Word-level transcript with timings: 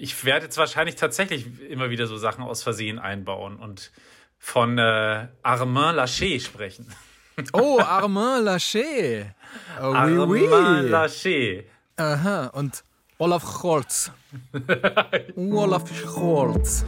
Ich 0.00 0.24
werde 0.24 0.46
jetzt 0.46 0.58
wahrscheinlich 0.58 0.96
tatsächlich 0.96 1.46
immer 1.68 1.90
wieder 1.90 2.06
so 2.06 2.16
Sachen 2.16 2.44
aus 2.44 2.62
Versehen 2.62 2.98
einbauen 2.98 3.56
und 3.56 3.90
von 4.38 4.78
äh, 4.78 5.28
Armand 5.42 5.98
Laché 5.98 6.40
sprechen. 6.40 6.86
Oh, 7.52 7.78
Armand 7.80 8.46
Laché. 8.46 9.26
Oh, 9.80 9.90
oui, 9.90 9.94
Armand 9.94 10.28
oui. 10.28 10.90
Laché. 10.90 11.64
Aha, 11.96 12.46
und 12.46 12.84
Olaf 13.18 13.42
Scholz. 13.42 14.12
Olaf 15.36 15.84
Scholz. 15.92 16.84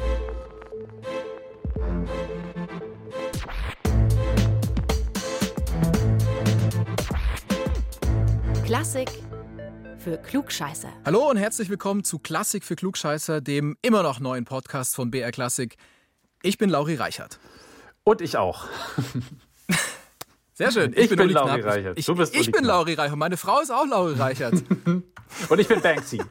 Klassik 8.64 9.10
für 10.00 10.16
Klugscheißer. 10.16 10.88
Hallo 11.04 11.28
und 11.28 11.36
herzlich 11.36 11.68
willkommen 11.68 12.04
zu 12.04 12.18
Klassik 12.18 12.64
für 12.64 12.74
Klugscheißer, 12.74 13.42
dem 13.42 13.76
immer 13.82 14.02
noch 14.02 14.18
neuen 14.18 14.46
Podcast 14.46 14.94
von 14.94 15.10
BR 15.10 15.30
Klassik. 15.30 15.76
Ich 16.42 16.56
bin 16.56 16.70
Lauri 16.70 16.94
Reichert. 16.94 17.38
Und 18.02 18.22
ich 18.22 18.38
auch. 18.38 18.66
Sehr 20.54 20.72
schön. 20.72 20.94
Ich, 20.94 21.00
ich 21.00 21.08
bin, 21.10 21.18
bin 21.18 21.30
Lauri 21.30 21.60
Reichert. 21.60 21.98
Ich, 21.98 22.08
ich, 22.08 22.34
ich 22.34 22.50
bin 22.50 22.64
Lauri 22.64 22.94
Reichert. 22.94 23.18
Meine 23.18 23.36
Frau 23.36 23.60
ist 23.60 23.70
auch 23.70 23.86
Lauri 23.86 24.14
Reichert. 24.14 24.54
und 25.48 25.58
ich 25.58 25.68
bin 25.68 25.82
Banksy. 25.82 26.22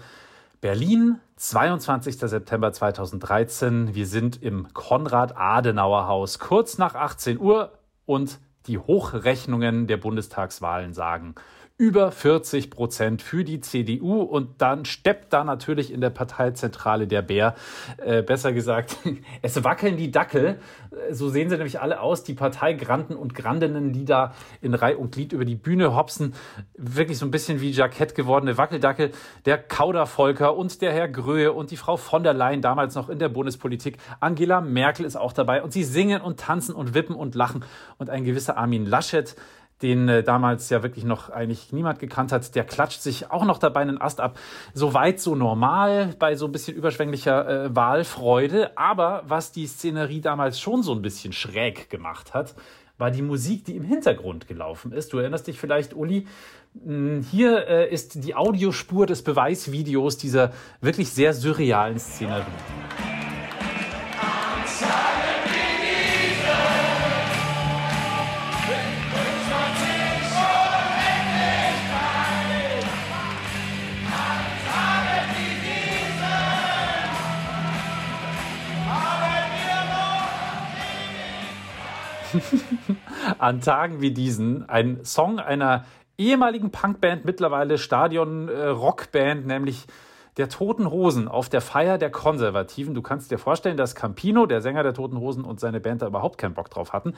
Berlin, 0.59 1.19
22. 1.37 2.17
September 2.17 2.71
2013. 2.71 3.95
Wir 3.95 4.05
sind 4.05 4.41
im 4.43 4.71
Konrad-Adenauer-Haus 4.73 6.39
kurz 6.39 6.77
nach 6.77 6.93
18 6.93 7.39
Uhr 7.39 7.71
und 8.05 8.39
die 8.67 8.77
Hochrechnungen 8.77 9.87
der 9.87 9.97
Bundestagswahlen 9.97 10.93
sagen 10.93 11.33
über 11.81 12.11
40 12.11 12.69
Prozent 12.69 13.23
für 13.23 13.43
die 13.43 13.59
CDU 13.59 14.21
und 14.21 14.61
dann 14.61 14.85
steppt 14.85 15.33
da 15.33 15.43
natürlich 15.43 15.91
in 15.91 15.99
der 15.99 16.11
Parteizentrale 16.11 17.07
der 17.07 17.23
Bär. 17.23 17.55
Äh, 17.97 18.21
besser 18.21 18.53
gesagt, 18.53 18.97
es 19.41 19.63
wackeln 19.63 19.97
die 19.97 20.11
Dackel. 20.11 20.59
So 21.09 21.29
sehen 21.29 21.49
sie 21.49 21.55
nämlich 21.55 21.81
alle 21.81 21.99
aus, 21.99 22.23
die 22.23 22.35
Parteigranten 22.35 23.15
und 23.15 23.33
Grandinnen, 23.33 23.93
die 23.93 24.05
da 24.05 24.35
in 24.61 24.75
Reih 24.75 24.95
und 24.95 25.13
Glied 25.13 25.33
über 25.33 25.43
die 25.43 25.55
Bühne 25.55 25.95
hopsen. 25.95 26.35
Wirklich 26.77 27.17
so 27.17 27.25
ein 27.25 27.31
bisschen 27.31 27.61
wie 27.61 27.71
Jackett 27.71 28.13
gewordene 28.13 28.59
Wackeldackel. 28.59 29.09
Der 29.45 29.57
Kaudervolker 29.57 30.55
und 30.55 30.83
der 30.83 30.93
Herr 30.93 31.07
Gröhe 31.07 31.51
und 31.51 31.71
die 31.71 31.77
Frau 31.77 31.97
von 31.97 32.21
der 32.21 32.35
Leyen, 32.35 32.61
damals 32.61 32.93
noch 32.93 33.09
in 33.09 33.17
der 33.17 33.29
Bundespolitik. 33.29 33.97
Angela 34.19 34.61
Merkel 34.61 35.03
ist 35.03 35.15
auch 35.15 35.33
dabei 35.33 35.63
und 35.63 35.73
sie 35.73 35.83
singen 35.83 36.21
und 36.21 36.39
tanzen 36.39 36.75
und 36.75 36.93
wippen 36.93 37.15
und 37.15 37.33
lachen. 37.33 37.65
Und 37.97 38.11
ein 38.11 38.23
gewisser 38.23 38.55
Armin 38.55 38.85
Laschet, 38.85 39.35
den 39.81 40.07
äh, 40.09 40.23
damals 40.23 40.69
ja 40.69 40.83
wirklich 40.83 41.05
noch 41.05 41.29
eigentlich 41.29 41.71
niemand 41.71 41.99
gekannt 41.99 42.31
hat, 42.31 42.55
der 42.55 42.63
klatscht 42.63 43.01
sich 43.01 43.31
auch 43.31 43.45
noch 43.45 43.57
dabei 43.57 43.81
einen 43.81 44.01
Ast 44.01 44.19
ab. 44.19 44.37
So 44.73 44.93
weit, 44.93 45.19
so 45.19 45.35
normal 45.35 46.15
bei 46.19 46.35
so 46.35 46.45
ein 46.45 46.51
bisschen 46.51 46.75
überschwänglicher 46.75 47.65
äh, 47.65 47.75
Wahlfreude. 47.75 48.77
Aber 48.77 49.23
was 49.27 49.51
die 49.51 49.67
Szenerie 49.67 50.21
damals 50.21 50.59
schon 50.59 50.83
so 50.83 50.93
ein 50.93 51.01
bisschen 51.01 51.33
schräg 51.33 51.89
gemacht 51.89 52.33
hat, 52.33 52.55
war 52.97 53.11
die 53.11 53.23
Musik, 53.23 53.65
die 53.65 53.75
im 53.75 53.83
Hintergrund 53.83 54.47
gelaufen 54.47 54.91
ist. 54.91 55.11
Du 55.11 55.17
erinnerst 55.17 55.47
dich 55.47 55.59
vielleicht, 55.59 55.93
Uli, 55.95 56.27
hm, 56.85 57.25
hier 57.29 57.67
äh, 57.67 57.91
ist 57.91 58.23
die 58.23 58.35
Audiospur 58.35 59.07
des 59.07 59.23
Beweisvideos 59.23 60.17
dieser 60.17 60.53
wirklich 60.79 61.09
sehr 61.09 61.33
surrealen 61.33 61.99
Szenerie. 61.99 62.45
an 83.39 83.61
Tagen 83.61 84.01
wie 84.01 84.11
diesen 84.11 84.67
ein 84.69 85.03
Song 85.03 85.39
einer 85.39 85.85
ehemaligen 86.17 86.71
Punkband, 86.71 87.25
mittlerweile 87.25 87.77
Stadion-Rockband, 87.77 89.45
nämlich 89.47 89.87
der 90.37 90.49
Toten 90.49 90.89
Hosen 90.89 91.27
auf 91.27 91.49
der 91.49 91.61
Feier 91.61 91.97
der 91.97 92.09
Konservativen. 92.09 92.93
Du 92.93 93.01
kannst 93.01 93.31
dir 93.31 93.37
vorstellen, 93.37 93.77
dass 93.77 93.95
Campino, 93.95 94.45
der 94.45 94.61
Sänger 94.61 94.83
der 94.83 94.93
Toten 94.93 95.19
Hosen 95.19 95.43
und 95.43 95.59
seine 95.59 95.79
Band 95.79 96.01
da 96.01 96.07
überhaupt 96.07 96.37
keinen 96.37 96.53
Bock 96.53 96.69
drauf 96.69 96.93
hatten. 96.93 97.15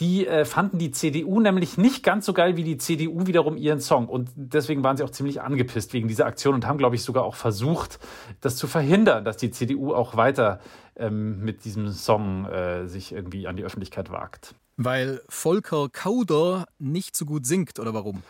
Die 0.00 0.26
äh, 0.26 0.44
fanden 0.44 0.78
die 0.78 0.90
CDU 0.90 1.40
nämlich 1.40 1.76
nicht 1.76 2.02
ganz 2.02 2.26
so 2.26 2.32
geil 2.32 2.56
wie 2.56 2.64
die 2.64 2.78
CDU 2.78 3.26
wiederum 3.26 3.56
ihren 3.56 3.80
Song. 3.80 4.08
Und 4.08 4.30
deswegen 4.36 4.82
waren 4.82 4.96
sie 4.96 5.04
auch 5.04 5.10
ziemlich 5.10 5.42
angepisst 5.42 5.92
wegen 5.92 6.08
dieser 6.08 6.26
Aktion 6.26 6.54
und 6.54 6.66
haben, 6.66 6.78
glaube 6.78 6.96
ich, 6.96 7.02
sogar 7.02 7.24
auch 7.24 7.34
versucht, 7.34 7.98
das 8.40 8.56
zu 8.56 8.66
verhindern, 8.66 9.24
dass 9.24 9.36
die 9.36 9.50
CDU 9.50 9.92
auch 9.92 10.16
weiter 10.16 10.60
ähm, 10.96 11.44
mit 11.44 11.64
diesem 11.64 11.88
Song 11.88 12.46
äh, 12.46 12.86
sich 12.86 13.12
irgendwie 13.12 13.46
an 13.46 13.56
die 13.56 13.64
Öffentlichkeit 13.64 14.10
wagt. 14.10 14.54
Weil 14.78 15.22
Volker 15.28 15.88
Kauder 15.90 16.66
nicht 16.78 17.16
so 17.16 17.24
gut 17.24 17.46
singt, 17.46 17.78
oder 17.78 17.94
warum? 17.94 18.22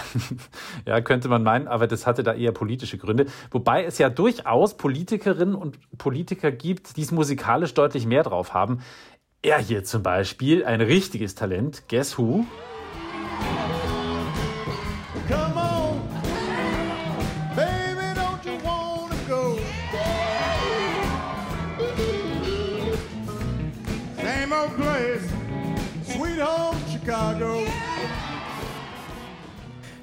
ja, 0.86 1.00
könnte 1.00 1.28
man 1.28 1.42
meinen, 1.42 1.68
aber 1.68 1.86
das 1.86 2.06
hatte 2.06 2.22
da 2.22 2.34
eher 2.34 2.52
politische 2.52 2.98
Gründe. 2.98 3.26
Wobei 3.50 3.84
es 3.84 3.98
ja 3.98 4.08
durchaus 4.10 4.76
Politikerinnen 4.76 5.54
und 5.54 5.78
Politiker 5.98 6.50
gibt, 6.50 6.96
die 6.96 7.02
es 7.02 7.12
musikalisch 7.12 7.74
deutlich 7.74 8.06
mehr 8.06 8.22
drauf 8.22 8.54
haben. 8.54 8.80
Er 9.42 9.58
hier 9.58 9.84
zum 9.84 10.02
Beispiel, 10.02 10.64
ein 10.64 10.80
richtiges 10.80 11.34
Talent. 11.34 11.84
Guess 11.88 12.16
who? 12.16 12.46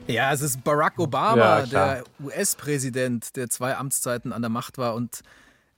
Ja, 0.10 0.34
es 0.34 0.42
ist 0.42 0.64
Barack 0.64 0.98
Obama, 0.98 1.60
ja, 1.60 1.66
der 1.66 2.04
US-Präsident, 2.24 3.36
der 3.36 3.50
zwei 3.50 3.76
Amtszeiten 3.78 4.34
an 4.34 4.42
der 4.42 4.50
Macht 4.50 4.78
war 4.78 4.96
und 4.96 5.22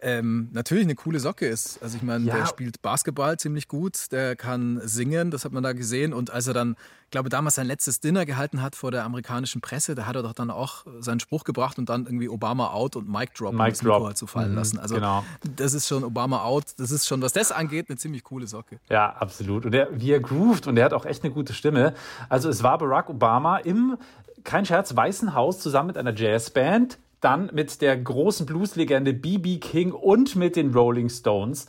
ähm, 0.04 0.50
natürlich 0.52 0.86
eine 0.86 0.96
coole 0.96 1.20
Socke 1.20 1.46
ist. 1.48 1.78
Also 1.84 1.96
ich 1.96 2.02
meine, 2.02 2.26
Ja. 2.26 2.36
der 2.38 2.46
spielt 2.48 2.82
Basketball 2.82 3.38
ziemlich 3.38 3.68
gut, 3.68 4.12
der 4.12 4.36
kann 4.36 4.82
singen, 4.84 5.30
das 5.30 5.46
hat 5.46 5.52
man 5.52 5.62
da 5.62 5.74
gesehen. 5.74 6.12
Und 6.12 6.32
als 6.32 6.48
er 6.48 6.56
dann, 6.56 6.76
ich 7.06 7.12
glaube 7.12 7.30
damals 7.30 7.54
sein 7.54 7.68
letztes 7.68 8.00
Dinner 8.00 8.26
gehalten 8.26 8.64
hat 8.64 8.76
vor 8.76 8.90
der 8.90 9.04
amerikanischen 9.04 9.62
Presse, 9.62 9.94
da 9.94 10.08
hat 10.08 10.16
er 10.16 10.24
doch 10.24 10.34
dann 10.34 10.50
auch 10.50 10.86
seinen 11.02 11.20
Spruch 11.20 11.44
gebracht 11.44 11.78
und 11.78 11.88
dann 11.90 12.06
irgendwie 12.08 12.30
Obama 12.30 12.72
out 12.72 12.96
und 12.96 13.10
Mic 13.12 13.34
drop, 13.38 13.54
Mic 13.54 13.70
das 13.70 13.84
Mikro 13.84 13.98
drop. 13.98 14.08
halt 14.08 14.18
zu 14.18 14.26
fallen 14.26 14.50
Mhm, 14.52 14.56
lassen. 14.58 14.80
Also 14.80 14.96
genau. 14.96 15.24
das 15.56 15.76
ist 15.76 15.88
schon 15.88 16.04
Obama 16.04 16.42
out, 16.46 16.66
das 16.78 16.90
ist 16.90 17.06
schon, 17.08 17.22
was 17.22 17.34
das 17.34 17.52
angeht, 17.52 17.86
eine 17.90 17.98
ziemlich 18.00 18.24
coole 18.24 18.48
Socke. 18.48 18.80
Ja, 18.90 19.08
absolut. 19.18 19.68
Und 19.68 19.76
er, 19.76 19.90
wie 19.92 20.10
er 20.14 20.20
groovt 20.20 20.66
und 20.66 20.78
er 20.78 20.86
hat 20.86 20.94
auch 20.94 21.06
echt 21.06 21.24
eine 21.24 21.32
gute 21.32 21.54
Stimme. 21.54 21.94
Also 22.28 22.50
es 22.50 22.64
war 22.64 22.80
Barack 22.80 23.08
Obama 23.12 23.58
im, 23.58 24.00
kein 24.44 24.66
Scherz, 24.66 24.96
Weißen 24.96 25.34
Haus 25.34 25.60
zusammen 25.60 25.88
mit 25.88 25.98
einer 25.98 26.14
Jazzband, 26.14 26.98
dann 27.20 27.50
mit 27.54 27.82
der 27.82 27.98
großen 27.98 28.46
Blueslegende 28.46 29.14
B.B. 29.14 29.58
King 29.60 29.92
und 29.92 30.36
mit 30.36 30.56
den 30.56 30.74
Rolling 30.74 31.10
Stones. 31.10 31.68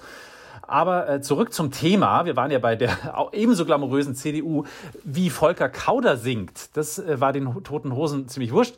Aber 0.62 1.08
äh, 1.08 1.20
zurück 1.20 1.52
zum 1.52 1.70
Thema. 1.70 2.24
Wir 2.24 2.36
waren 2.36 2.50
ja 2.50 2.58
bei 2.58 2.76
der 2.76 3.28
ebenso 3.32 3.64
glamourösen 3.64 4.14
CDU, 4.14 4.64
wie 5.04 5.28
Volker 5.28 5.68
Kauder 5.68 6.16
singt. 6.16 6.76
Das 6.76 6.98
äh, 6.98 7.20
war 7.20 7.32
den 7.32 7.62
Toten 7.64 7.94
Hosen 7.94 8.28
ziemlich 8.28 8.52
wurscht. 8.52 8.76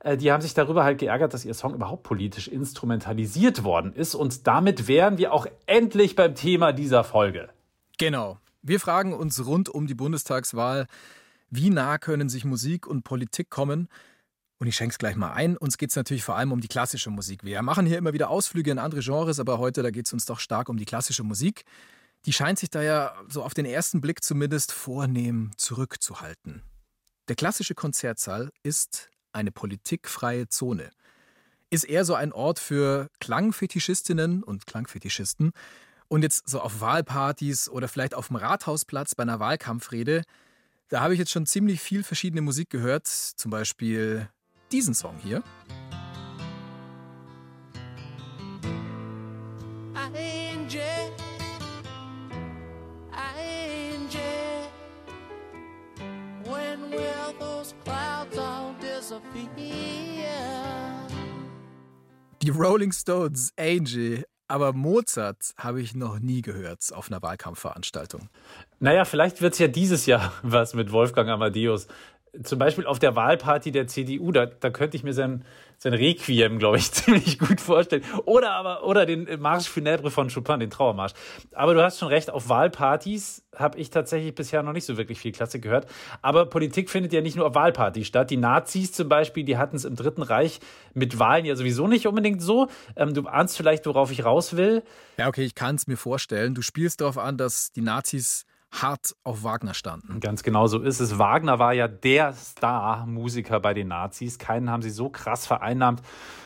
Äh, 0.00 0.16
die 0.16 0.30
haben 0.32 0.40
sich 0.40 0.54
darüber 0.54 0.84
halt 0.84 0.98
geärgert, 0.98 1.34
dass 1.34 1.44
ihr 1.44 1.54
Song 1.54 1.74
überhaupt 1.74 2.04
politisch 2.04 2.48
instrumentalisiert 2.48 3.64
worden 3.64 3.92
ist. 3.92 4.14
Und 4.14 4.46
damit 4.46 4.86
wären 4.86 5.18
wir 5.18 5.32
auch 5.32 5.46
endlich 5.66 6.14
beim 6.14 6.34
Thema 6.34 6.72
dieser 6.72 7.04
Folge. 7.04 7.48
Genau. 7.98 8.38
Wir 8.62 8.80
fragen 8.80 9.12
uns 9.12 9.44
rund 9.44 9.68
um 9.68 9.86
die 9.86 9.94
Bundestagswahl, 9.94 10.86
wie 11.54 11.70
nah 11.70 11.98
können 11.98 12.28
sich 12.28 12.44
Musik 12.44 12.86
und 12.86 13.02
Politik 13.02 13.50
kommen? 13.50 13.88
Und 14.58 14.66
ich 14.66 14.76
schenke 14.76 14.92
es 14.92 14.98
gleich 14.98 15.16
mal 15.16 15.32
ein. 15.32 15.56
Uns 15.56 15.78
geht 15.78 15.90
es 15.90 15.96
natürlich 15.96 16.24
vor 16.24 16.36
allem 16.36 16.52
um 16.52 16.60
die 16.60 16.68
klassische 16.68 17.10
Musik. 17.10 17.44
Wir 17.44 17.60
machen 17.62 17.86
hier 17.86 17.98
immer 17.98 18.12
wieder 18.12 18.30
Ausflüge 18.30 18.70
in 18.70 18.78
andere 18.78 19.00
Genres, 19.00 19.40
aber 19.40 19.58
heute, 19.58 19.82
da 19.82 19.90
geht 19.90 20.06
es 20.06 20.12
uns 20.12 20.26
doch 20.26 20.38
stark 20.38 20.68
um 20.68 20.76
die 20.76 20.84
klassische 20.84 21.22
Musik. 21.24 21.64
Die 22.26 22.32
scheint 22.32 22.58
sich 22.58 22.70
da 22.70 22.82
ja 22.82 23.14
so 23.28 23.42
auf 23.42 23.52
den 23.52 23.66
ersten 23.66 24.00
Blick 24.00 24.22
zumindest 24.22 24.72
vornehm 24.72 25.50
zurückzuhalten. 25.56 26.62
Der 27.28 27.36
klassische 27.36 27.74
Konzertsaal 27.74 28.50
ist 28.62 29.10
eine 29.32 29.50
politikfreie 29.50 30.48
Zone. 30.48 30.90
Ist 31.70 31.84
eher 31.84 32.04
so 32.04 32.14
ein 32.14 32.32
Ort 32.32 32.58
für 32.58 33.08
Klangfetischistinnen 33.20 34.42
und 34.42 34.66
Klangfetischisten. 34.66 35.52
Und 36.08 36.22
jetzt 36.22 36.48
so 36.48 36.60
auf 36.60 36.80
Wahlpartys 36.80 37.68
oder 37.68 37.88
vielleicht 37.88 38.14
auf 38.14 38.28
dem 38.28 38.36
Rathausplatz 38.36 39.14
bei 39.14 39.22
einer 39.22 39.40
Wahlkampfrede, 39.40 40.22
da 40.88 41.00
habe 41.00 41.14
ich 41.14 41.18
jetzt 41.18 41.30
schon 41.30 41.46
ziemlich 41.46 41.80
viel 41.80 42.02
verschiedene 42.02 42.42
Musik 42.42 42.70
gehört. 42.70 43.06
Zum 43.06 43.50
Beispiel 43.50 44.28
diesen 44.70 44.94
Song 44.94 45.16
hier. 45.22 45.42
Die 62.42 62.50
Rolling 62.50 62.92
Stones, 62.92 63.52
Angel. 63.58 64.24
Aber 64.46 64.74
Mozart 64.74 65.54
habe 65.56 65.80
ich 65.80 65.94
noch 65.94 66.18
nie 66.18 66.42
gehört 66.42 66.92
auf 66.92 67.10
einer 67.10 67.22
Wahlkampfveranstaltung. 67.22 68.28
Naja, 68.78 69.06
vielleicht 69.06 69.40
wird 69.40 69.54
es 69.54 69.58
ja 69.58 69.68
dieses 69.68 70.04
Jahr 70.06 70.32
was 70.42 70.74
mit 70.74 70.92
Wolfgang 70.92 71.30
Amadeus. 71.30 71.88
Zum 72.42 72.58
Beispiel 72.58 72.86
auf 72.86 72.98
der 72.98 73.14
Wahlparty 73.14 73.70
der 73.70 73.86
CDU, 73.86 74.32
da, 74.32 74.46
da 74.46 74.70
könnte 74.70 74.96
ich 74.96 75.04
mir 75.04 75.12
sein, 75.12 75.44
sein 75.78 75.94
Requiem, 75.94 76.58
glaube 76.58 76.78
ich, 76.78 76.90
ziemlich 76.92 77.38
gut 77.38 77.60
vorstellen. 77.60 78.02
Oder 78.24 78.52
aber, 78.52 78.84
oder 78.84 79.06
den 79.06 79.28
Marsch 79.40 79.68
funèbre 79.68 80.10
von 80.10 80.28
Chopin, 80.28 80.60
den 80.60 80.70
Trauermarsch. 80.70 81.12
Aber 81.52 81.74
du 81.74 81.82
hast 81.82 81.98
schon 81.98 82.08
recht, 82.08 82.30
auf 82.30 82.48
Wahlpartys 82.48 83.44
habe 83.54 83.78
ich 83.78 83.90
tatsächlich 83.90 84.34
bisher 84.34 84.62
noch 84.62 84.72
nicht 84.72 84.84
so 84.84 84.96
wirklich 84.96 85.18
viel 85.18 85.32
Klassik 85.32 85.62
gehört. 85.62 85.86
Aber 86.22 86.46
Politik 86.46 86.90
findet 86.90 87.12
ja 87.12 87.20
nicht 87.20 87.36
nur 87.36 87.46
auf 87.46 87.54
Wahlpartys 87.54 88.06
statt. 88.06 88.30
Die 88.30 88.36
Nazis 88.36 88.92
zum 88.92 89.08
Beispiel, 89.08 89.44
die 89.44 89.56
hatten 89.56 89.76
es 89.76 89.84
im 89.84 89.94
Dritten 89.94 90.22
Reich 90.22 90.60
mit 90.92 91.18
Wahlen 91.18 91.44
ja 91.44 91.54
sowieso 91.54 91.86
nicht 91.86 92.06
unbedingt 92.06 92.42
so. 92.42 92.68
Ähm, 92.96 93.14
du 93.14 93.26
ahnst 93.26 93.56
vielleicht, 93.56 93.86
worauf 93.86 94.10
ich 94.10 94.24
raus 94.24 94.56
will. 94.56 94.82
Ja, 95.18 95.28
okay, 95.28 95.44
ich 95.44 95.54
kann 95.54 95.76
es 95.76 95.86
mir 95.86 95.96
vorstellen. 95.96 96.54
Du 96.54 96.62
spielst 96.62 97.00
darauf 97.00 97.18
an, 97.18 97.36
dass 97.36 97.72
die 97.72 97.82
Nazis 97.82 98.46
hart 98.82 99.14
auf 99.22 99.44
Wagner 99.44 99.74
standen. 99.74 100.20
Ganz 100.20 100.42
genau 100.42 100.66
so 100.66 100.80
ist 100.80 101.00
es. 101.00 101.18
Wagner 101.18 101.58
war 101.58 101.72
ja 101.72 101.88
der 101.88 102.32
Star-Musiker 102.32 103.60
bei 103.60 103.74
den 103.74 103.88
Nazis. 103.88 104.38
Keinen 104.38 104.70
haben 104.70 104.82
sie 104.82 104.90
so 104.90 105.08
krass 105.08 105.46
vereinnahmt 105.46 106.02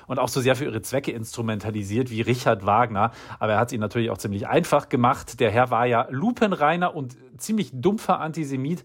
und 0.07 0.19
auch 0.19 0.29
so 0.29 0.41
sehr 0.41 0.57
für 0.57 0.65
ihre 0.65 0.83
Zwecke 0.83 1.13
instrumentalisiert 1.13 2.11
wie 2.11 2.21
Richard 2.21 2.67
Wagner. 2.67 3.13
Aber 3.39 3.53
er 3.53 3.59
hat 3.59 3.69
es 3.69 3.73
ihnen 3.73 3.81
natürlich 3.81 4.11
auch 4.11 4.19
ziemlich 4.19 4.47
einfach 4.47 4.89
gemacht. 4.89 5.41
Der 5.41 5.51
Herr 5.51 5.71
war 5.71 5.87
ja 5.87 6.07
lupenreiner 6.11 6.95
und 6.95 7.17
ziemlich 7.39 7.71
dumpfer 7.73 8.21
Antisemit. 8.21 8.85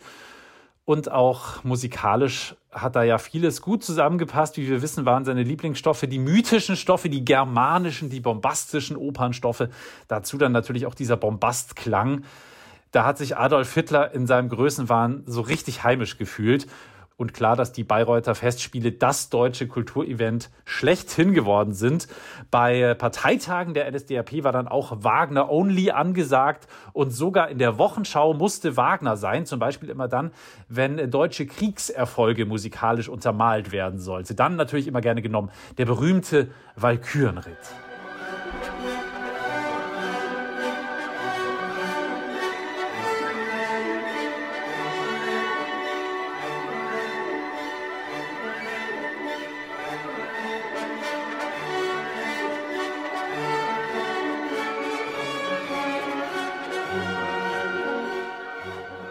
Und 0.86 1.10
auch 1.10 1.64
musikalisch 1.64 2.56
hat 2.70 2.98
da 2.98 3.04
ja 3.04 3.18
vieles 3.18 3.62
gut 3.62 3.84
zusammengepasst. 3.84 4.58
Wie 4.58 4.68
wir 4.68 4.82
wissen, 4.82 5.06
waren 5.06 5.24
seine 5.24 5.44
Lieblingsstoffe 5.44 6.02
die 6.02 6.20
mythischen 6.20 6.76
Stoffe, 6.76 7.10
die 7.10 7.24
germanischen, 7.24 8.10
die 8.10 8.20
bombastischen 8.20 8.98
Opernstoffe. 8.98 9.70
Dazu 10.10 10.38
dann 10.38 10.52
natürlich 10.52 10.86
auch 10.86 10.96
dieser 10.96 11.16
Bombastklang. 11.16 12.24
Da 12.94 13.06
hat 13.06 13.18
sich 13.18 13.36
Adolf 13.38 13.74
Hitler 13.74 14.14
in 14.14 14.28
seinem 14.28 14.50
Größenwahn 14.50 15.24
so 15.26 15.42
richtig 15.42 15.84
heimisch 15.84 16.20
gefühlt. 16.20 16.68
Und 17.18 17.34
klar, 17.34 17.56
dass 17.56 17.72
die 17.72 17.84
Bayreuther 17.84 18.36
Festspiele 18.36 18.92
das 18.92 19.30
deutsche 19.30 19.68
Kulturevent 19.68 20.52
schlechthin 20.64 21.34
geworden 21.34 21.74
sind. 21.74 22.08
Bei 22.52 22.94
Parteitagen 22.94 23.74
der 23.74 23.92
NSDAP 23.92 24.44
war 24.44 24.52
dann 24.52 24.68
auch 24.68 25.04
Wagner 25.04 25.52
Only 25.52 25.90
angesagt 25.90 26.68
und 26.92 27.10
sogar 27.10 27.50
in 27.50 27.58
der 27.58 27.80
Wochenschau 27.80 28.36
musste 28.36 28.78
Wagner 28.78 29.18
sein. 29.18 29.48
Zum 29.48 29.58
Beispiel 29.60 29.90
immer 29.90 30.08
dann, 30.08 30.32
wenn 30.70 31.10
deutsche 31.10 31.48
Kriegserfolge 31.48 32.46
musikalisch 32.46 33.10
untermalt 33.10 33.72
werden 33.72 34.00
sollte. 34.00 34.36
Dann 34.36 34.56
natürlich 34.56 34.88
immer 34.88 35.02
gerne 35.02 35.24
genommen 35.24 35.50
der 35.80 35.86
berühmte 35.86 36.50
Walkürenritt. 36.76 37.58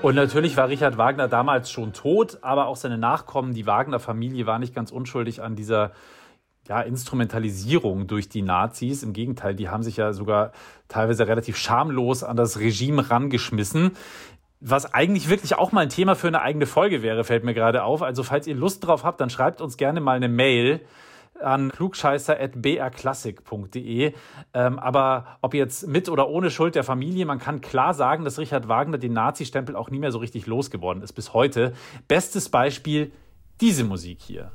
Und 0.03 0.17
natürlich 0.17 0.57
war 0.57 0.69
Richard 0.69 0.99
Wagner 0.99 1.29
damals 1.29 1.71
schon 1.71 1.93
tot, 1.93 2.39
aber 2.43 2.67
auch 2.67 2.75
seine 2.75 2.99
Nachkommen, 2.99 3.55
die 3.55 3.67
Wagner-Familie, 3.67 4.47
war 4.47 4.59
nicht 4.59 4.75
ganz 4.75 4.91
unschuldig 4.91 5.41
an 5.41 5.55
dieser 5.55 5.93
ja, 6.69 6.81
Instrumentalisierung 6.81 8.09
durch 8.09 8.29
die 8.29 8.43
Nazis. 8.43 9.05
Im 9.05 9.13
Gegenteil, 9.13 9.55
die 9.55 9.69
haben 9.69 9.85
sich 9.85 9.97
ja 9.97 10.13
sogar 10.13 10.51
teilweise 10.89 11.29
relativ 11.29 11.57
schamlos 11.57 12.25
an 12.25 12.37
das 12.37 12.59
Regime 12.59 13.11
rangeschmissen. 13.11 13.93
Was 14.59 14.93
eigentlich 14.93 15.29
wirklich 15.29 15.57
auch 15.57 15.71
mal 15.71 15.83
ein 15.83 15.89
Thema 15.89 16.17
für 16.17 16.29
eine 16.29 16.43
eigene 16.43 16.67
Folge 16.67 17.03
wäre, 17.03 17.23
fällt 17.23 17.45
mir 17.45 17.55
gerade 17.55 17.85
auf. 17.85 18.03
Also 18.03 18.25
falls 18.25 18.49
ihr 18.49 18.57
Lust 18.57 18.85
drauf 18.85 19.05
habt, 19.05 19.21
dann 19.21 19.31
schreibt 19.31 19.61
uns 19.61 19.77
gerne 19.77 20.01
mal 20.01 20.17
eine 20.17 20.29
Mail 20.29 20.81
an 21.43 21.71
klugscheißer.brklassik.de. 21.71 24.15
Ähm, 24.55 24.79
aber 24.79 25.39
ob 25.41 25.55
jetzt 25.55 25.87
mit 25.87 26.09
oder 26.09 26.29
ohne 26.29 26.51
Schuld 26.51 26.75
der 26.75 26.85
Familie, 26.85 27.27
man 27.27 27.39
kann 27.39 27.61
klar 27.61 27.95
sagen, 27.95 28.25
dass 28.25 28.39
Richard 28.39 28.69
Wagner 28.69 28.99
den 28.99 29.13
Nazi-Stempel 29.13 29.77
auch 29.77 29.91
nie 29.91 29.99
mehr 29.99 30.13
so 30.13 30.19
richtig 30.19 30.47
losgeworden 30.47 31.03
ist 31.03 31.13
bis 31.13 31.35
heute. 31.35 31.73
Bestes 32.09 32.49
Beispiel 32.49 33.13
diese 33.61 33.85
Musik 33.85 34.21
hier. 34.21 34.51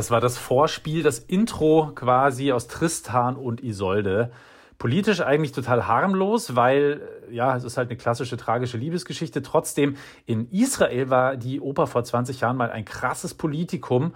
Das 0.00 0.10
war 0.10 0.22
das 0.22 0.38
Vorspiel, 0.38 1.02
das 1.02 1.18
Intro 1.18 1.92
quasi 1.94 2.52
aus 2.52 2.68
Tristan 2.68 3.36
und 3.36 3.62
Isolde. 3.62 4.30
Politisch 4.78 5.20
eigentlich 5.20 5.52
total 5.52 5.88
harmlos, 5.88 6.56
weil 6.56 7.02
ja, 7.30 7.54
es 7.54 7.64
ist 7.64 7.76
halt 7.76 7.90
eine 7.90 7.98
klassische 7.98 8.38
tragische 8.38 8.78
Liebesgeschichte. 8.78 9.42
Trotzdem, 9.42 9.96
in 10.24 10.50
Israel 10.52 11.10
war 11.10 11.36
die 11.36 11.60
Oper 11.60 11.86
vor 11.86 12.02
20 12.02 12.40
Jahren 12.40 12.56
mal 12.56 12.70
ein 12.70 12.86
krasses 12.86 13.34
Politikum. 13.34 14.14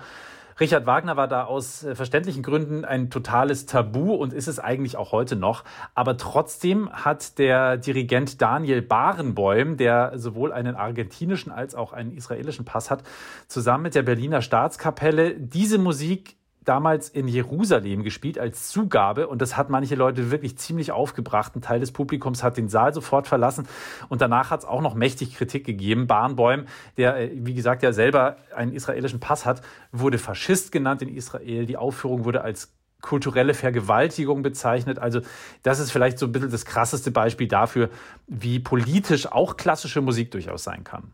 Richard 0.61 0.87
Wagner 0.87 1.17
war 1.17 1.27
da 1.27 1.45
aus 1.45 1.83
äh, 1.83 1.95
verständlichen 1.95 2.43
Gründen 2.43 2.85
ein 2.85 3.11
totales 3.11 3.67
Tabu 3.67 4.15
und 4.15 4.33
ist 4.33 4.47
es 4.47 4.59
eigentlich 4.59 4.97
auch 4.97 5.13
heute 5.13 5.35
noch. 5.37 5.65
Aber 5.95 6.17
trotzdem 6.17 6.91
hat 6.93 7.39
der 7.39 7.77
Dirigent 7.77 8.41
Daniel 8.41 8.81
Barenboim, 8.81 9.77
der 9.77 10.13
sowohl 10.17 10.53
einen 10.53 10.77
argentinischen 10.77 11.51
als 11.51 11.75
auch 11.75 11.93
einen 11.93 12.13
israelischen 12.13 12.65
Pass 12.65 12.91
hat, 12.91 13.03
zusammen 13.49 13.85
mit 13.85 13.95
der 13.95 14.03
Berliner 14.03 14.43
Staatskapelle 14.43 15.35
diese 15.35 15.79
Musik 15.79 16.37
damals 16.65 17.09
in 17.09 17.29
Jerusalem 17.29 18.03
gespielt 18.03 18.39
als 18.39 18.69
Zugabe 18.69 19.29
und 19.29 19.41
das 19.43 19.57
hat 19.57 19.71
manche 19.71 19.95
Leute 19.95 20.31
wirklich 20.31 20.59
ziemlich 20.59 20.93
aufgebracht. 20.93 21.55
Ein 21.55 21.63
Teil 21.63 21.81
des 21.81 21.93
Publikums 21.93 22.43
hat 22.43 22.57
den 22.57 22.69
Saal 22.69 22.95
sofort 22.95 23.27
verlassen 23.27 23.69
und 24.09 24.21
danach 24.21 24.51
hat 24.51 24.61
es 24.61 24.67
auch 24.67 24.81
noch 24.81 24.95
mächtig 24.95 25.35
Kritik 25.35 25.65
gegeben. 25.65 26.07
Barnbäum, 26.07 26.67
der 26.97 27.17
äh, 27.17 27.31
wie 27.35 27.55
gesagt 27.55 27.83
ja 27.83 27.93
selber 27.93 28.37
einen 28.55 28.73
israelischen 28.73 29.21
Pass 29.21 29.47
hat, 29.47 29.63
wurde 29.93 30.19
Faschist 30.19 30.73
genannt 30.73 31.03
in 31.03 31.15
Israel. 31.15 31.67
Die 31.67 31.77
Aufführung 31.77 32.25
wurde 32.25 32.43
als 32.43 32.73
kulturelle 33.05 33.53
Vergewaltigung 33.53 34.43
bezeichnet. 34.43 34.99
Also 34.99 35.21
das 35.63 35.79
ist 35.79 35.91
vielleicht 35.91 36.19
so 36.19 36.27
ein 36.27 36.33
bisschen 36.33 36.51
das 36.51 36.65
krasseste 36.65 37.11
Beispiel 37.11 37.47
dafür, 37.47 37.91
wie 38.27 38.59
politisch 38.59 39.27
auch 39.27 39.57
klassische 39.59 40.01
Musik 40.01 40.31
durchaus 40.31 40.65
sein 40.65 40.85
kann. 40.85 41.13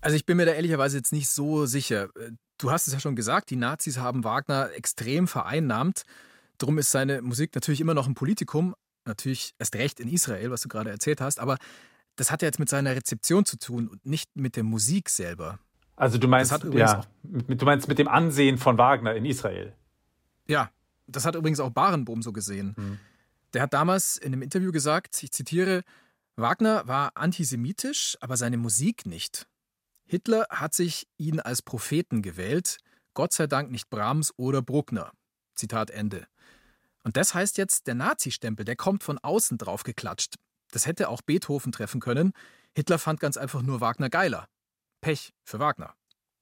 Also 0.00 0.16
ich 0.16 0.26
bin 0.26 0.36
mir 0.36 0.46
da 0.46 0.52
ehrlicherweise 0.52 0.98
jetzt 0.98 1.12
nicht 1.12 1.28
so 1.28 1.66
sicher. 1.66 2.08
Du 2.58 2.70
hast 2.70 2.88
es 2.88 2.92
ja 2.92 3.00
schon 3.00 3.16
gesagt, 3.16 3.50
die 3.50 3.56
Nazis 3.56 3.98
haben 3.98 4.24
Wagner 4.24 4.70
extrem 4.74 5.28
vereinnahmt. 5.28 6.02
Darum 6.58 6.78
ist 6.78 6.90
seine 6.90 7.22
Musik 7.22 7.54
natürlich 7.54 7.80
immer 7.80 7.94
noch 7.94 8.08
ein 8.08 8.14
Politikum. 8.14 8.74
Natürlich 9.04 9.54
erst 9.58 9.76
recht 9.76 10.00
in 10.00 10.08
Israel, 10.08 10.50
was 10.50 10.62
du 10.62 10.68
gerade 10.68 10.90
erzählt 10.90 11.20
hast. 11.20 11.38
Aber 11.38 11.56
das 12.16 12.32
hat 12.32 12.42
ja 12.42 12.46
jetzt 12.46 12.58
mit 12.58 12.68
seiner 12.68 12.94
Rezeption 12.96 13.44
zu 13.44 13.58
tun 13.58 13.88
und 13.88 14.04
nicht 14.04 14.28
mit 14.34 14.56
der 14.56 14.64
Musik 14.64 15.08
selber. 15.08 15.60
Also 15.94 16.18
du 16.18 16.28
meinst, 16.28 16.52
ja, 16.72 17.04
du 17.22 17.64
meinst 17.64 17.88
mit 17.88 17.98
dem 17.98 18.08
Ansehen 18.08 18.58
von 18.58 18.76
Wagner 18.76 19.14
in 19.14 19.24
Israel. 19.24 19.72
Ja, 20.46 20.70
das 21.06 21.24
hat 21.24 21.36
übrigens 21.36 21.60
auch 21.60 21.70
Barenbohm 21.70 22.22
so 22.22 22.32
gesehen. 22.32 22.74
Mhm. 22.76 22.98
Der 23.54 23.62
hat 23.62 23.72
damals 23.72 24.16
in 24.16 24.32
einem 24.32 24.42
Interview 24.42 24.72
gesagt, 24.72 25.22
ich 25.22 25.32
zitiere, 25.32 25.82
Wagner 26.36 26.86
war 26.86 27.12
antisemitisch, 27.16 28.16
aber 28.20 28.36
seine 28.36 28.56
Musik 28.58 29.06
nicht. 29.06 29.46
Hitler 30.08 30.46
hat 30.48 30.72
sich 30.72 31.06
ihn 31.18 31.38
als 31.38 31.60
Propheten 31.60 32.22
gewählt, 32.22 32.78
Gott 33.12 33.34
sei 33.34 33.46
Dank 33.46 33.70
nicht 33.70 33.90
Brahms 33.90 34.32
oder 34.38 34.62
Bruckner. 34.62 35.12
Zitat 35.54 35.90
Ende. 35.90 36.26
Und 37.04 37.18
das 37.18 37.34
heißt 37.34 37.58
jetzt, 37.58 37.86
der 37.86 37.94
Nazi-Stempel, 37.94 38.64
der 38.64 38.74
kommt 38.74 39.02
von 39.02 39.18
außen 39.18 39.58
drauf 39.58 39.82
geklatscht. 39.82 40.36
Das 40.70 40.86
hätte 40.86 41.10
auch 41.10 41.20
Beethoven 41.20 41.72
treffen 41.72 42.00
können. 42.00 42.32
Hitler 42.74 42.98
fand 42.98 43.20
ganz 43.20 43.36
einfach 43.36 43.60
nur 43.60 43.82
Wagner 43.82 44.08
geiler. 44.08 44.46
Pech 45.02 45.34
für 45.44 45.58
Wagner. 45.58 45.94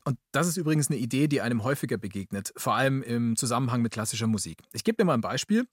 Und 0.05 0.17
das 0.31 0.47
ist 0.47 0.57
übrigens 0.57 0.89
eine 0.89 0.99
Idee, 0.99 1.27
die 1.27 1.41
einem 1.41 1.65
häufiger 1.65 1.99
begegnet, 1.99 2.53
vor 2.57 2.75
allem 2.75 3.03
im 3.03 3.35
Zusammenhang 3.35 3.83
mit 3.83 3.93
klassischer 3.93 4.29
Musik. 4.29 4.63
Ich 4.73 4.85
gebe 4.85 4.97
dir 4.97 5.05
mal 5.05 5.15
ein 5.15 5.21
Beispiel. 5.21 5.67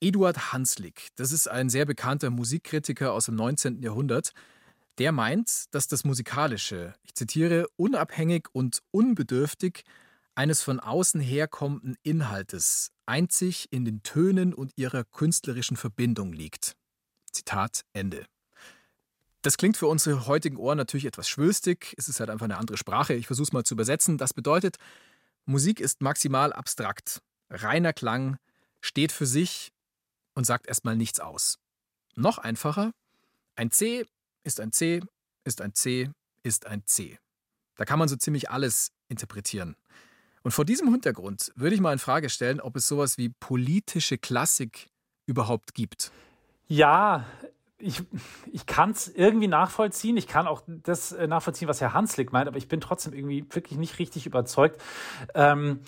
Eduard 0.00 0.52
Hanslick, 0.52 1.08
das 1.14 1.32
ist 1.32 1.48
ein 1.48 1.70
sehr 1.70 1.86
bekannter 1.86 2.28
Musikkritiker 2.28 3.12
aus 3.12 3.26
dem 3.26 3.36
19. 3.36 3.80
Jahrhundert, 3.80 4.32
der 4.98 5.12
meint, 5.12 5.66
dass 5.74 5.88
das 5.88 6.04
Musikalische, 6.04 6.94
ich 7.02 7.14
zitiere, 7.14 7.66
unabhängig 7.76 8.48
und 8.52 8.80
unbedürftig 8.90 9.84
eines 10.34 10.62
von 10.62 10.80
außen 10.80 11.20
herkommenden 11.20 11.96
Inhaltes 12.02 12.90
einzig 13.06 13.68
in 13.70 13.84
den 13.84 14.02
Tönen 14.02 14.54
und 14.54 14.72
ihrer 14.76 15.04
künstlerischen 15.04 15.76
Verbindung 15.76 16.32
liegt. 16.32 16.74
Zitat 17.30 17.82
Ende. 17.92 18.26
Das 19.42 19.56
klingt 19.56 19.76
für 19.76 19.88
unsere 19.88 20.26
heutigen 20.26 20.56
Ohren 20.56 20.78
natürlich 20.78 21.04
etwas 21.04 21.28
schwülstig, 21.28 21.94
es 21.96 22.08
ist 22.08 22.20
halt 22.20 22.30
einfach 22.30 22.44
eine 22.44 22.58
andere 22.58 22.76
Sprache, 22.76 23.14
ich 23.14 23.26
versuche 23.26 23.44
es 23.44 23.52
mal 23.52 23.64
zu 23.64 23.74
übersetzen. 23.74 24.18
Das 24.18 24.32
bedeutet, 24.32 24.76
Musik 25.46 25.80
ist 25.80 26.00
maximal 26.00 26.52
abstrakt, 26.52 27.20
reiner 27.50 27.92
Klang, 27.92 28.38
steht 28.80 29.10
für 29.10 29.26
sich 29.26 29.72
und 30.34 30.46
sagt 30.46 30.68
erstmal 30.68 30.96
nichts 30.96 31.18
aus. 31.18 31.58
Noch 32.14 32.38
einfacher, 32.38 32.92
ein 33.56 33.70
C 33.70 34.06
ist 34.44 34.60
ein 34.60 34.72
C, 34.72 35.00
ist 35.44 35.60
ein 35.60 35.74
C, 35.74 36.10
ist 36.42 36.66
ein 36.66 36.82
C. 36.86 37.18
Da 37.76 37.84
kann 37.84 37.98
man 37.98 38.08
so 38.08 38.16
ziemlich 38.16 38.50
alles 38.50 38.92
interpretieren. 39.08 39.76
Und 40.42 40.50
vor 40.50 40.64
diesem 40.64 40.90
Hintergrund 40.90 41.52
würde 41.54 41.74
ich 41.74 41.80
mal 41.80 41.92
in 41.92 41.98
Frage 41.98 42.28
stellen, 42.28 42.60
ob 42.60 42.76
es 42.76 42.88
sowas 42.88 43.18
wie 43.18 43.28
politische 43.28 44.18
Klassik 44.18 44.88
überhaupt 45.26 45.74
gibt. 45.74 46.10
Ja, 46.66 47.26
ich, 47.78 48.02
ich 48.52 48.66
kann 48.66 48.90
es 48.90 49.08
irgendwie 49.08 49.48
nachvollziehen. 49.48 50.16
Ich 50.16 50.26
kann 50.26 50.46
auch 50.46 50.62
das 50.66 51.12
äh, 51.12 51.26
nachvollziehen, 51.26 51.68
was 51.68 51.80
Herr 51.80 51.92
Hanslick 51.92 52.32
meint, 52.32 52.48
aber 52.48 52.56
ich 52.56 52.68
bin 52.68 52.80
trotzdem 52.80 53.12
irgendwie 53.12 53.44
wirklich 53.50 53.78
nicht 53.78 53.98
richtig 53.98 54.26
überzeugt. 54.26 54.80
Ähm, 55.34 55.80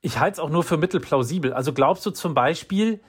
ich 0.00 0.18
halte 0.18 0.34
es 0.34 0.38
auch 0.40 0.50
nur 0.50 0.64
für 0.64 0.76
mittelplausibel. 0.76 1.52
Also 1.52 1.72
glaubst 1.72 2.04
du 2.06 2.10
zum 2.10 2.34
Beispiel, 2.34 3.00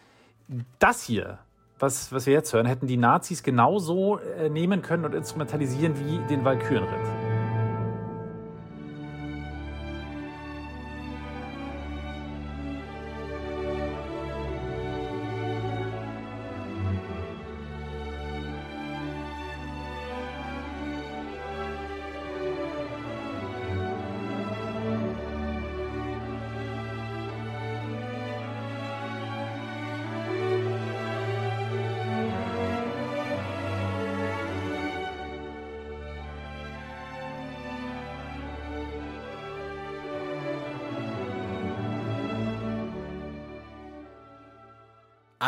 das 0.80 1.04
hier, 1.04 1.40
was, 1.80 2.12
was 2.12 2.26
wir 2.26 2.34
jetzt 2.34 2.54
hören, 2.54 2.66
hätten 2.66 2.88
die 2.88 2.98
Nazis 2.98 3.44
genauso 3.44 4.20
äh, 4.20 4.50
nehmen 4.50 4.82
können 4.82 5.06
und 5.06 5.14
instrumentalisieren 5.14 5.94
wie 6.00 6.20
den 6.28 6.44
Walkürenritt. 6.44 7.27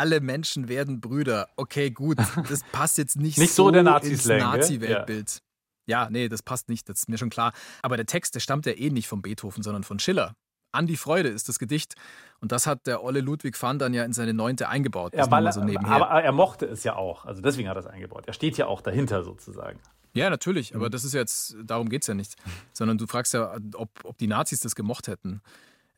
Alle 0.00 0.22
Menschen 0.22 0.68
werden 0.68 1.00
Brüder. 1.02 1.48
Okay, 1.56 1.90
gut, 1.90 2.16
das 2.48 2.62
passt 2.72 2.96
jetzt 2.96 3.16
nicht, 3.16 3.36
nicht 3.36 3.52
so, 3.52 3.70
der 3.70 3.82
ins 4.02 4.24
Nazi-Weltbild. 4.24 5.42
Ja. 5.86 6.04
ja, 6.04 6.10
nee, 6.10 6.30
das 6.30 6.42
passt 6.42 6.70
nicht, 6.70 6.88
das 6.88 7.00
ist 7.00 7.08
mir 7.10 7.18
schon 7.18 7.28
klar. 7.28 7.52
Aber 7.82 7.98
der 7.98 8.06
Text, 8.06 8.34
der 8.34 8.40
stammt 8.40 8.64
ja 8.64 8.72
eh 8.72 8.88
nicht 8.88 9.08
von 9.08 9.20
Beethoven, 9.20 9.62
sondern 9.62 9.84
von 9.84 9.98
Schiller. 9.98 10.34
An 10.72 10.86
die 10.86 10.96
Freude 10.96 11.28
ist 11.28 11.50
das 11.50 11.58
Gedicht. 11.58 11.96
Und 12.40 12.52
das 12.52 12.66
hat 12.66 12.86
der 12.86 13.04
Olle 13.04 13.20
Ludwig 13.20 13.60
van 13.60 13.78
dann 13.78 13.92
ja 13.92 14.04
in 14.04 14.14
seine 14.14 14.32
Neunte 14.32 14.68
eingebaut. 14.68 15.12
Ja, 15.14 15.30
weil, 15.30 15.52
so 15.52 15.60
aber 15.60 16.22
er 16.22 16.32
mochte 16.32 16.64
es 16.64 16.84
ja 16.84 16.96
auch. 16.96 17.26
Also 17.26 17.42
deswegen 17.42 17.68
hat 17.68 17.76
er 17.76 17.80
es 17.80 17.86
eingebaut. 17.86 18.24
Er 18.26 18.32
steht 18.32 18.56
ja 18.56 18.66
auch 18.66 18.80
dahinter 18.80 19.22
sozusagen. 19.22 19.80
Ja, 20.14 20.30
natürlich. 20.30 20.74
Aber 20.74 20.86
mhm. 20.86 20.92
das 20.92 21.04
ist 21.04 21.12
jetzt, 21.12 21.56
darum 21.62 21.90
geht 21.90 22.02
es 22.02 22.08
ja 22.08 22.14
nicht. 22.14 22.36
Sondern 22.72 22.96
du 22.96 23.06
fragst 23.06 23.34
ja, 23.34 23.58
ob, 23.74 23.90
ob 24.04 24.16
die 24.16 24.28
Nazis 24.28 24.60
das 24.60 24.74
gemocht 24.74 25.08
hätten. 25.08 25.42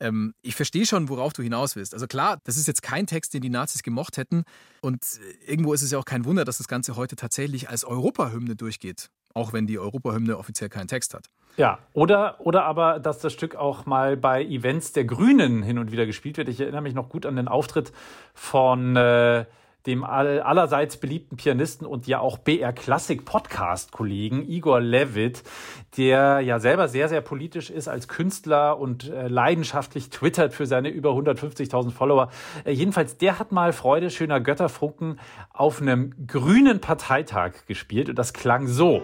Ähm, 0.02 0.34
ich 0.42 0.56
verstehe 0.56 0.84
schon, 0.84 1.08
worauf 1.08 1.32
du 1.32 1.42
hinaus 1.42 1.76
willst. 1.76 1.94
Also 1.94 2.08
klar, 2.08 2.38
das 2.44 2.56
ist 2.56 2.66
jetzt 2.66 2.82
kein 2.82 3.06
Text, 3.06 3.32
den 3.34 3.40
die 3.40 3.50
Nazis 3.50 3.82
gemocht 3.82 4.16
hätten. 4.16 4.42
Und 4.80 5.04
irgendwo 5.46 5.72
ist 5.72 5.82
es 5.82 5.92
ja 5.92 5.98
auch 5.98 6.04
kein 6.04 6.24
Wunder, 6.24 6.44
dass 6.44 6.58
das 6.58 6.66
Ganze 6.66 6.96
heute 6.96 7.14
tatsächlich 7.14 7.70
als 7.70 7.84
Europahymne 7.84 8.56
durchgeht. 8.56 9.10
Auch 9.32 9.52
wenn 9.52 9.66
die 9.66 9.78
Europahymne 9.78 10.36
offiziell 10.36 10.68
keinen 10.68 10.88
Text 10.88 11.14
hat. 11.14 11.26
Ja, 11.56 11.78
oder, 11.92 12.36
oder 12.40 12.64
aber, 12.64 12.98
dass 12.98 13.20
das 13.20 13.32
Stück 13.32 13.54
auch 13.54 13.86
mal 13.86 14.16
bei 14.16 14.44
Events 14.44 14.92
der 14.92 15.04
Grünen 15.04 15.62
hin 15.62 15.78
und 15.78 15.92
wieder 15.92 16.04
gespielt 16.04 16.36
wird. 16.36 16.48
Ich 16.48 16.60
erinnere 16.60 16.82
mich 16.82 16.94
noch 16.94 17.08
gut 17.08 17.24
an 17.24 17.36
den 17.36 17.48
Auftritt 17.48 17.92
von. 18.34 18.96
Äh 18.96 19.46
dem 19.86 20.04
allerseits 20.04 20.96
beliebten 20.96 21.36
Pianisten 21.36 21.86
und 21.86 22.06
ja 22.06 22.20
auch 22.20 22.38
BR 22.38 22.72
Klassik 22.72 23.24
Podcast 23.24 23.92
Kollegen 23.92 24.48
Igor 24.48 24.80
Levitt, 24.80 25.42
der 25.96 26.40
ja 26.40 26.58
selber 26.58 26.88
sehr, 26.88 27.08
sehr 27.08 27.20
politisch 27.20 27.70
ist 27.70 27.88
als 27.88 28.08
Künstler 28.08 28.78
und 28.78 29.10
äh, 29.10 29.28
leidenschaftlich 29.28 30.10
twittert 30.10 30.54
für 30.54 30.66
seine 30.66 30.88
über 30.88 31.10
150.000 31.10 31.90
Follower. 31.90 32.30
Äh, 32.64 32.72
jedenfalls, 32.72 33.16
der 33.16 33.38
hat 33.38 33.52
mal 33.52 33.72
Freude 33.72 34.10
schöner 34.10 34.40
Götterfunken 34.40 35.18
auf 35.52 35.80
einem 35.80 36.26
grünen 36.26 36.80
Parteitag 36.80 37.66
gespielt 37.66 38.08
und 38.08 38.18
das 38.18 38.32
klang 38.32 38.68
so. 38.68 39.02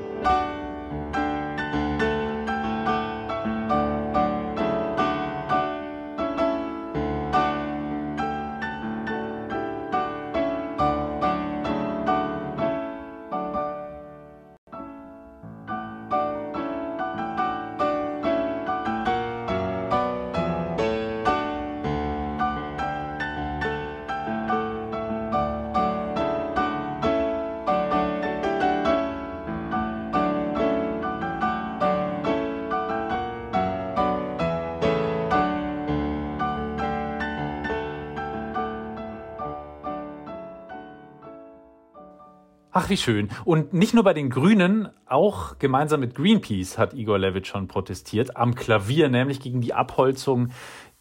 Ach, 42.89 42.91
wie 42.91 42.97
schön. 42.97 43.29
Und 43.45 43.75
nicht 43.75 43.93
nur 43.93 44.03
bei 44.03 44.15
den 44.15 44.31
Grünen, 44.31 44.89
auch 45.05 45.59
gemeinsam 45.59 46.01
mit 46.01 46.15
Greenpeace 46.15 46.79
hat 46.79 46.95
Igor 46.95 47.19
Levit 47.19 47.47
schon 47.47 47.69
protestiert, 47.69 48.39
am 48.39 48.55
Klavier, 48.55 49.11
nämlich 49.11 49.41
gegen 49.41 49.61
die 49.61 49.75
Abholzung 49.75 50.49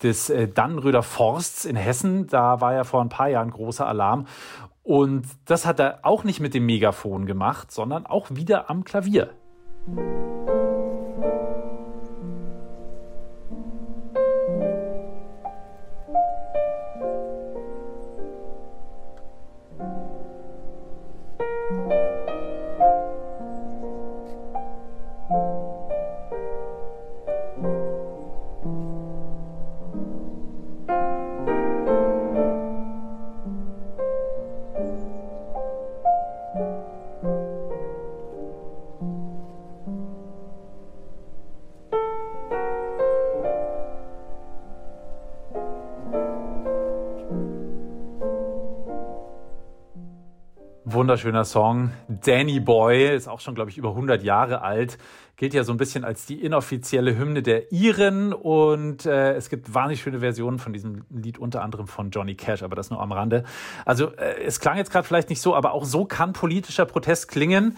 des 0.03 0.29
äh, 0.29 0.50
Dannenröder 0.50 1.01
Forsts 1.01 1.63
in 1.63 1.77
Hessen. 1.77 2.27
Da 2.27 2.60
war 2.60 2.74
ja 2.74 2.84
vor 2.84 3.00
ein 3.00 3.08
paar 3.08 3.29
Jahren 3.29 3.51
großer 3.51 3.88
Alarm. 3.88 4.27
Und 4.84 5.27
das 5.46 5.65
hat 5.65 5.79
er 5.79 6.00
auch 6.01 6.25
nicht 6.25 6.41
mit 6.41 6.53
dem 6.53 6.65
Megafon 6.65 7.25
gemacht, 7.25 7.72
sondern 7.72 8.06
auch 8.06 8.32
wieder 8.32 8.70
am 8.70 8.84
Klavier. 8.84 9.29
Wunderschöner 51.08 51.46
Song. 51.46 51.92
Danny 52.10 52.60
Boy 52.60 53.16
ist 53.16 53.30
auch 53.30 53.40
schon, 53.40 53.56
glaube 53.56 53.70
ich, 53.70 53.78
über 53.78 53.92
100 53.92 54.24
Jahre 54.24 54.62
alt. 54.62 54.98
Gilt 55.38 55.54
ja 55.54 55.64
so 55.64 55.72
ein 55.72 55.78
bisschen 55.78 56.04
als 56.04 56.26
die 56.26 56.44
inoffizielle 56.44 57.18
Hymne 57.18 57.42
der 57.42 57.72
Iren. 57.72 58.34
Und 58.34 59.06
äh, 59.06 59.34
es 59.36 59.50
gibt 59.50 59.74
wahnsinnig 59.74 60.02
schöne 60.02 60.20
Versionen 60.20 60.60
von 60.60 60.74
diesem 60.74 61.06
Lied, 61.10 61.38
unter 61.38 61.64
anderem 61.64 61.88
von 61.88 62.10
Johnny 62.10 62.36
Cash, 62.36 62.62
aber 62.62 62.76
das 62.76 62.90
nur 62.90 63.00
am 63.00 63.14
Rande. 63.14 63.46
Also 63.86 64.14
äh, 64.18 64.44
es 64.44 64.60
klang 64.60 64.76
jetzt 64.76 64.92
gerade 64.92 65.08
vielleicht 65.08 65.30
nicht 65.30 65.40
so, 65.40 65.56
aber 65.56 65.72
auch 65.72 65.86
so 65.86 66.04
kann 66.04 66.34
politischer 66.34 66.84
Protest 66.84 67.30
klingen. 67.30 67.78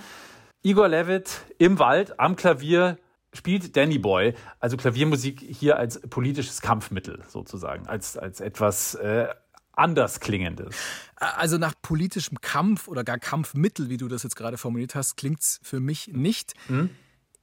Igor 0.64 0.88
Levitt 0.88 1.42
im 1.60 1.78
Wald 1.78 2.20
am 2.20 2.36
Klavier 2.36 2.98
spielt 3.32 3.78
Danny 3.78 4.00
Boy, 4.00 4.34
also 4.60 4.76
Klaviermusik 4.76 5.40
hier 5.40 5.78
als 5.78 6.02
politisches 6.02 6.62
Kampfmittel 6.62 7.22
sozusagen, 7.28 7.88
als, 7.88 8.18
als 8.18 8.42
etwas 8.42 8.96
äh, 8.96 9.28
anders 9.80 10.20
klingendes. 10.20 10.76
Also 11.16 11.58
nach 11.58 11.74
politischem 11.82 12.40
Kampf 12.42 12.88
oder 12.88 13.04
gar 13.04 13.18
Kampfmittel, 13.18 13.90
wie 13.90 13.98
du 13.98 14.08
das 14.08 14.24
jetzt 14.24 14.36
gerade 14.36 14.58
formuliert 14.58 14.96
hast, 14.96 15.18
klingt 15.18 15.42
es 15.42 15.60
für 15.64 15.80
mich 15.80 16.10
nicht. 16.14 16.54
Hm? 16.68 16.90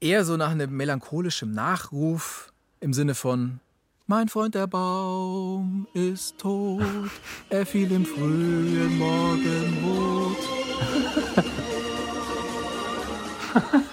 Eher 0.00 0.25
so 0.25 0.37
nach 0.37 0.50
einem 0.50 0.76
melancholischen 0.76 1.52
Nachruf 1.52 2.52
im 2.81 2.93
Sinne 2.93 3.14
von 3.14 3.61
mein 4.07 4.28
Freund 4.28 4.55
der 4.55 4.69
Baum 4.69 5.88
ist 5.93 6.38
tot, 6.38 7.11
er 7.50 7.66
fiel 7.66 7.90
im 7.90 8.07
frühen 8.07 8.99
Morgenrot. 8.99 10.37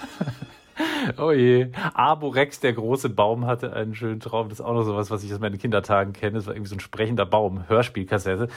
Oh 1.24 1.32
je. 1.32 1.68
Arborex, 1.94 2.60
der 2.60 2.74
große 2.74 3.08
Baum, 3.08 3.46
hatte 3.46 3.72
einen 3.72 3.94
schönen 3.94 4.20
Traum. 4.20 4.50
Das 4.50 4.60
ist 4.60 4.64
auch 4.64 4.74
noch 4.74 4.82
sowas, 4.82 5.10
was 5.10 5.24
ich 5.24 5.32
aus 5.32 5.40
meinen 5.40 5.56
Kindertagen 5.56 6.12
kenne. 6.12 6.32
Das 6.32 6.46
war 6.46 6.54
irgendwie 6.54 6.68
so 6.68 6.76
ein 6.76 6.80
sprechender 6.80 7.24
Baum, 7.24 7.66
Hörspielkassette. 7.66 8.48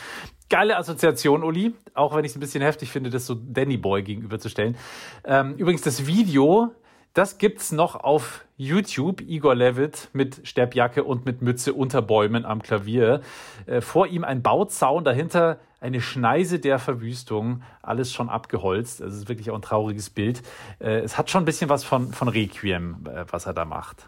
Geile 0.50 0.76
Assoziation, 0.76 1.44
Uli. 1.44 1.74
Auch 1.94 2.14
wenn 2.14 2.26
ich 2.26 2.32
es 2.32 2.38
ein 2.38 2.42
bisschen 2.42 2.62
heftig 2.62 2.92
finde, 2.92 3.10
das 3.10 3.26
so 3.26 3.36
Danny 3.36 3.78
Boy 3.78 4.04
gegenüberzustellen. 4.04 4.76
Ähm, 5.24 5.56
übrigens, 5.56 5.82
das 5.84 6.08
Video, 6.08 6.72
das 7.18 7.40
gibt's 7.40 7.72
noch 7.72 7.96
auf 7.96 8.46
YouTube. 8.58 9.22
Igor 9.22 9.56
Levitt 9.56 10.10
mit 10.14 10.48
Sterbjacke 10.48 11.04
und 11.04 11.26
mit 11.26 11.42
Mütze 11.42 11.74
unter 11.74 12.04
Bäumen 12.04 12.46
am 12.46 12.62
Klavier. 12.62 13.22
Äh, 13.66 13.82
vor 13.82 14.06
ihm 14.06 14.24
ein 14.24 14.44
Bauzaun, 14.44 15.04
dahinter 15.04 15.60
eine 15.80 16.00
Schneise 16.00 16.60
der 16.60 16.78
Verwüstung, 16.78 17.64
alles 17.82 18.14
schon 18.14 18.30
abgeholzt. 18.30 19.02
Es 19.02 19.16
ist 19.16 19.30
wirklich 19.30 19.50
auch 19.50 19.56
ein 19.56 19.64
trauriges 19.64 20.12
Bild. 20.12 20.44
Äh, 20.80 21.00
es 21.00 21.18
hat 21.18 21.32
schon 21.32 21.42
ein 21.42 21.46
bisschen 21.46 21.70
was 21.70 21.84
von, 21.84 22.14
von 22.14 22.28
Requiem, 22.28 23.08
äh, 23.08 23.26
was 23.32 23.48
er 23.48 23.54
da 23.54 23.66
macht. 23.66 24.08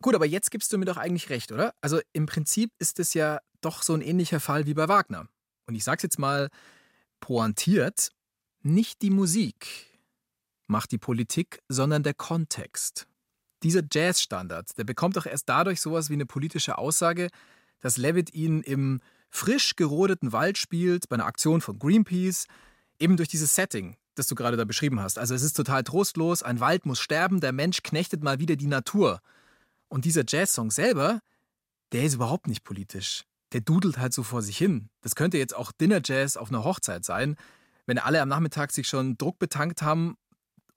Gut, 0.00 0.14
aber 0.14 0.26
jetzt 0.26 0.50
gibst 0.50 0.72
du 0.72 0.78
mir 0.78 0.86
doch 0.86 0.96
eigentlich 0.96 1.28
recht, 1.28 1.52
oder? 1.52 1.74
Also 1.82 2.00
im 2.14 2.24
Prinzip 2.24 2.70
ist 2.78 2.98
es 2.98 3.12
ja 3.12 3.40
doch 3.60 3.82
so 3.82 3.92
ein 3.92 4.00
ähnlicher 4.00 4.40
Fall 4.40 4.64
wie 4.64 4.74
bei 4.74 4.88
Wagner. 4.88 5.26
Und 5.66 5.74
ich 5.74 5.84
sag's 5.84 6.02
jetzt 6.02 6.18
mal 6.18 6.48
pointiert, 7.20 8.10
nicht 8.62 9.02
die 9.02 9.10
Musik 9.10 9.87
macht 10.68 10.92
die 10.92 10.98
Politik, 10.98 11.60
sondern 11.68 12.02
der 12.02 12.14
Kontext. 12.14 13.08
Dieser 13.62 13.82
Jazzstandard, 13.90 14.78
der 14.78 14.84
bekommt 14.84 15.16
doch 15.16 15.26
erst 15.26 15.48
dadurch 15.48 15.80
sowas 15.80 16.10
wie 16.10 16.14
eine 16.14 16.26
politische 16.26 16.78
Aussage, 16.78 17.28
dass 17.80 17.96
Levitt 17.96 18.32
ihn 18.32 18.62
im 18.62 19.00
frisch 19.30 19.76
gerodeten 19.76 20.32
Wald 20.32 20.58
spielt, 20.58 21.08
bei 21.08 21.14
einer 21.14 21.26
Aktion 21.26 21.60
von 21.60 21.78
Greenpeace, 21.78 22.46
eben 22.98 23.16
durch 23.16 23.28
dieses 23.28 23.54
Setting, 23.54 23.96
das 24.14 24.26
du 24.26 24.34
gerade 24.34 24.56
da 24.56 24.64
beschrieben 24.64 25.00
hast. 25.00 25.18
Also 25.18 25.34
es 25.34 25.42
ist 25.42 25.54
total 25.54 25.82
trostlos, 25.84 26.42
ein 26.42 26.60
Wald 26.60 26.86
muss 26.86 27.00
sterben, 27.00 27.40
der 27.40 27.52
Mensch 27.52 27.82
knechtet 27.82 28.22
mal 28.22 28.38
wieder 28.38 28.56
die 28.56 28.66
Natur. 28.66 29.20
Und 29.88 30.04
dieser 30.04 30.24
Jazzsong 30.26 30.70
selber, 30.70 31.20
der 31.92 32.04
ist 32.04 32.14
überhaupt 32.14 32.46
nicht 32.46 32.64
politisch. 32.64 33.24
Der 33.52 33.60
dudelt 33.60 33.98
halt 33.98 34.12
so 34.12 34.22
vor 34.22 34.42
sich 34.42 34.58
hin. 34.58 34.90
Das 35.00 35.14
könnte 35.14 35.38
jetzt 35.38 35.56
auch 35.56 35.72
Dinner 35.72 36.00
Jazz 36.04 36.36
auf 36.36 36.50
einer 36.50 36.64
Hochzeit 36.64 37.04
sein, 37.04 37.36
wenn 37.86 37.98
alle 37.98 38.20
am 38.20 38.28
Nachmittag 38.28 38.72
sich 38.72 38.86
schon 38.86 39.16
Druck 39.16 39.38
betankt 39.38 39.82
haben 39.82 40.16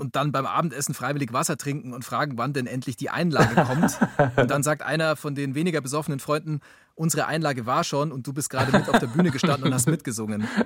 und 0.02 0.16
dann 0.16 0.32
beim 0.32 0.46
Abendessen 0.46 0.94
freiwillig 0.94 1.32
Wasser 1.32 1.58
trinken 1.58 1.94
und 1.94 2.04
fragen, 2.04 2.38
wann 2.38 2.52
denn 2.52 2.66
endlich 2.66 2.98
die 2.98 3.12
Einlage 3.12 3.64
kommt. 3.64 4.00
und 4.36 4.52
dann 4.52 4.64
sagt 4.64 4.82
einer 4.82 5.16
von 5.16 5.36
den 5.36 5.56
weniger 5.56 5.80
besoffenen 5.80 6.20
Freunden, 6.20 6.60
unsere 6.96 7.28
Einlage 7.28 7.66
war 7.66 7.84
schon 7.84 8.12
und 8.12 8.26
du 8.28 8.34
bist 8.34 8.50
gerade 8.50 8.72
mit 8.72 8.88
auf 8.90 9.00
der 9.00 9.08
Bühne 9.08 9.32
gestanden 9.32 9.68
und 9.68 9.74
hast 9.74 9.88
mitgesungen. 9.88 10.48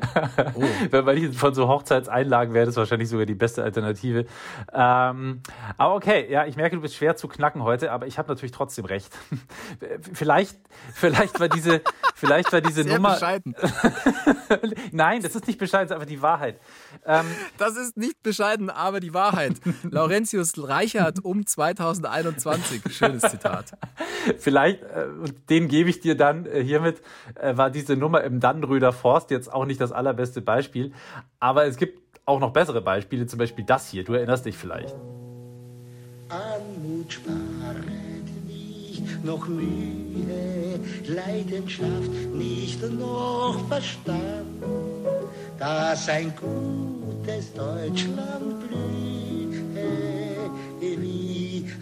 Oh. 0.56 0.64
Wenn 0.90 1.06
man 1.06 1.34
von 1.34 1.54
so 1.54 1.68
Hochzeitseinlagen 1.68 2.54
wäre, 2.54 2.66
das 2.66 2.76
wahrscheinlich 2.76 3.10
sogar 3.10 3.26
die 3.26 3.36
beste 3.36 3.64
Alternative. 3.64 4.26
Ähm, 4.74 5.42
aber 5.78 5.96
okay, 5.96 6.30
ja, 6.32 6.46
ich 6.46 6.56
merke, 6.56 6.76
du 6.76 6.82
bist 6.82 6.96
schwer 6.96 7.16
zu 7.16 7.28
knacken 7.28 7.64
heute, 7.64 7.92
aber 7.92 8.08
ich 8.08 8.18
habe 8.18 8.30
natürlich 8.30 8.52
trotzdem 8.52 8.86
recht. 8.86 9.12
vielleicht, 10.14 10.58
vielleicht 10.94 11.40
war 11.40 11.50
diese, 11.50 11.82
vielleicht 12.16 12.52
war 12.54 12.62
diese 12.62 12.84
Sehr 12.84 12.96
Nummer. 12.96 13.14
bescheiden. 13.14 13.56
Nein, 14.92 15.22
das 15.22 15.36
ist 15.36 15.48
nicht 15.48 15.60
bescheiden, 15.60 15.92
einfach 15.94 16.08
die 16.08 16.22
Wahrheit. 16.22 16.60
Ähm, 17.06 17.26
Das 17.58 17.76
ist 17.78 17.98
nicht 17.98 18.22
bescheiden, 18.24 18.70
aber 18.70 19.00
die 19.00 19.14
Wahrheit. 19.14 19.54
Laurentius 19.84 20.54
Reichert 20.58 21.24
um 21.24 21.46
2021. 21.46 22.82
Schönes 22.96 23.24
Zitat. 23.24 23.74
Vielleicht, 24.40 24.82
äh, 24.84 25.08
und 25.22 25.50
den 25.50 25.68
gebe 25.68 25.90
ich 25.90 26.00
dir 26.00 26.15
dann 26.16 26.46
äh, 26.46 26.64
hiermit, 26.64 27.02
äh, 27.36 27.58
war 27.58 27.70
diese 27.70 27.96
Nummer 27.96 28.24
im 28.24 28.40
Dannenröder 28.40 28.92
Forst 28.92 29.32
jetzt 29.32 29.52
auch 29.52 29.66
nicht 29.66 29.82
das 29.82 29.92
allerbeste 29.92 30.42
Beispiel. 30.42 30.94
Aber 31.40 31.66
es 31.66 31.78
gibt 31.78 32.00
auch 32.26 32.40
noch 32.40 32.52
bessere 32.52 32.82
Beispiele, 32.82 33.28
zum 33.28 33.40
Beispiel 33.40 33.66
das 33.66 33.90
hier. 33.90 34.04
Du 34.04 34.14
erinnerst 34.14 34.46
dich 34.46 34.58
vielleicht. 34.58 34.96
Anmut 36.30 37.14
sparet 37.14 38.46
nicht, 38.48 39.24
noch 39.24 39.48
Mühe, 39.48 40.80
Leidenschaft 41.08 42.12
nicht 42.34 42.82
noch 42.82 43.68
Verstand, 43.68 44.64
dass 45.60 46.10
ein 46.10 46.34
gutes 46.36 47.54
Deutschland 47.54 48.68
blühe, 48.68 48.86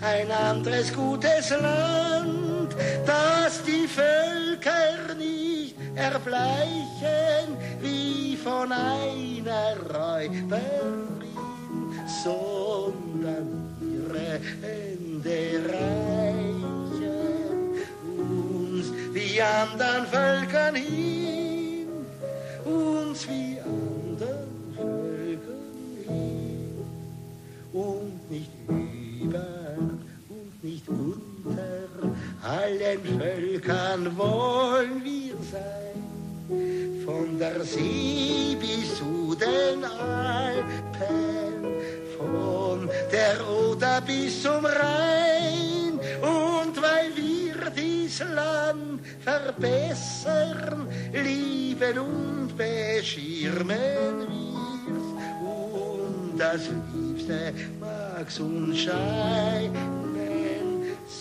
ein 0.01 0.31
anderes 0.31 0.93
gutes 0.93 1.49
Land, 1.49 2.75
dass 3.05 3.63
die 3.63 3.87
Völker 3.87 5.15
nicht 5.17 5.75
erbleichen, 5.95 7.57
wie 7.81 8.35
von 8.37 8.71
einer 8.71 9.75
Räuberin, 9.93 11.23
sondern 12.23 13.73
ihre 13.81 14.39
Hände 14.61 15.61
reichen 15.69 16.23
uns 18.17 18.91
wie 19.13 19.41
anderen 19.41 20.05
Völkern 20.07 20.75
hin, 20.75 21.87
uns 22.65 23.27
wie 23.27 23.59
anderen 23.59 24.73
Völkern 24.75 26.07
hin. 26.07 26.85
Und 27.71 28.31
nicht 28.31 28.51
nicht 28.69 28.82
unter 30.93 32.13
allen 32.43 33.19
Völkern 33.19 34.17
wollen 34.17 35.03
wir 35.03 35.35
sein. 35.51 36.03
Von 37.05 37.39
der 37.39 37.63
See 37.63 38.55
bis 38.59 38.97
zu 38.97 39.35
den 39.35 39.83
Alpen, 39.83 41.05
von 42.17 42.89
der 43.11 43.37
Oder 43.47 44.01
bis 44.01 44.41
zum 44.41 44.65
Rhein. 44.65 45.99
Und 46.21 46.81
weil 46.81 47.11
wir 47.15 47.69
dies 47.75 48.19
Land 48.19 49.01
verbessern, 49.19 50.87
lieben 51.11 51.99
und 51.99 52.57
beschirmen 52.57 54.27
wir's. 54.27 54.53
das 56.37 56.69
Liebste 56.93 57.53
mag's 57.79 58.39
uns 58.39 58.79
scheinen, 58.79 60.02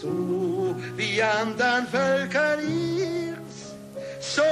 so 0.03 0.75
wie 0.97 1.23
andern 1.23 1.87
Völkern 1.87 2.59
ihr's, 2.61 3.75
so 4.21 4.43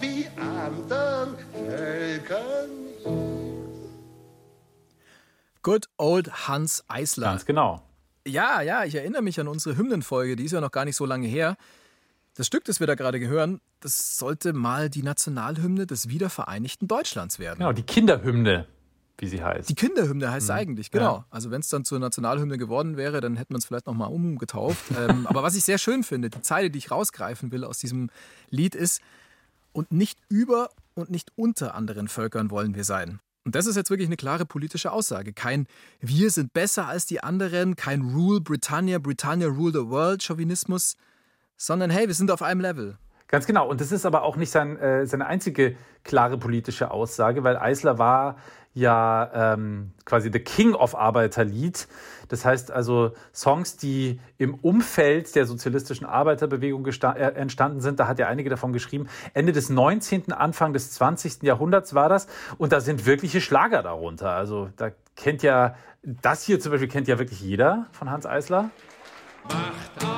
wie 0.00 0.26
andern 0.36 1.36
Völkern 1.52 2.68
Good 5.62 5.88
old 5.96 6.48
Hans 6.48 6.84
Eisler. 6.88 7.28
Ganz 7.28 7.46
genau. 7.46 7.82
Ja, 8.26 8.60
ja, 8.60 8.84
ich 8.84 8.94
erinnere 8.94 9.22
mich 9.22 9.40
an 9.40 9.48
unsere 9.48 9.76
Hymnenfolge, 9.76 10.36
die 10.36 10.44
ist 10.44 10.52
ja 10.52 10.60
noch 10.60 10.70
gar 10.70 10.84
nicht 10.84 10.96
so 10.96 11.06
lange 11.06 11.26
her. 11.26 11.56
Das 12.34 12.46
Stück, 12.46 12.64
das 12.64 12.80
wir 12.80 12.86
da 12.86 12.94
gerade 12.94 13.18
hören, 13.20 13.60
das 13.80 14.18
sollte 14.18 14.52
mal 14.52 14.88
die 14.88 15.02
Nationalhymne 15.02 15.86
des 15.86 16.08
wiedervereinigten 16.08 16.88
Deutschlands 16.88 17.38
werden. 17.38 17.58
Genau, 17.58 17.72
die 17.72 17.82
Kinderhymne, 17.82 18.66
wie 19.20 19.28
sie 19.28 19.42
heißt. 19.42 19.68
Die 19.68 19.74
Kinderhymne 19.74 20.30
heißt 20.30 20.44
es 20.44 20.50
eigentlich, 20.50 20.90
genau. 20.90 21.18
Ja. 21.18 21.24
Also 21.30 21.50
wenn 21.50 21.60
es 21.60 21.68
dann 21.68 21.84
zur 21.84 21.98
Nationalhymne 21.98 22.58
geworden 22.58 22.96
wäre, 22.96 23.20
dann 23.20 23.36
hätten 23.36 23.54
wir 23.54 23.58
es 23.58 23.64
vielleicht 23.64 23.86
nochmal 23.86 24.10
umgetauft. 24.10 24.84
ähm, 24.98 25.26
aber 25.26 25.42
was 25.42 25.54
ich 25.54 25.64
sehr 25.64 25.78
schön 25.78 26.02
finde, 26.02 26.30
die 26.30 26.42
Zeile, 26.42 26.70
die 26.70 26.78
ich 26.78 26.90
rausgreifen 26.90 27.52
will 27.52 27.64
aus 27.64 27.78
diesem 27.78 28.10
Lied 28.50 28.74
ist, 28.74 29.00
und 29.72 29.92
nicht 29.92 30.18
über 30.28 30.70
und 30.94 31.10
nicht 31.10 31.32
unter 31.36 31.74
anderen 31.74 32.08
Völkern 32.08 32.50
wollen 32.50 32.74
wir 32.74 32.84
sein. 32.84 33.20
Und 33.44 33.54
das 33.54 33.66
ist 33.66 33.76
jetzt 33.76 33.90
wirklich 33.90 34.08
eine 34.08 34.16
klare 34.16 34.44
politische 34.44 34.92
Aussage. 34.92 35.32
Kein 35.32 35.66
Wir 36.00 36.30
sind 36.30 36.52
besser 36.52 36.86
als 36.86 37.06
die 37.06 37.22
anderen, 37.22 37.74
kein 37.74 38.02
Rule 38.02 38.40
Britannia, 38.40 38.98
Britannia 38.98 39.48
rule 39.48 39.72
the 39.72 39.88
world 39.88 40.22
Chauvinismus, 40.22 40.96
sondern 41.56 41.90
hey, 41.90 42.06
wir 42.06 42.14
sind 42.14 42.30
auf 42.30 42.42
einem 42.42 42.60
Level. 42.60 42.98
Ganz 43.28 43.46
genau. 43.46 43.68
Und 43.68 43.80
das 43.80 43.92
ist 43.92 44.04
aber 44.04 44.24
auch 44.24 44.36
nicht 44.36 44.50
sein, 44.50 44.76
äh, 44.78 45.06
seine 45.06 45.26
einzige 45.26 45.76
klare 46.02 46.36
politische 46.36 46.90
Aussage, 46.90 47.44
weil 47.44 47.56
Eisler 47.56 47.96
war 47.98 48.36
ja 48.72 49.54
ähm, 49.54 49.92
quasi 50.04 50.30
the 50.32 50.38
King 50.38 50.74
of 50.74 50.94
Arbeiterlied. 50.94 51.88
Das 52.28 52.44
heißt 52.44 52.70
also 52.70 53.12
Songs, 53.34 53.76
die 53.76 54.20
im 54.38 54.54
Umfeld 54.54 55.34
der 55.34 55.46
sozialistischen 55.46 56.06
Arbeiterbewegung 56.06 56.86
äh, 56.86 57.20
entstanden 57.32 57.80
sind. 57.80 57.98
Da 57.98 58.06
hat 58.06 58.20
er 58.20 58.28
einige 58.28 58.50
davon 58.50 58.72
geschrieben. 58.72 59.08
Ende 59.34 59.52
des 59.52 59.68
19., 59.68 60.32
Anfang 60.32 60.72
des 60.72 60.92
20. 60.92 61.42
Jahrhunderts 61.42 61.94
war 61.94 62.08
das. 62.08 62.28
Und 62.58 62.72
da 62.72 62.80
sind 62.80 63.06
wirkliche 63.06 63.40
Schlager 63.40 63.82
darunter. 63.82 64.30
Also 64.30 64.70
da 64.76 64.90
kennt 65.16 65.42
ja, 65.42 65.74
das 66.02 66.44
hier 66.44 66.60
zum 66.60 66.70
Beispiel 66.70 66.88
kennt 66.88 67.08
ja 67.08 67.18
wirklich 67.18 67.40
jeder 67.40 67.86
von 67.90 68.10
Hans 68.10 68.26
Eisler. 68.26 68.70
Wacht 69.44 70.09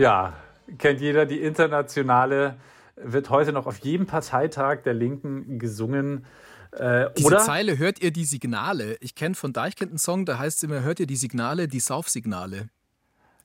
Ja, 0.00 0.32
kennt 0.78 1.00
jeder. 1.00 1.26
Die 1.26 1.40
internationale 1.40 2.56
wird 2.96 3.28
heute 3.28 3.52
noch 3.52 3.66
auf 3.66 3.78
jedem 3.78 4.06
Parteitag 4.06 4.82
der 4.82 4.94
Linken 4.94 5.58
gesungen. 5.58 6.24
Äh, 6.72 7.10
Diese 7.18 7.26
oder? 7.26 7.38
Zeile 7.40 7.76
hört 7.76 8.00
ihr 8.00 8.10
die 8.10 8.24
Signale. 8.24 8.96
Ich 9.00 9.14
kenne 9.14 9.34
von 9.34 9.52
Deichkind 9.52 9.90
einen 9.90 9.98
Song, 9.98 10.24
da 10.24 10.38
heißt 10.38 10.58
es 10.58 10.62
immer, 10.62 10.80
hört 10.82 11.00
ihr 11.00 11.06
die 11.06 11.16
Signale, 11.16 11.68
die 11.68 11.80
Saufsignale. 11.80 12.70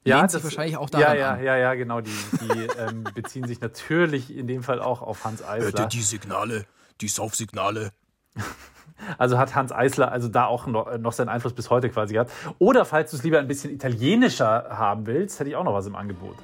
Lehnt 0.06 0.32
sich 0.32 0.44
wahrscheinlich 0.44 0.78
auch 0.78 0.89
daran 0.89 1.18
ja, 1.18 1.20
ja, 1.20 1.34
an. 1.34 1.44
Ja, 1.44 1.58
ja, 1.58 1.74
genau. 1.74 2.00
Die, 2.00 2.12
die 2.39 2.68
ähm, 2.80 3.04
beziehen 3.15 3.48
sich 3.48 3.60
natürlich 3.60 4.36
in 4.36 4.48
dem 4.48 4.63
Fall 4.63 4.80
auch 4.80 5.02
auf 5.02 5.26
Hans 5.26 5.44
Eisler. 5.44 5.89
Signale, 5.89 6.65
die 7.02 7.08
Saufsignale? 7.08 7.91
Also 9.17 9.38
hat 9.38 9.55
Hans 9.55 9.71
Eisler 9.71 10.12
also 10.12 10.27
da 10.27 10.45
auch 10.45 10.67
noch, 10.67 10.97
noch 10.97 11.12
seinen 11.12 11.29
Einfluss 11.29 11.53
bis 11.53 11.69
heute 11.69 11.89
quasi 11.89 12.13
gehabt. 12.13 12.31
Oder 12.60 12.86
falls 12.86 13.12
du 13.12 13.17
es 13.17 13.23
lieber 13.23 13.39
ein 13.39 13.47
bisschen 13.47 13.71
italienischer 13.71 14.67
haben 14.69 15.05
willst, 15.05 15.39
hätte 15.39 15.49
ich 15.49 15.55
auch 15.55 15.63
noch 15.63 15.73
was 15.73 15.88
im 15.88 15.95
Angebot. 15.95 16.36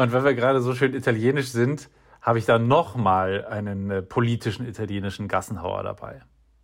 Und 0.00 0.14
wenn 0.14 0.24
wir 0.24 0.32
gerade 0.32 0.62
so 0.62 0.74
schön 0.74 0.94
italienisch 0.94 1.48
sind, 1.48 1.90
habe 2.22 2.38
ich 2.38 2.46
da 2.46 2.58
nochmal 2.58 3.44
einen 3.44 3.90
äh, 3.90 4.00
politischen 4.00 4.66
italienischen 4.66 5.28
Gassenhauer 5.28 5.82
dabei, 5.82 6.22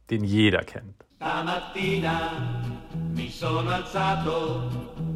den 0.08 0.24
jeder 0.24 0.62
kennt. 0.62 1.04
Stamattina 1.16 2.30
mi 3.14 3.28
sono 3.28 3.68
alzato, 3.68 4.70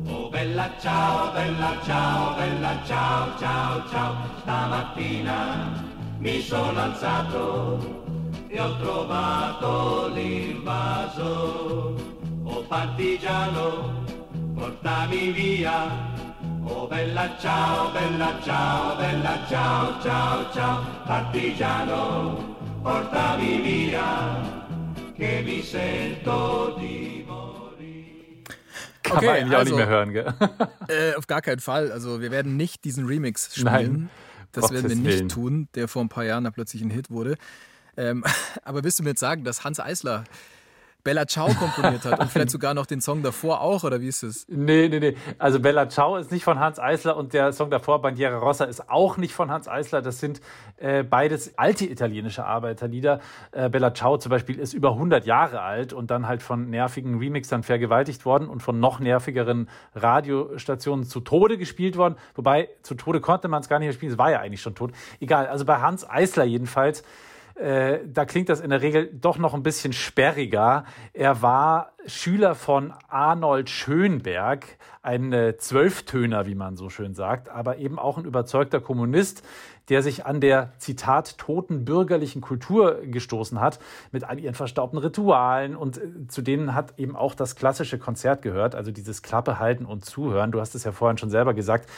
oh 0.06 0.28
bella 0.28 0.70
ciao, 0.78 1.32
bella 1.32 1.72
ciao, 1.86 2.36
bella 2.36 2.82
ciao, 2.84 3.38
ciao, 3.38 3.88
ciao. 3.88 4.14
Stamattina 4.42 5.82
mi 6.18 6.42
sono 6.42 6.78
alzato 6.78 8.04
e 8.48 8.60
ho 8.60 8.76
trovato 8.76 10.10
l'invaso. 10.12 11.96
Oh 12.44 12.62
partigiano, 12.68 14.04
portami 14.54 15.30
via. 15.30 16.09
Oh 16.64 16.86
bella 16.86 17.36
ciao, 17.40 17.90
bella 17.92 18.38
ciao, 18.44 18.96
bella 18.96 19.46
ciao, 19.48 20.00
ciao, 20.02 20.52
ciao. 20.52 20.84
Partigiano, 21.06 22.56
portami 22.82 23.60
via 23.60 24.68
che 25.16 25.42
mi 25.44 25.62
sento 25.62 26.76
di 26.78 27.24
morire. 27.26 28.42
Kann 29.02 29.16
Okay, 29.16 29.26
man 29.26 29.34
eigentlich 29.36 29.54
auch 29.54 29.58
also- 29.60 29.76
nicht 29.76 29.86
mehr 29.86 29.88
hören, 29.88 30.12
gell? 30.12 30.34
Äh, 30.88 31.14
auf 31.16 31.26
gar 31.26 31.40
keinen 31.42 31.60
Fall. 31.60 31.90
Also 31.92 32.20
wir 32.20 32.30
werden 32.30 32.56
nicht 32.56 32.84
diesen 32.84 33.06
Remix 33.06 33.54
spielen. 33.54 33.64
Nein, 33.72 34.10
das 34.52 34.64
werden 34.70 34.74
wir 34.74 34.82
Gottes 34.82 34.98
nicht 34.98 35.18
Willen. 35.18 35.28
tun, 35.28 35.68
der 35.74 35.88
vor 35.88 36.02
ein 36.02 36.08
paar 36.08 36.24
Jahren 36.24 36.44
da 36.44 36.50
plötzlich 36.50 36.82
ein 36.82 36.90
Hit 36.90 37.10
wurde. 37.10 37.36
Ähm, 37.96 38.24
aber 38.64 38.84
willst 38.84 38.98
du 38.98 39.02
mir 39.02 39.10
jetzt 39.10 39.20
sagen, 39.20 39.44
dass 39.44 39.64
Hans 39.64 39.80
Eisler 39.80 40.24
Bella 41.02 41.26
Ciao 41.26 41.48
komponiert 41.48 42.04
hat 42.04 42.18
und 42.20 42.28
vielleicht 42.30 42.50
sogar 42.50 42.74
noch 42.74 42.86
den 42.86 43.00
Song 43.00 43.22
davor 43.22 43.60
auch, 43.60 43.84
oder 43.84 44.00
wie 44.00 44.08
ist 44.08 44.22
es? 44.22 44.46
Nee, 44.48 44.88
nee, 44.88 45.00
nee. 45.00 45.16
Also 45.38 45.60
Bella 45.60 45.88
Ciao 45.88 46.16
ist 46.16 46.30
nicht 46.30 46.44
von 46.44 46.58
Hans 46.58 46.78
Eisler 46.78 47.16
und 47.16 47.32
der 47.32 47.52
Song 47.52 47.70
davor, 47.70 48.02
Bandiera 48.02 48.36
Rossa, 48.38 48.64
ist 48.64 48.90
auch 48.90 49.16
nicht 49.16 49.32
von 49.32 49.50
Hans 49.50 49.68
Eisler. 49.68 50.02
Das 50.02 50.20
sind 50.20 50.40
äh, 50.76 51.02
beides 51.02 51.58
alte 51.58 51.86
italienische 51.86 52.44
Arbeiterlieder. 52.44 53.20
Äh, 53.52 53.68
Bella 53.68 53.94
Ciao 53.94 54.18
zum 54.18 54.30
Beispiel 54.30 54.58
ist 54.58 54.72
über 54.72 54.92
100 54.92 55.26
Jahre 55.26 55.60
alt 55.60 55.92
und 55.92 56.10
dann 56.10 56.26
halt 56.26 56.42
von 56.42 56.70
nervigen 56.70 57.18
Remixern 57.18 57.62
vergewaltigt 57.62 58.24
worden 58.24 58.48
und 58.48 58.62
von 58.62 58.80
noch 58.80 59.00
nervigeren 59.00 59.68
Radiostationen 59.94 61.04
zu 61.04 61.20
Tode 61.20 61.58
gespielt 61.58 61.96
worden. 61.96 62.16
Wobei, 62.34 62.68
zu 62.82 62.94
Tode 62.94 63.20
konnte 63.20 63.48
man 63.48 63.60
es 63.60 63.68
gar 63.68 63.78
nicht 63.78 63.86
mehr 63.86 63.94
spielen, 63.94 64.12
es 64.12 64.18
war 64.18 64.30
ja 64.30 64.40
eigentlich 64.40 64.62
schon 64.62 64.74
tot. 64.74 64.92
Egal, 65.20 65.46
also 65.46 65.64
bei 65.64 65.80
Hans 65.80 66.08
Eisler 66.08 66.44
jedenfalls 66.44 67.02
äh, 67.60 68.00
da 68.06 68.24
klingt 68.24 68.48
das 68.48 68.60
in 68.60 68.70
der 68.70 68.80
Regel 68.80 69.10
doch 69.12 69.36
noch 69.36 69.52
ein 69.52 69.62
bisschen 69.62 69.92
sperriger. 69.92 70.84
Er 71.12 71.42
war 71.42 71.92
Schüler 72.06 72.54
von 72.54 72.94
Arnold 73.08 73.68
Schönberg, 73.68 74.78
ein 75.02 75.32
äh, 75.32 75.56
Zwölftöner, 75.58 76.46
wie 76.46 76.54
man 76.54 76.76
so 76.76 76.88
schön 76.88 77.14
sagt, 77.14 77.50
aber 77.50 77.76
eben 77.76 77.98
auch 77.98 78.16
ein 78.16 78.24
überzeugter 78.24 78.80
Kommunist. 78.80 79.42
Der 79.90 80.02
sich 80.02 80.24
an 80.24 80.40
der, 80.40 80.72
Zitat, 80.78 81.36
toten 81.36 81.84
bürgerlichen 81.84 82.40
Kultur 82.40 83.00
gestoßen 83.02 83.60
hat, 83.60 83.80
mit 84.12 84.24
all 84.24 84.38
ihren 84.38 84.54
verstaubten 84.54 84.98
Ritualen. 84.98 85.74
Und 85.74 85.98
äh, 85.98 86.28
zu 86.28 86.42
denen 86.42 86.74
hat 86.74 86.98
eben 86.98 87.16
auch 87.16 87.34
das 87.34 87.56
klassische 87.56 87.98
Konzert 87.98 88.40
gehört, 88.40 88.76
also 88.76 88.92
dieses 88.92 89.22
Klappe 89.22 89.58
halten 89.58 89.84
und 89.84 90.04
zuhören. 90.04 90.52
Du 90.52 90.60
hast 90.60 90.76
es 90.76 90.84
ja 90.84 90.92
vorhin 90.92 91.18
schon 91.18 91.30
selber 91.30 91.54
gesagt. 91.54 91.90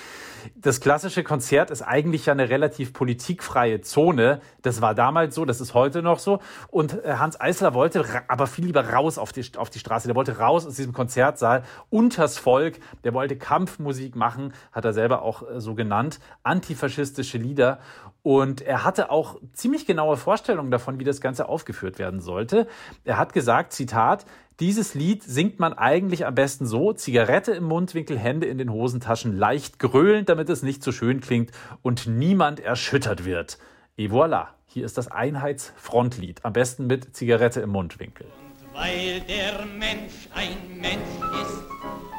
Das 0.56 0.80
klassische 0.80 1.22
Konzert 1.22 1.70
ist 1.70 1.82
eigentlich 1.82 2.26
ja 2.26 2.32
eine 2.32 2.48
relativ 2.48 2.94
politikfreie 2.94 3.82
Zone. 3.82 4.40
Das 4.62 4.80
war 4.80 4.94
damals 4.94 5.34
so, 5.34 5.44
das 5.44 5.60
ist 5.60 5.74
heute 5.74 6.02
noch 6.02 6.18
so. 6.18 6.40
Und 6.68 7.04
äh, 7.04 7.16
Hans 7.18 7.38
Eisler 7.40 7.74
wollte 7.74 8.04
aber 8.26 8.46
viel 8.46 8.64
lieber 8.64 8.88
raus 8.88 9.18
auf 9.18 9.32
die, 9.32 9.44
auf 9.58 9.68
die 9.68 9.78
Straße. 9.78 10.08
Der 10.08 10.16
wollte 10.16 10.38
raus 10.38 10.66
aus 10.66 10.76
diesem 10.76 10.94
Konzertsaal, 10.94 11.62
unters 11.90 12.38
Volk. 12.38 12.80
Der 13.04 13.12
wollte 13.12 13.36
Kampfmusik 13.36 14.16
machen, 14.16 14.54
hat 14.72 14.86
er 14.86 14.94
selber 14.94 15.20
auch 15.20 15.42
äh, 15.42 15.60
so 15.60 15.74
genannt. 15.74 16.20
Antifaschistische 16.42 17.36
Lieder. 17.36 17.80
Und 18.22 18.60
er 18.60 18.84
hatte 18.84 19.10
auch 19.10 19.40
ziemlich 19.52 19.84
genaue 19.84 20.16
Vorstellungen 20.16 20.70
davon, 20.70 21.00
wie 21.00 21.04
das 21.04 21.20
Ganze 21.20 21.48
aufgeführt 21.48 21.98
werden 21.98 22.20
sollte. 22.20 22.68
Er 23.04 23.18
hat 23.18 23.32
gesagt, 23.32 23.72
Zitat, 23.72 24.24
dieses 24.60 24.94
Lied 24.94 25.24
singt 25.24 25.58
man 25.58 25.72
eigentlich 25.72 26.24
am 26.24 26.36
besten 26.36 26.66
so, 26.66 26.92
Zigarette 26.92 27.52
im 27.52 27.64
Mundwinkel, 27.64 28.16
Hände 28.16 28.46
in 28.46 28.58
den 28.58 28.70
Hosentaschen, 28.70 29.36
leicht 29.36 29.80
gröhlend, 29.80 30.28
damit 30.28 30.48
es 30.50 30.62
nicht 30.62 30.84
so 30.84 30.92
schön 30.92 31.20
klingt 31.20 31.50
und 31.82 32.06
niemand 32.06 32.60
erschüttert 32.60 33.24
wird. 33.24 33.58
Et 33.96 34.12
voilà, 34.12 34.48
hier 34.66 34.84
ist 34.84 34.96
das 34.98 35.08
Einheitsfrontlied, 35.08 36.44
am 36.44 36.52
besten 36.52 36.86
mit 36.86 37.16
Zigarette 37.16 37.60
im 37.60 37.70
Mundwinkel. 37.70 38.26
Weil 38.72 39.20
der 39.22 39.66
Mensch 39.66 40.28
ein 40.34 40.56
Mensch 40.80 41.02
ist, 41.42 41.62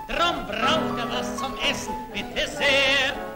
drum 0.09 0.45
braucht 0.45 0.99
er 0.99 1.09
was 1.09 1.37
zum 1.37 1.53
Essen, 1.69 1.93
bitte 2.13 2.47
sehr. 2.49 3.32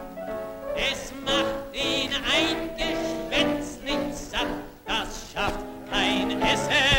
Es 0.78 1.12
macht 1.24 1.74
ihn 1.74 2.12
ein 2.14 2.70
Geschwätz 2.76 3.78
nicht 3.84 4.16
satt, 4.16 4.46
das 4.86 5.32
schafft 5.32 5.58
kein 5.90 6.40
Essen 6.40 6.97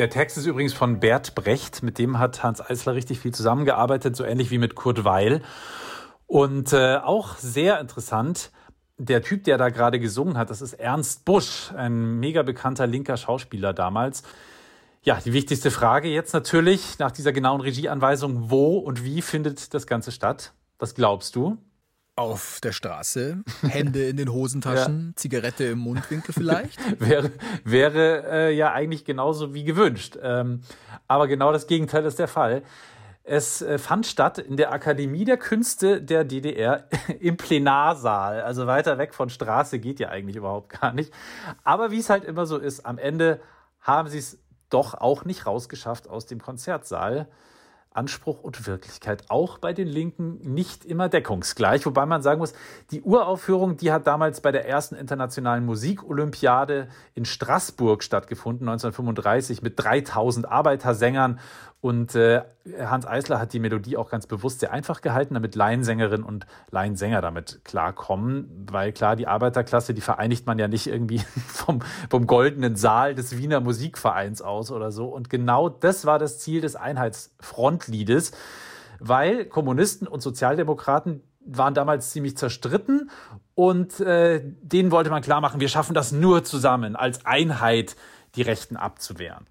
Der 0.00 0.08
Text 0.08 0.38
ist 0.38 0.46
übrigens 0.46 0.72
von 0.72 0.98
Bert 0.98 1.34
Brecht, 1.34 1.82
mit 1.82 1.98
dem 1.98 2.18
hat 2.18 2.42
Hans 2.42 2.62
Eisler 2.62 2.94
richtig 2.94 3.20
viel 3.20 3.34
zusammengearbeitet, 3.34 4.16
so 4.16 4.24
ähnlich 4.24 4.50
wie 4.50 4.56
mit 4.56 4.74
Kurt 4.74 5.04
Weil. 5.04 5.42
Und 6.26 6.72
äh, 6.72 6.96
auch 6.96 7.36
sehr 7.36 7.78
interessant, 7.78 8.50
der 8.96 9.20
Typ, 9.20 9.44
der 9.44 9.58
da 9.58 9.68
gerade 9.68 10.00
gesungen 10.00 10.38
hat, 10.38 10.48
das 10.48 10.62
ist 10.62 10.72
Ernst 10.72 11.26
Busch, 11.26 11.70
ein 11.76 12.18
mega 12.18 12.42
bekannter 12.42 12.86
linker 12.86 13.18
Schauspieler 13.18 13.74
damals. 13.74 14.22
Ja, 15.02 15.18
die 15.22 15.34
wichtigste 15.34 15.70
Frage 15.70 16.08
jetzt 16.08 16.32
natürlich 16.32 16.98
nach 16.98 17.12
dieser 17.12 17.32
genauen 17.32 17.60
Regieanweisung, 17.60 18.48
wo 18.50 18.78
und 18.78 19.04
wie 19.04 19.20
findet 19.20 19.74
das 19.74 19.86
Ganze 19.86 20.12
statt? 20.12 20.54
Was 20.78 20.94
glaubst 20.94 21.36
du? 21.36 21.58
Auf 22.20 22.60
der 22.62 22.72
Straße, 22.72 23.38
Hände 23.62 24.06
in 24.06 24.18
den 24.18 24.30
Hosentaschen, 24.30 25.14
Zigarette 25.16 25.64
im 25.64 25.78
Mundwinkel 25.78 26.34
vielleicht. 26.34 26.78
wäre 27.00 27.30
wäre 27.64 28.24
äh, 28.30 28.54
ja 28.54 28.74
eigentlich 28.74 29.06
genauso 29.06 29.54
wie 29.54 29.64
gewünscht. 29.64 30.18
Ähm, 30.22 30.60
aber 31.08 31.28
genau 31.28 31.50
das 31.50 31.66
Gegenteil 31.66 32.04
ist 32.04 32.18
der 32.18 32.28
Fall. 32.28 32.62
Es 33.24 33.62
äh, 33.62 33.78
fand 33.78 34.06
statt 34.06 34.36
in 34.36 34.58
der 34.58 34.70
Akademie 34.70 35.24
der 35.24 35.38
Künste 35.38 36.02
der 36.02 36.24
DDR 36.24 36.84
im 37.20 37.38
Plenarsaal. 37.38 38.42
Also 38.42 38.66
weiter 38.66 38.98
weg 38.98 39.14
von 39.14 39.30
Straße 39.30 39.78
geht 39.78 39.98
ja 39.98 40.10
eigentlich 40.10 40.36
überhaupt 40.36 40.78
gar 40.78 40.92
nicht. 40.92 41.14
Aber 41.64 41.90
wie 41.90 42.00
es 42.00 42.10
halt 42.10 42.24
immer 42.24 42.44
so 42.44 42.58
ist, 42.58 42.84
am 42.84 42.98
Ende 42.98 43.40
haben 43.80 44.10
sie 44.10 44.18
es 44.18 44.38
doch 44.68 44.92
auch 44.92 45.24
nicht 45.24 45.46
rausgeschafft 45.46 46.06
aus 46.06 46.26
dem 46.26 46.42
Konzertsaal. 46.42 47.28
Anspruch 47.92 48.40
und 48.42 48.68
Wirklichkeit 48.68 49.24
auch 49.30 49.58
bei 49.58 49.72
den 49.72 49.88
Linken 49.88 50.38
nicht 50.54 50.84
immer 50.84 51.08
deckungsgleich. 51.08 51.84
Wobei 51.86 52.06
man 52.06 52.22
sagen 52.22 52.38
muss, 52.38 52.52
die 52.92 53.02
Uraufführung, 53.02 53.76
die 53.76 53.90
hat 53.90 54.06
damals 54.06 54.40
bei 54.40 54.52
der 54.52 54.68
ersten 54.68 54.94
internationalen 54.94 55.64
Musikolympiade 55.66 56.88
in 57.14 57.24
Straßburg 57.24 58.04
stattgefunden, 58.04 58.68
1935, 58.68 59.62
mit 59.62 59.74
3000 59.76 60.48
Arbeitersängern. 60.48 61.40
Und 61.80 62.14
äh, 62.14 62.42
Hans 62.78 63.06
Eisler 63.06 63.40
hat 63.40 63.54
die 63.54 63.58
Melodie 63.58 63.96
auch 63.96 64.10
ganz 64.10 64.26
bewusst 64.26 64.60
sehr 64.60 64.70
einfach 64.70 65.00
gehalten, 65.00 65.32
damit 65.32 65.54
Laiensängerinnen 65.54 66.26
und 66.26 66.46
Laiensänger 66.70 67.22
damit 67.22 67.60
klarkommen. 67.64 68.66
Weil 68.70 68.92
klar, 68.92 69.16
die 69.16 69.26
Arbeiterklasse, 69.26 69.94
die 69.94 70.02
vereinigt 70.02 70.46
man 70.46 70.58
ja 70.58 70.68
nicht 70.68 70.86
irgendwie 70.86 71.18
vom, 71.46 71.80
vom 72.10 72.26
goldenen 72.26 72.76
Saal 72.76 73.14
des 73.14 73.38
Wiener 73.38 73.60
Musikvereins 73.60 74.42
aus 74.42 74.70
oder 74.70 74.92
so. 74.92 75.06
Und 75.06 75.30
genau 75.30 75.70
das 75.70 76.04
war 76.04 76.18
das 76.18 76.38
Ziel 76.38 76.60
des 76.60 76.76
Einheitsfrontliedes, 76.76 78.32
weil 78.98 79.46
Kommunisten 79.46 80.06
und 80.06 80.20
Sozialdemokraten 80.20 81.22
waren 81.46 81.72
damals 81.72 82.10
ziemlich 82.10 82.36
zerstritten 82.36 83.10
und 83.54 83.98
äh, 84.00 84.42
denen 84.60 84.90
wollte 84.90 85.08
man 85.08 85.22
klar 85.22 85.40
machen, 85.40 85.60
wir 85.60 85.68
schaffen 85.68 85.94
das 85.94 86.12
nur 86.12 86.44
zusammen, 86.44 86.96
als 86.96 87.24
Einheit 87.24 87.96
die 88.34 88.42
Rechten 88.42 88.76
abzuwehren. 88.76 89.46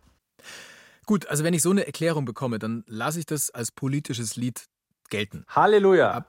Gut, 1.09 1.25
also 1.25 1.43
wenn 1.43 1.55
ich 1.55 1.63
so 1.63 1.71
eine 1.71 1.87
Erklärung 1.87 2.25
bekomme, 2.25 2.59
dann 2.59 2.83
lasse 2.85 3.17
ich 3.17 3.25
das 3.25 3.49
als 3.49 3.71
politisches 3.71 4.35
Lied 4.35 4.65
gelten. 5.09 5.43
Halleluja. 5.47 6.27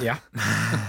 Ja, 0.00 0.16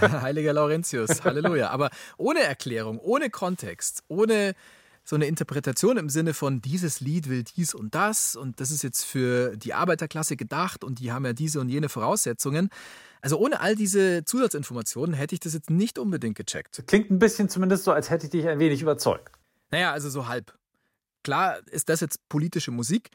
heiliger 0.00 0.52
Laurentius, 0.52 1.24
Halleluja. 1.24 1.70
Aber 1.70 1.90
ohne 2.16 2.44
Erklärung, 2.44 3.00
ohne 3.00 3.30
Kontext, 3.30 4.04
ohne 4.06 4.54
so 5.02 5.16
eine 5.16 5.26
Interpretation 5.26 5.96
im 5.96 6.10
Sinne 6.10 6.32
von 6.32 6.60
dieses 6.60 7.00
Lied 7.00 7.28
will 7.28 7.42
dies 7.42 7.74
und 7.74 7.96
das 7.96 8.36
und 8.36 8.60
das 8.60 8.70
ist 8.70 8.84
jetzt 8.84 9.02
für 9.04 9.56
die 9.56 9.74
Arbeiterklasse 9.74 10.36
gedacht 10.36 10.84
und 10.84 11.00
die 11.00 11.10
haben 11.10 11.24
ja 11.24 11.32
diese 11.32 11.58
und 11.58 11.68
jene 11.70 11.88
Voraussetzungen. 11.88 12.68
Also 13.20 13.36
ohne 13.36 13.58
all 13.58 13.74
diese 13.74 14.24
Zusatzinformationen 14.24 15.12
hätte 15.12 15.34
ich 15.34 15.40
das 15.40 15.54
jetzt 15.54 15.70
nicht 15.70 15.98
unbedingt 15.98 16.36
gecheckt. 16.36 16.84
Klingt 16.86 17.10
ein 17.10 17.18
bisschen 17.18 17.48
zumindest 17.48 17.82
so, 17.82 17.90
als 17.90 18.10
hätte 18.10 18.26
ich 18.26 18.30
dich 18.30 18.46
ein 18.46 18.60
wenig 18.60 18.80
überzeugt. 18.80 19.32
Naja, 19.72 19.90
also 19.90 20.08
so 20.08 20.28
halb. 20.28 20.54
Klar 21.24 21.66
ist 21.68 21.88
das 21.88 22.00
jetzt 22.00 22.28
politische 22.28 22.70
Musik, 22.70 23.10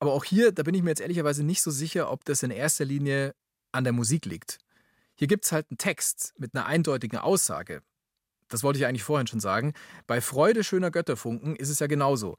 aber 0.00 0.12
auch 0.12 0.24
hier, 0.24 0.50
da 0.50 0.62
bin 0.64 0.74
ich 0.74 0.82
mir 0.82 0.90
jetzt 0.90 1.00
ehrlicherweise 1.00 1.44
nicht 1.44 1.62
so 1.62 1.70
sicher, 1.70 2.10
ob 2.10 2.24
das 2.24 2.42
in 2.42 2.50
erster 2.50 2.84
Linie 2.84 3.34
an 3.70 3.84
der 3.84 3.92
Musik 3.92 4.24
liegt. 4.24 4.58
Hier 5.14 5.28
gibt 5.28 5.44
es 5.44 5.52
halt 5.52 5.70
einen 5.70 5.78
Text 5.78 6.32
mit 6.38 6.54
einer 6.54 6.66
eindeutigen 6.66 7.18
Aussage. 7.18 7.82
Das 8.48 8.62
wollte 8.62 8.78
ich 8.78 8.86
eigentlich 8.86 9.04
vorhin 9.04 9.26
schon 9.26 9.40
sagen. 9.40 9.74
Bei 10.06 10.20
Freude 10.20 10.64
schöner 10.64 10.90
Götterfunken 10.90 11.54
ist 11.54 11.68
es 11.68 11.78
ja 11.78 11.86
genauso. 11.86 12.36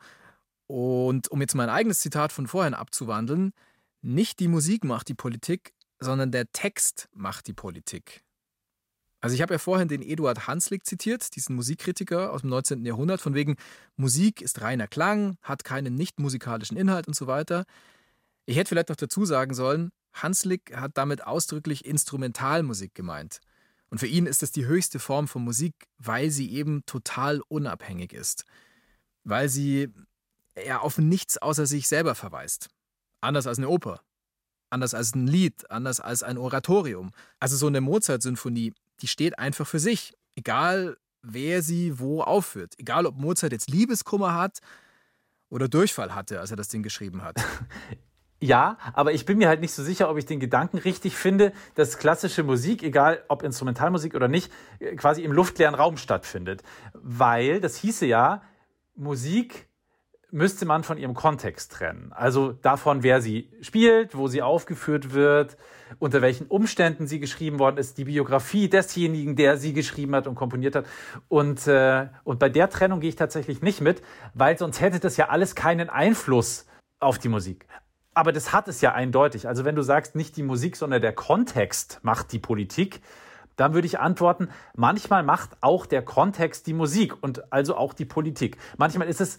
Und 0.67 1.29
um 1.29 1.39
jetzt 1.39 1.55
mein 1.55 1.69
eigenes 1.69 1.99
Zitat 1.99 2.31
von 2.31 2.47
vorhin 2.47 2.73
abzuwandeln, 2.73 3.53
nicht 4.01 4.39
die 4.39 4.47
Musik 4.47 4.83
macht 4.83 5.07
die 5.07 5.13
Politik, 5.13 5.73
sondern 5.99 6.31
der 6.31 6.51
Text 6.51 7.07
macht 7.13 7.47
die 7.47 7.53
Politik. 7.53 8.23
Also 9.21 9.35
ich 9.35 9.41
habe 9.43 9.53
ja 9.53 9.59
vorhin 9.59 9.87
den 9.87 10.01
Eduard 10.01 10.47
Hanslick 10.47 10.85
zitiert, 10.85 11.35
diesen 11.35 11.55
Musikkritiker 11.55 12.33
aus 12.33 12.41
dem 12.41 12.49
19. 12.49 12.83
Jahrhundert, 12.85 13.21
von 13.21 13.35
wegen 13.35 13.55
Musik 13.95 14.41
ist 14.41 14.61
reiner 14.61 14.87
Klang, 14.87 15.37
hat 15.43 15.63
keinen 15.63 15.93
nicht 15.93 16.19
musikalischen 16.19 16.75
Inhalt 16.75 17.07
und 17.07 17.15
so 17.15 17.27
weiter. 17.27 17.65
Ich 18.47 18.57
hätte 18.57 18.69
vielleicht 18.69 18.89
noch 18.89 18.95
dazu 18.95 19.23
sagen 19.25 19.53
sollen, 19.53 19.91
Hanslick 20.13 20.75
hat 20.75 20.97
damit 20.97 21.25
ausdrücklich 21.25 21.85
Instrumentalmusik 21.85 22.95
gemeint. 22.95 23.39
Und 23.89 23.99
für 23.99 24.07
ihn 24.07 24.25
ist 24.25 24.41
es 24.41 24.51
die 24.51 24.65
höchste 24.65 24.99
Form 24.99 25.27
von 25.27 25.43
Musik, 25.43 25.75
weil 25.99 26.31
sie 26.31 26.51
eben 26.51 26.83
total 26.85 27.41
unabhängig 27.47 28.13
ist. 28.13 28.45
Weil 29.23 29.49
sie 29.49 29.89
ja 30.65 30.79
auf 30.79 30.97
nichts 30.97 31.37
außer 31.37 31.65
sich 31.65 31.87
selber 31.87 32.15
verweist. 32.15 32.69
Anders 33.19 33.47
als 33.47 33.59
eine 33.59 33.69
Oper. 33.69 34.01
Anders 34.69 34.93
als 34.93 35.13
ein 35.13 35.27
Lied, 35.27 35.69
anders 35.69 35.99
als 35.99 36.23
ein 36.23 36.37
Oratorium. 36.37 37.11
Also 37.39 37.57
so 37.57 37.67
eine 37.67 37.81
Mozart-Symphonie, 37.81 38.73
die 39.01 39.07
steht 39.07 39.39
einfach 39.39 39.67
für 39.67 39.79
sich. 39.79 40.13
Egal, 40.35 40.97
wer 41.21 41.61
sie 41.61 41.99
wo 41.99 42.21
aufführt. 42.21 42.75
Egal, 42.77 43.05
ob 43.05 43.17
Mozart 43.17 43.51
jetzt 43.51 43.69
Liebeskummer 43.69 44.33
hat 44.33 44.59
oder 45.49 45.67
Durchfall 45.67 46.15
hatte, 46.15 46.39
als 46.39 46.51
er 46.51 46.57
das 46.57 46.67
Ding 46.67 46.83
geschrieben 46.83 47.23
hat. 47.23 47.37
Ja, 48.43 48.79
aber 48.93 49.13
ich 49.13 49.27
bin 49.27 49.37
mir 49.37 49.47
halt 49.47 49.61
nicht 49.61 49.71
so 49.71 49.83
sicher, 49.83 50.09
ob 50.09 50.17
ich 50.17 50.25
den 50.25 50.39
Gedanken 50.39 50.79
richtig 50.79 51.15
finde, 51.15 51.53
dass 51.75 51.99
klassische 51.99 52.41
Musik, 52.41 52.81
egal 52.81 53.23
ob 53.27 53.43
Instrumentalmusik 53.43 54.15
oder 54.15 54.27
nicht, 54.27 54.51
quasi 54.97 55.21
im 55.21 55.31
luftleeren 55.31 55.75
Raum 55.75 55.95
stattfindet. 55.95 56.63
Weil 56.93 57.61
das 57.61 57.75
hieße 57.75 58.07
ja, 58.07 58.41
Musik 58.95 59.67
müsste 60.31 60.65
man 60.65 60.83
von 60.83 60.97
ihrem 60.97 61.13
Kontext 61.13 61.73
trennen. 61.73 62.11
Also 62.13 62.53
davon, 62.53 63.03
wer 63.03 63.21
sie 63.21 63.49
spielt, 63.61 64.15
wo 64.15 64.27
sie 64.27 64.41
aufgeführt 64.41 65.13
wird, 65.13 65.57
unter 65.99 66.21
welchen 66.21 66.47
Umständen 66.47 67.05
sie 67.05 67.19
geschrieben 67.19 67.59
worden 67.59 67.77
ist, 67.77 67.97
die 67.97 68.05
Biografie 68.05 68.69
desjenigen, 68.69 69.35
der 69.35 69.57
sie 69.57 69.73
geschrieben 69.73 70.15
hat 70.15 70.27
und 70.27 70.35
komponiert 70.35 70.75
hat. 70.75 70.85
Und, 71.27 71.67
äh, 71.67 72.07
und 72.23 72.39
bei 72.39 72.49
der 72.49 72.69
Trennung 72.69 73.01
gehe 73.01 73.09
ich 73.09 73.17
tatsächlich 73.17 73.61
nicht 73.61 73.81
mit, 73.81 74.01
weil 74.33 74.57
sonst 74.57 74.79
hätte 74.79 74.99
das 74.99 75.17
ja 75.17 75.29
alles 75.29 75.53
keinen 75.55 75.89
Einfluss 75.89 76.65
auf 76.99 77.19
die 77.19 77.29
Musik. 77.29 77.67
Aber 78.13 78.31
das 78.31 78.53
hat 78.53 78.67
es 78.67 78.81
ja 78.81 78.93
eindeutig. 78.93 79.47
Also 79.47 79.65
wenn 79.65 79.75
du 79.75 79.81
sagst, 79.81 80.15
nicht 80.15 80.37
die 80.37 80.43
Musik, 80.43 80.75
sondern 80.75 81.01
der 81.01 81.13
Kontext 81.13 81.99
macht 82.03 82.31
die 82.31 82.39
Politik, 82.39 83.01
dann 83.57 83.73
würde 83.73 83.85
ich 83.85 83.99
antworten, 83.99 84.49
manchmal 84.75 85.23
macht 85.23 85.51
auch 85.61 85.85
der 85.85 86.01
Kontext 86.01 86.67
die 86.67 86.73
Musik 86.73 87.21
und 87.21 87.51
also 87.53 87.75
auch 87.75 87.93
die 87.93 88.05
Politik. 88.05 88.57
Manchmal 88.77 89.07
ist 89.07 89.21
es 89.21 89.37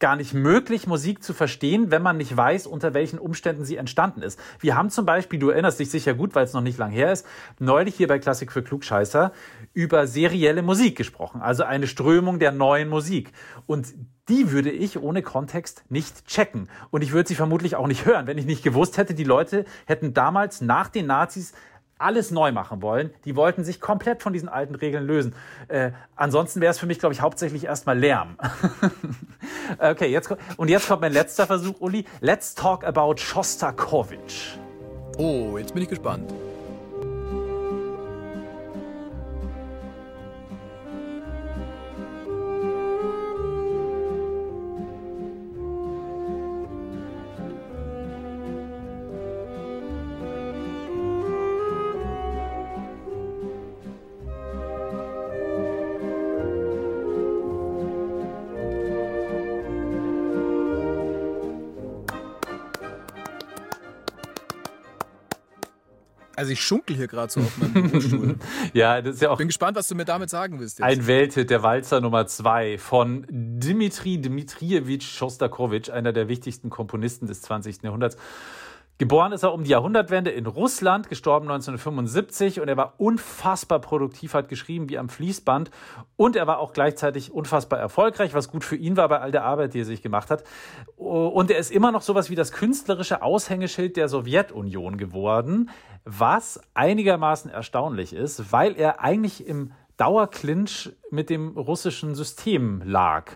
gar 0.00 0.16
nicht 0.16 0.34
möglich, 0.34 0.86
Musik 0.86 1.22
zu 1.22 1.32
verstehen, 1.34 1.90
wenn 1.90 2.02
man 2.02 2.16
nicht 2.16 2.36
weiß, 2.36 2.66
unter 2.66 2.94
welchen 2.94 3.18
Umständen 3.18 3.64
sie 3.64 3.76
entstanden 3.76 4.22
ist. 4.22 4.40
Wir 4.58 4.76
haben 4.76 4.90
zum 4.90 5.06
Beispiel, 5.06 5.38
du 5.38 5.50
erinnerst 5.50 5.78
dich 5.78 5.90
sicher 5.90 6.14
gut, 6.14 6.34
weil 6.34 6.44
es 6.44 6.54
noch 6.54 6.62
nicht 6.62 6.78
lang 6.78 6.90
her 6.90 7.12
ist, 7.12 7.26
neulich 7.58 7.94
hier 7.94 8.08
bei 8.08 8.18
Klassik 8.18 8.50
für 8.50 8.62
Klugscheißer 8.62 9.32
über 9.74 10.06
serielle 10.06 10.62
Musik 10.62 10.96
gesprochen, 10.96 11.42
also 11.42 11.62
eine 11.62 11.86
Strömung 11.86 12.38
der 12.38 12.50
neuen 12.50 12.88
Musik. 12.88 13.32
Und 13.66 13.94
die 14.28 14.52
würde 14.52 14.70
ich 14.70 14.98
ohne 14.98 15.22
Kontext 15.22 15.84
nicht 15.88 16.26
checken. 16.26 16.68
Und 16.90 17.02
ich 17.02 17.12
würde 17.12 17.28
sie 17.28 17.34
vermutlich 17.34 17.76
auch 17.76 17.88
nicht 17.88 18.06
hören, 18.06 18.26
wenn 18.26 18.38
ich 18.38 18.46
nicht 18.46 18.62
gewusst 18.62 18.96
hätte, 18.96 19.12
die 19.12 19.24
Leute 19.24 19.64
hätten 19.86 20.14
damals 20.14 20.60
nach 20.60 20.88
den 20.88 21.06
Nazis 21.06 21.52
alles 22.00 22.30
neu 22.30 22.52
machen 22.52 22.82
wollen. 22.82 23.10
Die 23.24 23.36
wollten 23.36 23.64
sich 23.64 23.80
komplett 23.80 24.22
von 24.22 24.32
diesen 24.32 24.48
alten 24.48 24.74
Regeln 24.74 25.06
lösen. 25.06 25.34
Äh, 25.68 25.92
ansonsten 26.16 26.60
wäre 26.60 26.70
es 26.70 26.78
für 26.78 26.86
mich, 26.86 26.98
glaube 26.98 27.12
ich, 27.12 27.20
hauptsächlich 27.20 27.64
erstmal 27.64 27.98
Lärm. 27.98 28.36
okay, 29.78 30.10
jetzt, 30.10 30.34
und 30.56 30.68
jetzt 30.68 30.88
kommt 30.88 31.02
mein 31.02 31.12
letzter 31.12 31.46
Versuch, 31.46 31.80
Uli. 31.80 32.04
Let's 32.20 32.54
talk 32.54 32.84
about 32.84 33.16
Shostakovich. 33.16 34.58
Oh, 35.18 35.58
jetzt 35.58 35.74
bin 35.74 35.82
ich 35.82 35.88
gespannt. 35.88 36.32
Also 66.40 66.52
ich 66.52 66.62
schunkel 66.62 66.96
hier 66.96 67.06
gerade 67.06 67.30
so 67.30 67.40
auf 67.40 67.58
meinem 67.58 67.90
Bürostuhl. 67.90 68.36
Ja, 68.72 69.02
das 69.02 69.16
ist 69.16 69.20
ja 69.20 69.28
auch 69.28 69.36
Bin 69.36 69.48
gespannt, 69.48 69.76
was 69.76 69.88
du 69.88 69.94
mir 69.94 70.06
damit 70.06 70.30
sagen 70.30 70.58
willst 70.58 70.78
jetzt. 70.78 70.88
ein 70.88 71.06
Welthit, 71.06 71.50
der 71.50 71.62
Walzer 71.62 72.00
Nummer 72.00 72.26
zwei 72.28 72.78
von 72.78 73.26
Dmitri 73.28 74.18
Dmitrievich 74.18 75.06
Shostakovich, 75.06 75.92
einer 75.92 76.14
der 76.14 76.28
wichtigsten 76.28 76.70
Komponisten 76.70 77.26
des 77.26 77.42
20. 77.42 77.82
Jahrhunderts. 77.82 78.16
Geboren 79.00 79.32
ist 79.32 79.42
er 79.42 79.54
um 79.54 79.64
die 79.64 79.70
Jahrhundertwende 79.70 80.30
in 80.30 80.44
Russland, 80.44 81.08
gestorben 81.08 81.46
1975 81.46 82.60
und 82.60 82.68
er 82.68 82.76
war 82.76 82.94
unfassbar 82.98 83.78
produktiv, 83.78 84.34
hat 84.34 84.50
geschrieben 84.50 84.90
wie 84.90 84.98
am 84.98 85.08
Fließband 85.08 85.70
und 86.16 86.36
er 86.36 86.46
war 86.46 86.58
auch 86.58 86.74
gleichzeitig 86.74 87.32
unfassbar 87.32 87.78
erfolgreich, 87.78 88.34
was 88.34 88.50
gut 88.50 88.62
für 88.62 88.76
ihn 88.76 88.98
war 88.98 89.08
bei 89.08 89.18
all 89.20 89.32
der 89.32 89.44
Arbeit, 89.44 89.72
die 89.72 89.80
er 89.80 89.84
sich 89.86 90.02
gemacht 90.02 90.30
hat. 90.30 90.44
Und 90.96 91.50
er 91.50 91.56
ist 91.56 91.70
immer 91.70 91.92
noch 91.92 92.02
sowas 92.02 92.28
wie 92.28 92.34
das 92.34 92.52
künstlerische 92.52 93.22
Aushängeschild 93.22 93.96
der 93.96 94.08
Sowjetunion 94.08 94.98
geworden, 94.98 95.70
was 96.04 96.60
einigermaßen 96.74 97.50
erstaunlich 97.50 98.12
ist, 98.12 98.52
weil 98.52 98.76
er 98.76 99.00
eigentlich 99.00 99.46
im 99.46 99.72
Dauerclinch 99.96 100.92
mit 101.10 101.28
dem 101.28 101.56
russischen 101.58 102.14
System 102.14 102.82
lag. 102.84 103.32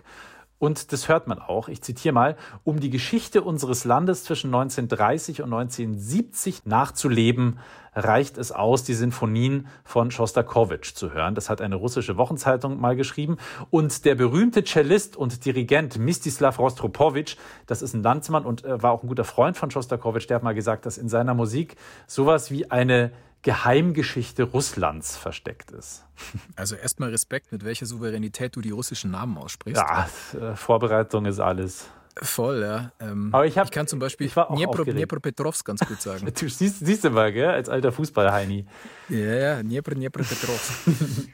Und 0.57 0.93
das 0.93 1.09
hört 1.09 1.27
man 1.27 1.39
auch. 1.39 1.67
Ich 1.67 1.81
zitiere 1.81 2.13
mal, 2.13 2.37
um 2.63 2.79
die 2.79 2.89
Geschichte 2.89 3.41
unseres 3.41 3.83
Landes 3.83 4.23
zwischen 4.23 4.47
1930 4.47 5.41
und 5.41 5.53
1970 5.53 6.65
nachzuleben, 6.65 7.59
reicht 7.95 8.37
es 8.37 8.51
aus, 8.51 8.83
die 8.83 8.93
Sinfonien 8.93 9.67
von 9.83 10.11
Schostakowitsch 10.11 10.93
zu 10.95 11.13
hören. 11.13 11.33
Das 11.33 11.49
hat 11.49 11.61
eine 11.61 11.75
russische 11.75 12.17
Wochenzeitung 12.17 12.79
mal 12.79 12.95
geschrieben. 12.95 13.37
Und 13.69 14.05
der 14.05 14.15
berühmte 14.15 14.63
Cellist 14.63 15.15
und 15.15 15.45
Dirigent 15.45 15.97
Mistislav 15.97 16.59
Rostropowitsch, 16.59 17.37
das 17.65 17.81
ist 17.81 17.93
ein 17.93 18.03
Landsmann 18.03 18.45
und 18.45 18.65
äh, 18.65 18.81
war 18.81 18.91
auch 18.91 19.03
ein 19.03 19.07
guter 19.07 19.23
Freund 19.23 19.57
von 19.57 19.71
Schostakowitsch, 19.71 20.29
der 20.29 20.35
hat 20.35 20.43
mal 20.43 20.55
gesagt, 20.55 20.85
dass 20.85 20.97
in 20.97 21.09
seiner 21.09 21.33
Musik 21.33 21.77
sowas 22.05 22.51
wie 22.51 22.69
eine 22.69 23.11
Geheimgeschichte 23.45 24.41
Russlands 24.43 25.15
versteckt 25.17 25.69
ist. 25.71 26.03
Also 26.55 26.75
erstmal 26.75 27.09
Respekt, 27.11 27.51
mit 27.51 27.63
welcher 27.63 27.85
Souveränität 27.85 28.55
du 28.55 28.61
die 28.61 28.71
russischen 28.71 29.11
Namen 29.11 29.37
aussprichst. 29.37 29.81
Ja, 29.81 30.09
äh, 30.39 30.55
Vorbereitung 30.55 31.25
ist 31.25 31.39
alles. 31.39 31.85
Voll, 32.21 32.61
ja. 32.61 32.91
Ähm, 32.99 33.29
Aber 33.33 33.45
ich 33.45 33.57
hab- 33.57 33.69
kann 33.71 33.85
zum 33.87 33.99
Beispiel 33.99 34.27
ich 34.27 34.33
Dniepro. 34.33 34.83
Dniepropetrovsk 34.85 35.65
ganz 35.65 35.81
gut 35.81 36.01
sagen. 36.01 36.25
Du 36.39 36.49
siehst, 36.49 36.79
siehst 36.85 37.03
du 37.03 37.09
mal, 37.11 37.31
gell, 37.33 37.49
als 37.49 37.69
alter 37.69 37.91
Fußball-Heini. 37.91 38.65
ja, 39.09 39.17
ja, 39.17 39.61
Dniepro, 39.61 39.93
Dniepropetrovsk. 39.93 40.73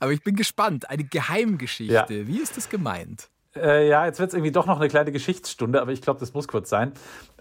Aber 0.00 0.12
ich 0.12 0.22
bin 0.22 0.36
gespannt. 0.36 0.88
Eine 0.88 1.04
Geheimgeschichte. 1.04 1.92
Ja. 2.14 2.26
Wie 2.26 2.38
ist 2.38 2.56
das 2.56 2.68
gemeint? 2.68 3.28
Äh, 3.56 3.88
ja, 3.88 4.06
jetzt 4.06 4.20
wird 4.20 4.28
es 4.28 4.34
irgendwie 4.34 4.52
doch 4.52 4.66
noch 4.66 4.78
eine 4.78 4.88
kleine 4.88 5.10
Geschichtsstunde, 5.10 5.80
aber 5.80 5.90
ich 5.90 6.00
glaube, 6.00 6.20
das 6.20 6.34
muss 6.34 6.46
kurz 6.46 6.70
sein. 6.70 6.92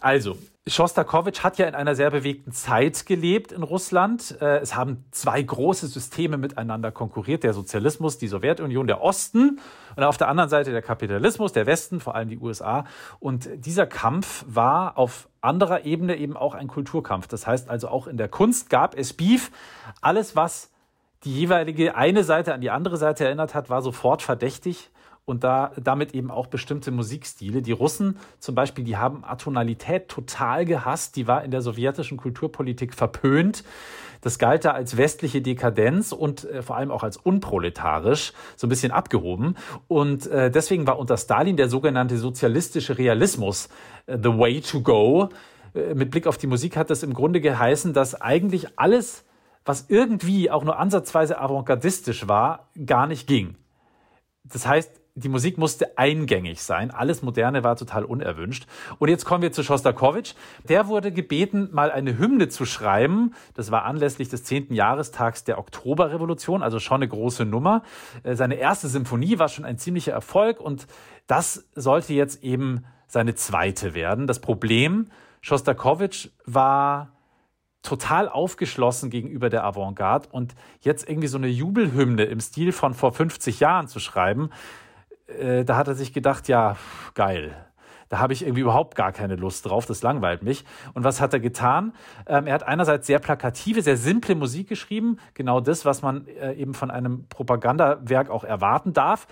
Also, 0.02 0.38
Schostakowitsch 0.66 1.44
hat 1.44 1.60
ja 1.60 1.68
in 1.68 1.76
einer 1.76 1.94
sehr 1.94 2.10
bewegten 2.10 2.52
Zeit 2.52 3.06
gelebt 3.06 3.52
in 3.52 3.62
Russland. 3.62 4.36
Äh, 4.42 4.58
es 4.58 4.76
haben 4.76 5.06
zwei 5.12 5.40
große 5.40 5.86
Systeme 5.86 6.38
miteinander 6.38 6.92
konkurriert, 6.92 7.44
der 7.44 7.54
Sozialismus, 7.54 8.18
die 8.18 8.28
Sowjetunion, 8.28 8.88
der 8.88 9.02
Osten 9.02 9.60
und 9.96 10.04
auf 10.04 10.18
der 10.18 10.30
anderen 10.30 10.50
Seite 10.50 10.72
der 10.72 10.82
Kapitalismus, 10.82 11.54
der 11.54 11.68
Westen, 11.68 12.00
vor 12.00 12.16
allem 12.16 12.30
die 12.30 12.40
USA. 12.40 12.86
Und 13.20 13.48
dieser 13.54 13.86
Kampf 13.86 14.46
war 14.48 14.98
auf 14.98 15.30
anderer 15.42 15.86
Ebene 15.86 16.16
eben 16.16 16.36
auch 16.36 16.56
ein 16.56 16.68
Kulturkampf. 16.68 17.28
Das 17.28 17.46
heißt 17.46 17.70
also 17.70 17.88
auch 17.88 18.08
in 18.08 18.18
der 18.18 18.30
Kunst 18.30 18.72
gab 18.72 18.98
es 18.98 19.14
Beef. 19.14 19.52
Alles, 20.02 20.36
was 20.36 20.72
die 21.24 21.36
jeweilige 21.36 21.96
eine 21.96 22.24
Seite 22.24 22.56
an 22.56 22.62
die 22.62 22.72
andere 22.72 22.98
Seite 22.98 23.26
erinnert 23.26 23.54
hat, 23.54 23.70
war 23.70 23.84
sofort 23.84 24.24
verdächtig 24.24 24.90
und 25.30 25.44
da, 25.44 25.72
damit 25.82 26.16
eben 26.16 26.32
auch 26.32 26.48
bestimmte 26.48 26.90
Musikstile. 26.90 27.62
Die 27.62 27.72
Russen 27.72 28.18
zum 28.40 28.56
Beispiel, 28.56 28.84
die 28.84 28.98
haben 28.98 29.24
Atonalität 29.24 30.10
total 30.10 30.66
gehasst, 30.66 31.16
die 31.16 31.28
war 31.28 31.44
in 31.44 31.52
der 31.52 31.62
sowjetischen 31.62 32.18
Kulturpolitik 32.18 32.96
verpönt. 32.96 33.64
Das 34.22 34.40
galt 34.40 34.66
da 34.66 34.72
als 34.72 34.98
westliche 34.98 35.42
Dekadenz 35.42 36.12
und 36.12 36.44
äh, 36.46 36.62
vor 36.64 36.76
allem 36.76 36.92
auch 36.92 37.04
als 37.04 37.16
unproletarisch, 37.16 38.34
so 38.58 38.66
ein 38.66 38.70
bisschen 38.70 38.92
abgehoben. 38.92 39.56
Und 39.88 40.28
äh, 40.28 40.50
deswegen 40.50 40.88
war 40.88 40.98
unter 40.98 41.16
Stalin 41.16 41.56
der 41.56 41.70
sogenannte 41.70 42.18
sozialistische 42.18 42.98
Realismus 42.98 43.70
äh, 44.08 44.18
the 44.18 44.30
way 44.30 44.60
to 44.62 44.82
go. 44.82 45.30
Äh, 45.76 45.94
mit 45.94 46.10
Blick 46.12 46.26
auf 46.26 46.38
die 46.38 46.48
Musik 46.48 46.76
hat 46.76 46.90
das 46.90 47.04
im 47.04 47.14
Grunde 47.14 47.40
geheißen, 47.40 47.94
dass 47.94 48.20
eigentlich 48.20 48.80
alles, 48.80 49.24
was 49.64 49.86
irgendwie 49.90 50.50
auch 50.50 50.64
nur 50.64 50.80
ansatzweise 50.80 51.40
avantgardistisch 51.40 52.28
war, 52.28 52.68
gar 52.86 53.06
nicht 53.06 53.28
ging. 53.28 53.56
Das 54.44 54.68
heißt, 54.68 54.99
die 55.20 55.30
Musik 55.30 55.58
musste 55.58 55.98
eingängig 55.98 56.62
sein. 56.62 56.92
Alles 56.92 57.22
Moderne 57.22 57.64
war 57.64 57.76
total 57.76 58.04
unerwünscht. 58.04 58.66
Und 58.98 59.10
jetzt 59.10 59.26
kommen 59.26 59.42
wir 59.42 59.52
zu 59.52 59.64
Schostakowitsch. 59.64 60.34
Der 60.68 60.88
wurde 60.88 61.12
gebeten, 61.12 61.70
mal 61.72 61.92
eine 61.92 62.18
Hymne 62.18 62.50
zu 62.50 62.66
schreiben. 62.66 63.34
Das 63.54 63.72
war 63.72 63.86
anlässlich 63.86 64.30
des 64.30 64.44
10. 64.44 64.74
Jahrestags 64.74 65.44
der 65.44 65.60
Oktoberrevolution, 65.60 66.64
also 66.64 66.80
schon 66.80 66.96
eine 66.96 67.08
große 67.08 67.46
Nummer. 67.46 67.84
Äh, 68.24 68.36
Seine 68.36 68.56
erste 68.56 68.88
Symphonie 68.88 69.40
war 69.40 69.50
schon 69.50 69.66
ein 69.66 69.78
ziemlicher 69.78 70.14
Erfolg 70.14 70.60
und 70.60 70.88
das 71.28 71.68
sollte 71.76 72.14
jetzt 72.14 72.44
eben 72.44 72.86
seine 73.08 73.36
zweite 73.36 73.94
werden. 73.94 74.28
Das 74.28 74.40
Problem, 74.40 75.10
Schostakowitsch 75.42 76.30
war 76.46 77.12
total 77.82 78.28
aufgeschlossen 78.28 79.10
gegenüber 79.10 79.50
der 79.50 79.64
Avantgarde 79.64 80.28
und 80.32 80.54
jetzt 80.82 81.08
irgendwie 81.08 81.28
so 81.28 81.38
eine 81.38 81.48
Jubelhymne 81.48 82.26
im 82.26 82.40
Stil 82.40 82.72
von 82.72 82.94
vor 82.94 83.14
50 83.14 83.60
Jahren 83.60 83.88
zu 83.88 84.00
schreiben, 84.00 84.50
äh, 85.40 85.66
da 85.66 85.76
hat 85.78 85.88
er 85.88 85.96
sich 85.96 86.14
gedacht, 86.14 86.48
ja, 86.48 86.76
geil. 87.14 87.56
Da 88.10 88.18
habe 88.18 88.34
ich 88.34 88.42
irgendwie 88.42 88.62
überhaupt 88.62 88.96
gar 88.96 89.12
keine 89.12 89.36
Lust 89.36 89.68
drauf, 89.68 89.86
das 89.86 90.02
langweilt 90.02 90.42
mich. 90.42 90.66
Und 90.94 91.04
was 91.04 91.22
hat 91.22 91.32
er 91.34 91.40
getan? 91.40 91.94
Ähm, 92.26 92.48
er 92.48 92.56
hat 92.56 92.64
einerseits 92.64 93.06
sehr 93.06 93.20
plakative, 93.20 93.84
sehr 93.84 93.98
simple 93.98 94.34
Musik 94.34 94.68
geschrieben, 94.68 95.18
genau 95.36 95.62
das, 95.62 95.86
was 95.86 96.02
man 96.02 96.28
äh, 96.28 96.54
eben 96.54 96.74
von 96.74 96.90
einem 96.90 97.28
Propagandawerk 97.28 98.32
auch 98.32 98.44
erwarten 98.44 98.94
darf, 98.94 99.28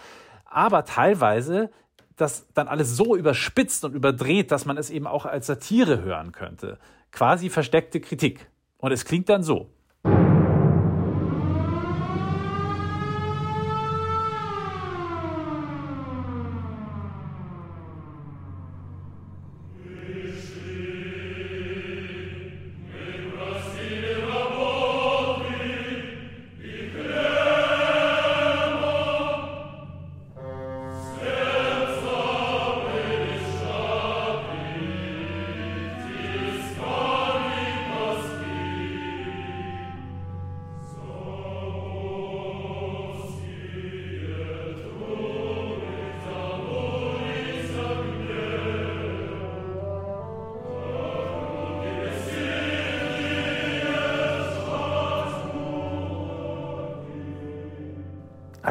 aber 0.46 0.86
teilweise 0.86 1.72
das 2.16 2.52
dann 2.54 2.68
alles 2.68 2.96
so 2.96 3.16
überspitzt 3.16 3.84
und 3.84 3.94
überdreht, 3.94 4.52
dass 4.52 4.66
man 4.66 4.78
es 4.78 4.90
eben 4.90 5.08
auch 5.08 5.26
als 5.26 5.48
Satire 5.48 6.02
hören 6.02 6.32
könnte. 6.32 6.78
Quasi 7.12 7.50
versteckte 7.50 8.00
Kritik. 8.00 8.48
Und 8.78 8.92
es 8.92 9.06
klingt 9.06 9.30
dann 9.30 9.44
so. 9.44 9.70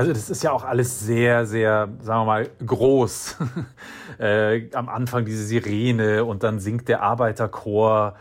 Also 0.07 0.21
das 0.21 0.31
ist 0.31 0.45
ja 0.45 0.53
auch 0.53 0.63
alles 0.63 1.01
sehr, 1.01 1.47
sehr, 1.47 1.89
sagen 2.01 2.21
wir 2.21 2.25
mal, 2.27 2.49
groß. 2.65 3.39
äh, 4.21 4.71
am 4.73 4.89
Anfang 4.89 5.25
diese 5.25 5.45
Sirene 5.45 6.25
und 6.25 6.45
dann 6.45 6.61
singt 6.61 6.87
der 6.87 7.03
Arbeiterchor. 7.03 8.15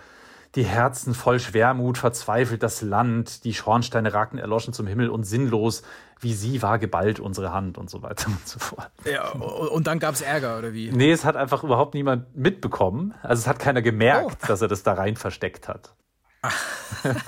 Die 0.55 0.63
Herzen 0.63 1.13
voll 1.13 1.39
Schwermut, 1.39 1.99
verzweifelt 1.99 2.63
das 2.63 2.81
Land, 2.81 3.43
die 3.43 3.53
Schornsteine 3.53 4.15
ragten 4.15 4.39
erloschen 4.39 4.73
zum 4.73 4.88
Himmel 4.88 5.09
und 5.09 5.25
sinnlos, 5.25 5.83
wie 6.21 6.33
sie 6.33 6.63
war 6.63 6.79
geballt 6.79 7.19
unsere 7.19 7.53
Hand 7.53 7.77
und 7.77 7.88
so 7.91 8.01
weiter 8.01 8.27
und 8.29 8.47
so 8.47 8.57
fort. 8.57 8.89
Ja, 9.03 9.29
und 9.29 9.86
dann 9.86 9.99
gab 9.99 10.15
es 10.15 10.21
Ärger, 10.21 10.57
oder 10.57 10.73
wie? 10.73 10.89
Nee, 10.91 11.11
es 11.11 11.23
hat 11.23 11.36
einfach 11.36 11.63
überhaupt 11.63 11.93
niemand 11.93 12.36
mitbekommen. 12.36 13.13
Also 13.21 13.41
es 13.41 13.47
hat 13.47 13.59
keiner 13.59 13.83
gemerkt, 13.83 14.39
Oh. 14.43 14.47
dass 14.47 14.59
er 14.61 14.69
das 14.69 14.81
da 14.81 14.93
rein 14.93 15.17
versteckt 15.17 15.67
hat. 15.67 15.93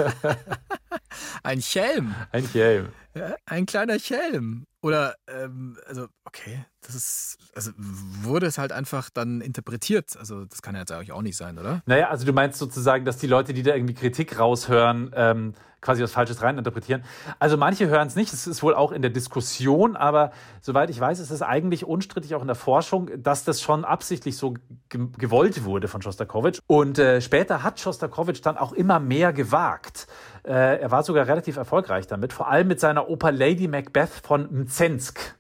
Ein 1.44 1.62
Schelm. 1.62 2.16
Ein 2.32 2.48
Schelm. 2.48 2.90
Ja, 3.14 3.36
ein 3.46 3.66
kleiner 3.66 4.00
Schelm. 4.00 4.66
Oder, 4.82 5.16
ähm, 5.28 5.78
also, 5.88 6.08
okay, 6.26 6.66
das 6.82 6.94
ist, 6.94 7.38
also 7.56 7.72
wurde 7.76 8.46
es 8.46 8.58
halt 8.58 8.72
einfach 8.72 9.10
dann 9.10 9.42
interpretiert. 9.42 10.16
Also, 10.18 10.46
das 10.46 10.62
kann 10.62 10.76
ja 10.76 10.82
jetzt 10.82 10.92
eigentlich 10.92 11.12
auch 11.12 11.24
nicht 11.24 11.36
sein, 11.36 11.58
oder? 11.58 11.82
Naja, 11.88 12.10
also 12.10 12.26
du 12.26 12.34
meinst 12.34 12.60
sozusagen, 12.60 13.06
dass 13.06 13.18
die 13.18 13.28
Leute, 13.28 13.54
die 13.54 13.64
da 13.64 13.74
irgendwie 13.74 13.96
Kritik 13.96 14.38
raushören, 14.38 15.12
ähm, 15.16 15.54
quasi 15.82 16.02
was 16.02 16.12
Falsches 16.12 16.42
reininterpretieren. 16.42 17.04
Also 17.40 17.56
manche 17.56 17.88
hören 17.88 18.08
es 18.08 18.16
nicht, 18.16 18.34
es 18.34 18.48
ist 18.48 18.64
wohl 18.64 18.74
auch 18.74 18.92
in 18.92 19.02
der 19.02 19.12
Diskussion, 19.12 19.96
aber 19.96 20.32
soweit 20.62 20.90
ich 20.90 21.00
weiß, 21.00 21.20
ist 21.20 21.30
es 21.30 21.42
eigentlich 21.42 21.86
unstrittig 21.86 22.36
auch 22.36 22.42
in 22.42 22.48
der 22.48 22.56
Forschung, 22.56 23.10
dass 23.22 23.44
das 23.44 23.62
schon 23.62 23.86
absichtlich 23.86 24.38
so 24.38 24.56
ge 24.90 25.08
gewollt 25.18 25.64
wurde 25.64 25.88
von 25.88 26.02
Schostakowitsch. 26.02 26.60
Und 26.68 26.98
äh, 27.00 27.22
später 27.22 27.64
hat 27.64 27.80
Schostakowitsch 27.80 28.42
dann 28.44 28.58
auch 28.58 28.74
immer 28.74 29.00
mehr 29.00 29.34
gewagt. 29.34 30.08
Äh, 30.44 30.80
er 30.82 30.92
war 30.92 31.04
sogar 31.04 31.28
relativ 31.28 31.58
erfolgreich 31.58 32.08
damit, 32.08 32.34
vor 32.34 32.48
allem 32.48 32.68
mit 32.68 32.80
seiner 32.80 33.10
Oper 33.10 33.32
Lady 33.32 33.68
Macbeth 33.68 34.10
von 34.10 34.48
Mzensk. 34.52 35.36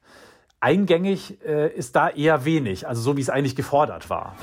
Eingängig 0.59 1.37
äh, 1.45 1.69
ist 1.73 1.95
da 1.95 2.09
eher 2.09 2.45
wenig, 2.45 2.87
also 2.87 3.01
so 3.01 3.17
wie 3.17 3.21
es 3.21 3.29
eigentlich 3.29 3.55
gefordert 3.55 4.09
war. 4.09 4.35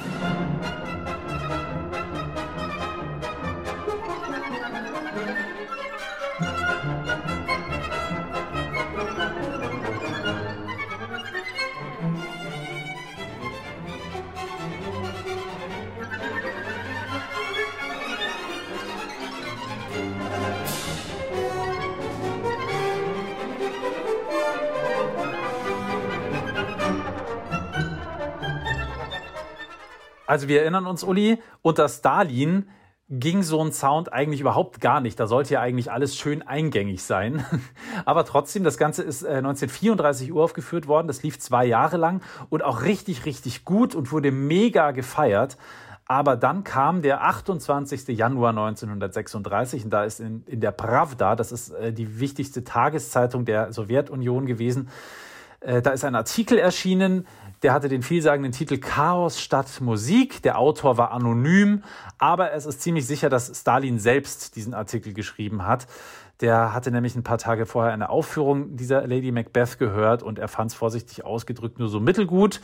Also 30.26 30.48
wir 30.48 30.62
erinnern 30.62 30.86
uns, 30.86 31.04
Uli, 31.04 31.38
unter 31.62 31.88
Stalin 31.88 32.68
ging 33.10 33.42
so 33.42 33.62
ein 33.62 33.72
Sound 33.72 34.12
eigentlich 34.12 34.40
überhaupt 34.40 34.80
gar 34.80 35.00
nicht. 35.00 35.20
Da 35.20 35.26
sollte 35.26 35.54
ja 35.54 35.60
eigentlich 35.60 35.92
alles 35.92 36.16
schön 36.16 36.42
eingängig 36.42 37.02
sein. 37.02 37.44
Aber 38.04 38.24
trotzdem, 38.24 38.64
das 38.64 38.78
Ganze 38.78 39.02
ist 39.02 39.22
äh, 39.22 39.36
1934 39.36 40.32
uraufgeführt 40.32 40.88
worden. 40.88 41.06
Das 41.06 41.22
lief 41.22 41.38
zwei 41.38 41.66
Jahre 41.66 41.98
lang 41.98 42.22
und 42.48 42.64
auch 42.64 42.82
richtig, 42.82 43.26
richtig 43.26 43.64
gut 43.64 43.94
und 43.94 44.10
wurde 44.10 44.32
mega 44.32 44.92
gefeiert. 44.92 45.58
Aber 46.06 46.36
dann 46.36 46.64
kam 46.64 47.02
der 47.02 47.24
28. 47.24 48.08
Januar 48.08 48.50
1936 48.50 49.84
und 49.84 49.90
da 49.90 50.04
ist 50.04 50.20
in, 50.20 50.44
in 50.46 50.60
der 50.60 50.72
Pravda, 50.72 51.34
das 51.34 51.52
ist 51.52 51.70
äh, 51.70 51.92
die 51.92 52.20
wichtigste 52.20 52.64
Tageszeitung 52.64 53.44
der 53.44 53.72
Sowjetunion 53.72 54.44
gewesen, 54.46 54.88
äh, 55.60 55.80
da 55.80 55.90
ist 55.90 56.04
ein 56.04 56.14
Artikel 56.14 56.58
erschienen, 56.58 57.26
der 57.64 57.72
hatte 57.72 57.88
den 57.88 58.02
vielsagenden 58.02 58.52
Titel 58.52 58.76
Chaos 58.76 59.40
statt 59.40 59.80
Musik. 59.80 60.42
Der 60.42 60.58
Autor 60.58 60.98
war 60.98 61.12
anonym, 61.12 61.82
aber 62.18 62.52
es 62.52 62.66
ist 62.66 62.82
ziemlich 62.82 63.06
sicher, 63.06 63.30
dass 63.30 63.58
Stalin 63.58 63.98
selbst 63.98 64.54
diesen 64.54 64.74
Artikel 64.74 65.14
geschrieben 65.14 65.66
hat. 65.66 65.86
Der 66.44 66.74
hatte 66.74 66.90
nämlich 66.90 67.16
ein 67.16 67.22
paar 67.22 67.38
Tage 67.38 67.64
vorher 67.64 67.94
eine 67.94 68.10
Aufführung 68.10 68.76
dieser 68.76 69.06
Lady 69.06 69.32
Macbeth 69.32 69.78
gehört 69.78 70.22
und 70.22 70.38
er 70.38 70.46
fand 70.46 70.72
es 70.72 70.76
vorsichtig 70.76 71.24
ausgedrückt 71.24 71.78
nur 71.78 71.88
so 71.88 72.00
mittelgut. 72.00 72.60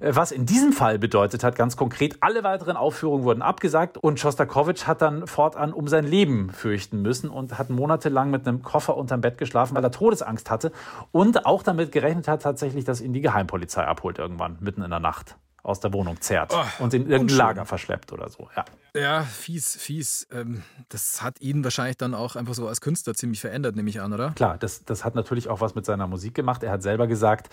Äh, 0.00 0.14
Was 0.14 0.32
in 0.32 0.44
diesem 0.44 0.74
Fall 0.74 0.98
bedeutet 0.98 1.42
hat, 1.42 1.56
ganz 1.56 1.78
konkret, 1.78 2.18
alle 2.20 2.44
weiteren 2.44 2.76
Aufführungen 2.76 3.24
wurden 3.24 3.40
abgesagt 3.40 3.96
und 3.96 4.20
Schostakowitsch 4.20 4.86
hat 4.86 5.00
dann 5.00 5.26
fortan 5.26 5.72
um 5.72 5.88
sein 5.88 6.04
Leben 6.04 6.50
fürchten 6.50 7.00
müssen 7.00 7.30
und 7.30 7.56
hat 7.56 7.70
monatelang 7.70 8.30
mit 8.30 8.46
einem 8.46 8.60
Koffer 8.60 8.98
unterm 8.98 9.22
Bett 9.22 9.38
geschlafen, 9.38 9.74
weil 9.74 9.82
er 9.82 9.92
Todesangst 9.92 10.50
hatte 10.50 10.70
und 11.10 11.46
auch 11.46 11.62
damit 11.62 11.90
gerechnet 11.90 12.28
hat 12.28 12.42
tatsächlich, 12.42 12.84
dass 12.84 13.00
ihn 13.00 13.14
die 13.14 13.22
Geheimpolizei 13.22 13.86
abholt 13.86 14.18
irgendwann, 14.18 14.58
mitten 14.60 14.82
in 14.82 14.90
der 14.90 15.00
Nacht 15.00 15.38
aus 15.62 15.80
der 15.80 15.92
Wohnung 15.92 16.20
zerrt 16.20 16.52
Oh, 16.54 16.64
und 16.82 16.92
in 16.94 17.08
irgendein. 17.08 17.36
Lager 17.36 17.64
verschleppt 17.66 18.12
oder 18.12 18.28
so. 18.28 18.48
Ja. 18.56 18.64
Ja, 18.94 19.22
fies, 19.22 19.76
fies. 19.76 20.26
Ähm, 20.32 20.62
das 20.88 21.22
hat 21.22 21.40
ihn 21.40 21.64
wahrscheinlich 21.64 21.96
dann 21.96 22.14
auch 22.14 22.36
einfach 22.36 22.54
so 22.54 22.68
als 22.68 22.80
Künstler 22.80 23.14
ziemlich 23.14 23.40
verändert, 23.40 23.76
nehme 23.76 23.88
ich 23.88 24.00
an, 24.00 24.12
oder? 24.12 24.32
Klar, 24.32 24.58
das, 24.58 24.84
das 24.84 25.04
hat 25.04 25.14
natürlich 25.14 25.48
auch 25.48 25.60
was 25.60 25.74
mit 25.74 25.86
seiner 25.86 26.06
Musik 26.06 26.34
gemacht. 26.34 26.62
Er 26.62 26.72
hat 26.72 26.82
selber 26.82 27.06
gesagt, 27.06 27.48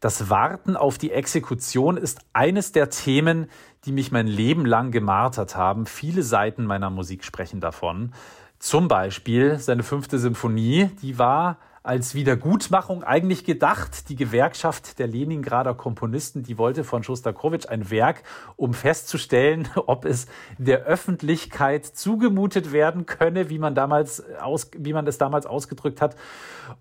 das 0.00 0.30
Warten 0.30 0.76
auf 0.76 0.98
die 0.98 1.10
Exekution 1.10 1.96
ist 1.96 2.20
eines 2.32 2.70
der 2.70 2.90
Themen, 2.90 3.50
die 3.84 3.92
mich 3.92 4.12
mein 4.12 4.26
Leben 4.28 4.64
lang 4.64 4.92
gemartert 4.92 5.56
haben. 5.56 5.86
Viele 5.86 6.22
Seiten 6.22 6.64
meiner 6.64 6.90
Musik 6.90 7.24
sprechen 7.24 7.60
davon. 7.60 8.12
Zum 8.60 8.86
Beispiel 8.88 9.58
seine 9.58 9.82
fünfte 9.82 10.18
Symphonie, 10.18 10.90
die 11.02 11.18
war 11.18 11.58
als 11.82 12.14
Wiedergutmachung 12.14 13.04
eigentlich 13.04 13.44
gedacht. 13.44 14.08
Die 14.08 14.16
Gewerkschaft 14.16 14.98
der 14.98 15.06
Leningrader 15.06 15.74
Komponisten, 15.74 16.42
die 16.42 16.58
wollte 16.58 16.84
von 16.84 17.02
Schostakowitsch 17.02 17.68
ein 17.68 17.90
Werk, 17.90 18.22
um 18.56 18.74
festzustellen, 18.74 19.68
ob 19.86 20.04
es 20.04 20.26
der 20.58 20.84
Öffentlichkeit 20.84 21.84
zugemutet 21.86 22.72
werden 22.72 23.06
könne, 23.06 23.50
wie 23.50 23.58
man 23.58 23.74
damals 23.74 24.24
aus, 24.40 24.70
wie 24.76 24.92
man 24.92 25.06
es 25.06 25.18
damals 25.18 25.46
ausgedrückt 25.46 26.00
hat. 26.00 26.16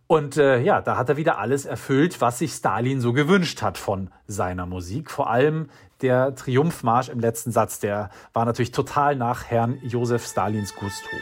Und 0.07 0.37
äh, 0.37 0.59
ja, 0.59 0.81
da 0.81 0.97
hat 0.97 1.09
er 1.09 1.17
wieder 1.17 1.37
alles 1.37 1.65
erfüllt, 1.65 2.19
was 2.21 2.39
sich 2.39 2.51
Stalin 2.51 3.01
so 3.01 3.13
gewünscht 3.13 3.61
hat 3.61 3.77
von 3.77 4.09
seiner 4.27 4.65
Musik. 4.65 5.09
Vor 5.11 5.29
allem 5.29 5.69
der 6.01 6.35
Triumphmarsch 6.35 7.09
im 7.09 7.19
letzten 7.19 7.51
Satz, 7.51 7.79
der 7.79 8.09
war 8.33 8.45
natürlich 8.45 8.71
total 8.71 9.15
nach 9.15 9.45
Herrn 9.45 9.79
Josef 9.83 10.25
Stalins 10.25 10.75
Gusto. 10.75 11.17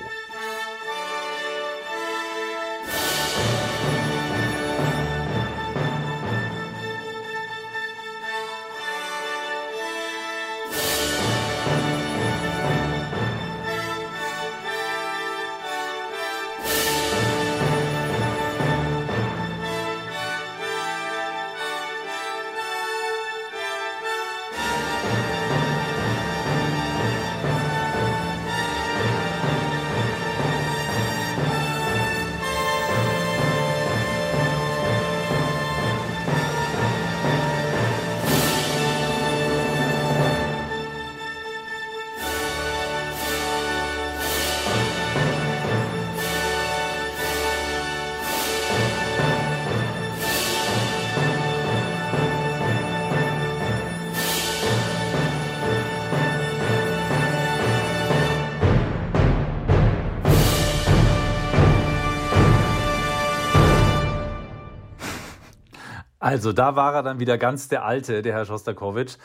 Also 66.26 66.54
da 66.54 66.76
war 66.76 66.96
er 66.96 67.04
dann 67.04 67.20
wieder 67.20 67.38
ganz 67.38 67.68
der 67.68 67.86
Alte, 67.86 68.24
der 68.24 68.34
Herr 68.34 68.46
Schostakowitsch. 68.46 69.18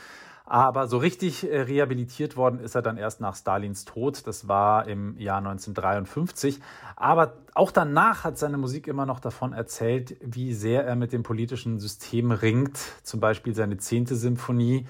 Aber 0.44 0.86
so 0.86 0.98
richtig 0.98 1.50
äh, 1.50 1.62
rehabilitiert 1.62 2.36
worden 2.36 2.60
ist 2.60 2.74
er 2.74 2.82
dann 2.82 2.98
erst 2.98 3.22
nach 3.22 3.36
Stalins 3.36 3.86
Tod. 3.86 4.26
Das 4.26 4.48
war 4.48 4.86
im 4.86 5.16
Jahr 5.16 5.38
1953. 5.38 6.60
Aber 6.96 7.38
auch 7.54 7.70
danach 7.70 8.24
hat 8.24 8.36
seine 8.36 8.58
Musik 8.58 8.86
immer 8.86 9.06
noch 9.06 9.18
davon 9.18 9.54
erzählt, 9.54 10.14
wie 10.20 10.52
sehr 10.52 10.84
er 10.84 10.94
mit 10.94 11.14
dem 11.14 11.22
politischen 11.22 11.78
System 11.78 12.32
ringt. 12.32 12.76
Zum 13.02 13.18
Beispiel 13.18 13.54
seine 13.54 13.78
zehnte 13.78 14.14
Symphonie. 14.14 14.86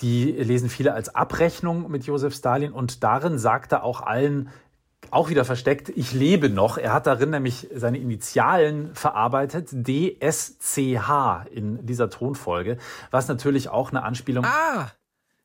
Die 0.00 0.32
lesen 0.32 0.70
viele 0.70 0.94
als 0.94 1.14
Abrechnung 1.14 1.90
mit 1.90 2.04
Josef 2.04 2.34
Stalin. 2.34 2.72
Und 2.72 3.04
darin 3.04 3.36
sagt 3.36 3.72
er 3.72 3.84
auch 3.84 4.00
allen, 4.00 4.48
auch 5.10 5.28
wieder 5.28 5.44
versteckt, 5.44 5.88
ich 5.90 6.12
lebe 6.12 6.48
noch. 6.50 6.78
Er 6.78 6.92
hat 6.92 7.06
darin 7.06 7.30
nämlich 7.30 7.68
seine 7.74 7.98
Initialen 7.98 8.94
verarbeitet, 8.94 9.68
DSCH 9.70 11.46
in 11.50 11.86
dieser 11.86 12.10
Tonfolge, 12.10 12.78
was 13.10 13.28
natürlich 13.28 13.68
auch 13.68 13.90
eine 13.90 14.02
Anspielung 14.02 14.44
Ah, 14.44 14.90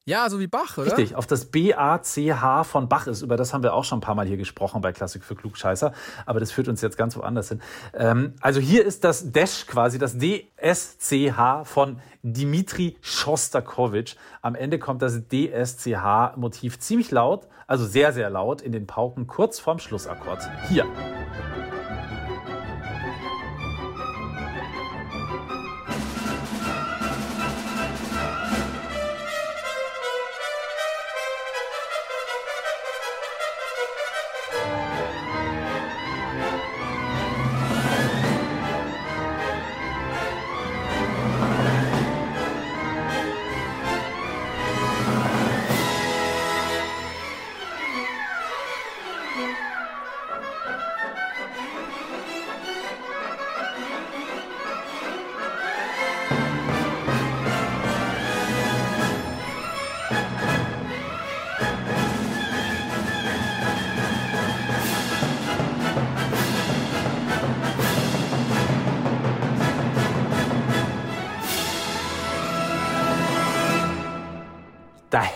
ja, 0.05 0.29
so 0.29 0.39
wie 0.39 0.47
Bach, 0.47 0.77
oder? 0.79 0.87
Richtig, 0.87 1.15
auf 1.15 1.27
das 1.27 1.45
B-A-C-H 1.45 2.63
von 2.63 2.89
Bach 2.89 3.05
ist. 3.05 3.21
Über 3.21 3.37
das 3.37 3.53
haben 3.53 3.61
wir 3.61 3.75
auch 3.75 3.83
schon 3.83 3.99
ein 3.99 4.01
paar 4.01 4.15
Mal 4.15 4.25
hier 4.25 4.37
gesprochen 4.37 4.81
bei 4.81 4.93
Klassik 4.93 5.23
für 5.23 5.35
Klugscheißer. 5.35 5.93
Aber 6.25 6.39
das 6.39 6.51
führt 6.51 6.67
uns 6.67 6.81
jetzt 6.81 6.97
ganz 6.97 7.15
woanders 7.15 7.49
hin. 7.49 7.61
Ähm, 7.93 8.33
also 8.41 8.59
hier 8.59 8.83
ist 8.83 9.03
das 9.03 9.31
Dash 9.31 9.67
quasi, 9.67 9.99
das 9.99 10.17
D-S-C-H 10.17 11.65
von 11.65 11.99
Dimitri 12.23 12.97
Schostakowitsch. 13.01 14.15
Am 14.41 14.55
Ende 14.55 14.79
kommt 14.79 15.03
das 15.03 15.27
D-S-C-H-Motiv 15.27 16.79
ziemlich 16.79 17.11
laut, 17.11 17.47
also 17.67 17.85
sehr, 17.85 18.11
sehr 18.11 18.31
laut 18.31 18.61
in 18.61 18.71
den 18.71 18.87
Pauken 18.87 19.27
kurz 19.27 19.59
vorm 19.59 19.77
Schlussakkord. 19.77 20.49
Hier. 20.67 20.85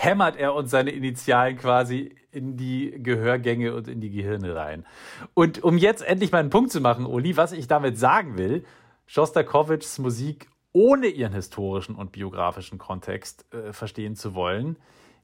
Hämmert 0.06 0.36
er 0.36 0.54
uns 0.54 0.70
seine 0.70 0.90
Initialen 0.90 1.58
quasi 1.58 2.14
in 2.30 2.56
die 2.56 2.94
Gehörgänge 2.96 3.74
und 3.74 3.88
in 3.88 4.00
die 4.00 4.10
Gehirne 4.10 4.54
rein. 4.54 4.86
Und 5.34 5.62
um 5.64 5.76
jetzt 5.76 6.02
endlich 6.02 6.32
mal 6.32 6.38
einen 6.38 6.50
Punkt 6.50 6.70
zu 6.70 6.80
machen, 6.80 7.04
Uli, 7.04 7.36
was 7.36 7.52
ich 7.52 7.66
damit 7.66 7.98
sagen 7.98 8.38
will, 8.38 8.64
Schostakowitschs 9.06 9.98
Musik 9.98 10.48
ohne 10.72 11.06
ihren 11.08 11.32
historischen 11.32 11.94
und 11.94 12.12
biografischen 12.12 12.78
Kontext 12.78 13.46
äh, 13.52 13.72
verstehen 13.72 14.14
zu 14.14 14.34
wollen, 14.34 14.76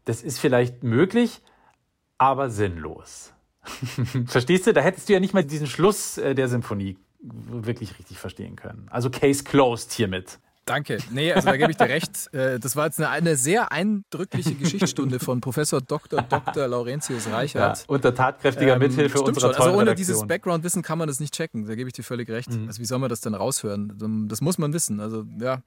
das 0.05 0.23
ist 0.23 0.39
vielleicht 0.39 0.83
möglich, 0.83 1.43
aber 2.19 2.51
sinnlos. 2.51 3.33
Verstehst 4.27 4.67
du? 4.67 4.73
Da 4.73 4.81
hättest 4.81 5.09
du 5.09 5.13
ja 5.13 5.21
nicht 5.21 5.35
mal 5.35 5.45
diesen 5.45 5.67
Schluss 5.67 6.19
äh, 6.19 6.35
der 6.35 6.49
Symphonie 6.49 6.97
wirklich 7.21 7.99
richtig 7.99 8.19
verstehen 8.19 8.57
können. 8.57 8.89
Also 8.91 9.11
Case 9.11 9.45
closed 9.45 9.93
hiermit. 9.93 10.41
Danke. 10.65 10.99
Nee, 11.11 11.33
also 11.33 11.49
da 11.49 11.57
gebe 11.57 11.71
ich 11.73 11.77
dir 11.77 11.89
recht. 11.89 12.33
Äh, 12.33 12.61
Das 12.61 12.77
war 12.77 12.87
jetzt 12.87 12.99
eine, 13.01 13.09
eine 13.11 13.37
sehr 13.37 13.73
eindrückliche 13.73 14.55
Geschichtsstunde 14.55 15.19
von 15.19 15.41
Professor 15.41 15.81
Dr. 15.81 16.23
Dr. 16.23 16.69
Laurentius 16.69 17.27
Ja, 17.27 17.35
Reichert. 17.35 17.85
unter 17.89 18.15
tatkräftiger 18.15 18.75
Ähm, 18.75 18.79
Mithilfe 18.79 19.21
unserer 19.21 19.53
schon. 19.55 19.61
Also 19.61 19.71
ohne 19.71 19.81
Redaktion. 19.83 19.97
dieses 19.97 20.27
Background-Wissen 20.27 20.83
kann 20.83 20.99
man 20.99 21.09
das 21.09 21.19
nicht 21.19 21.35
checken. 21.35 21.67
Da 21.67 21.75
gebe 21.75 21.89
ich 21.89 21.95
dir 21.95 22.05
völlig 22.05 22.29
recht. 22.31 22.51
Mhm. 22.51 22.69
Also 22.69 22.81
wie 22.81 22.85
soll 22.85 23.01
man 23.01 23.11
das 23.11 23.21
denn 23.21 23.35
raushören? 23.35 24.27
Das 24.29 24.41
muss 24.41 24.57
man 24.59 24.73
wissen. 24.73 25.01
Also 25.01 25.25
ja, 25.41 25.63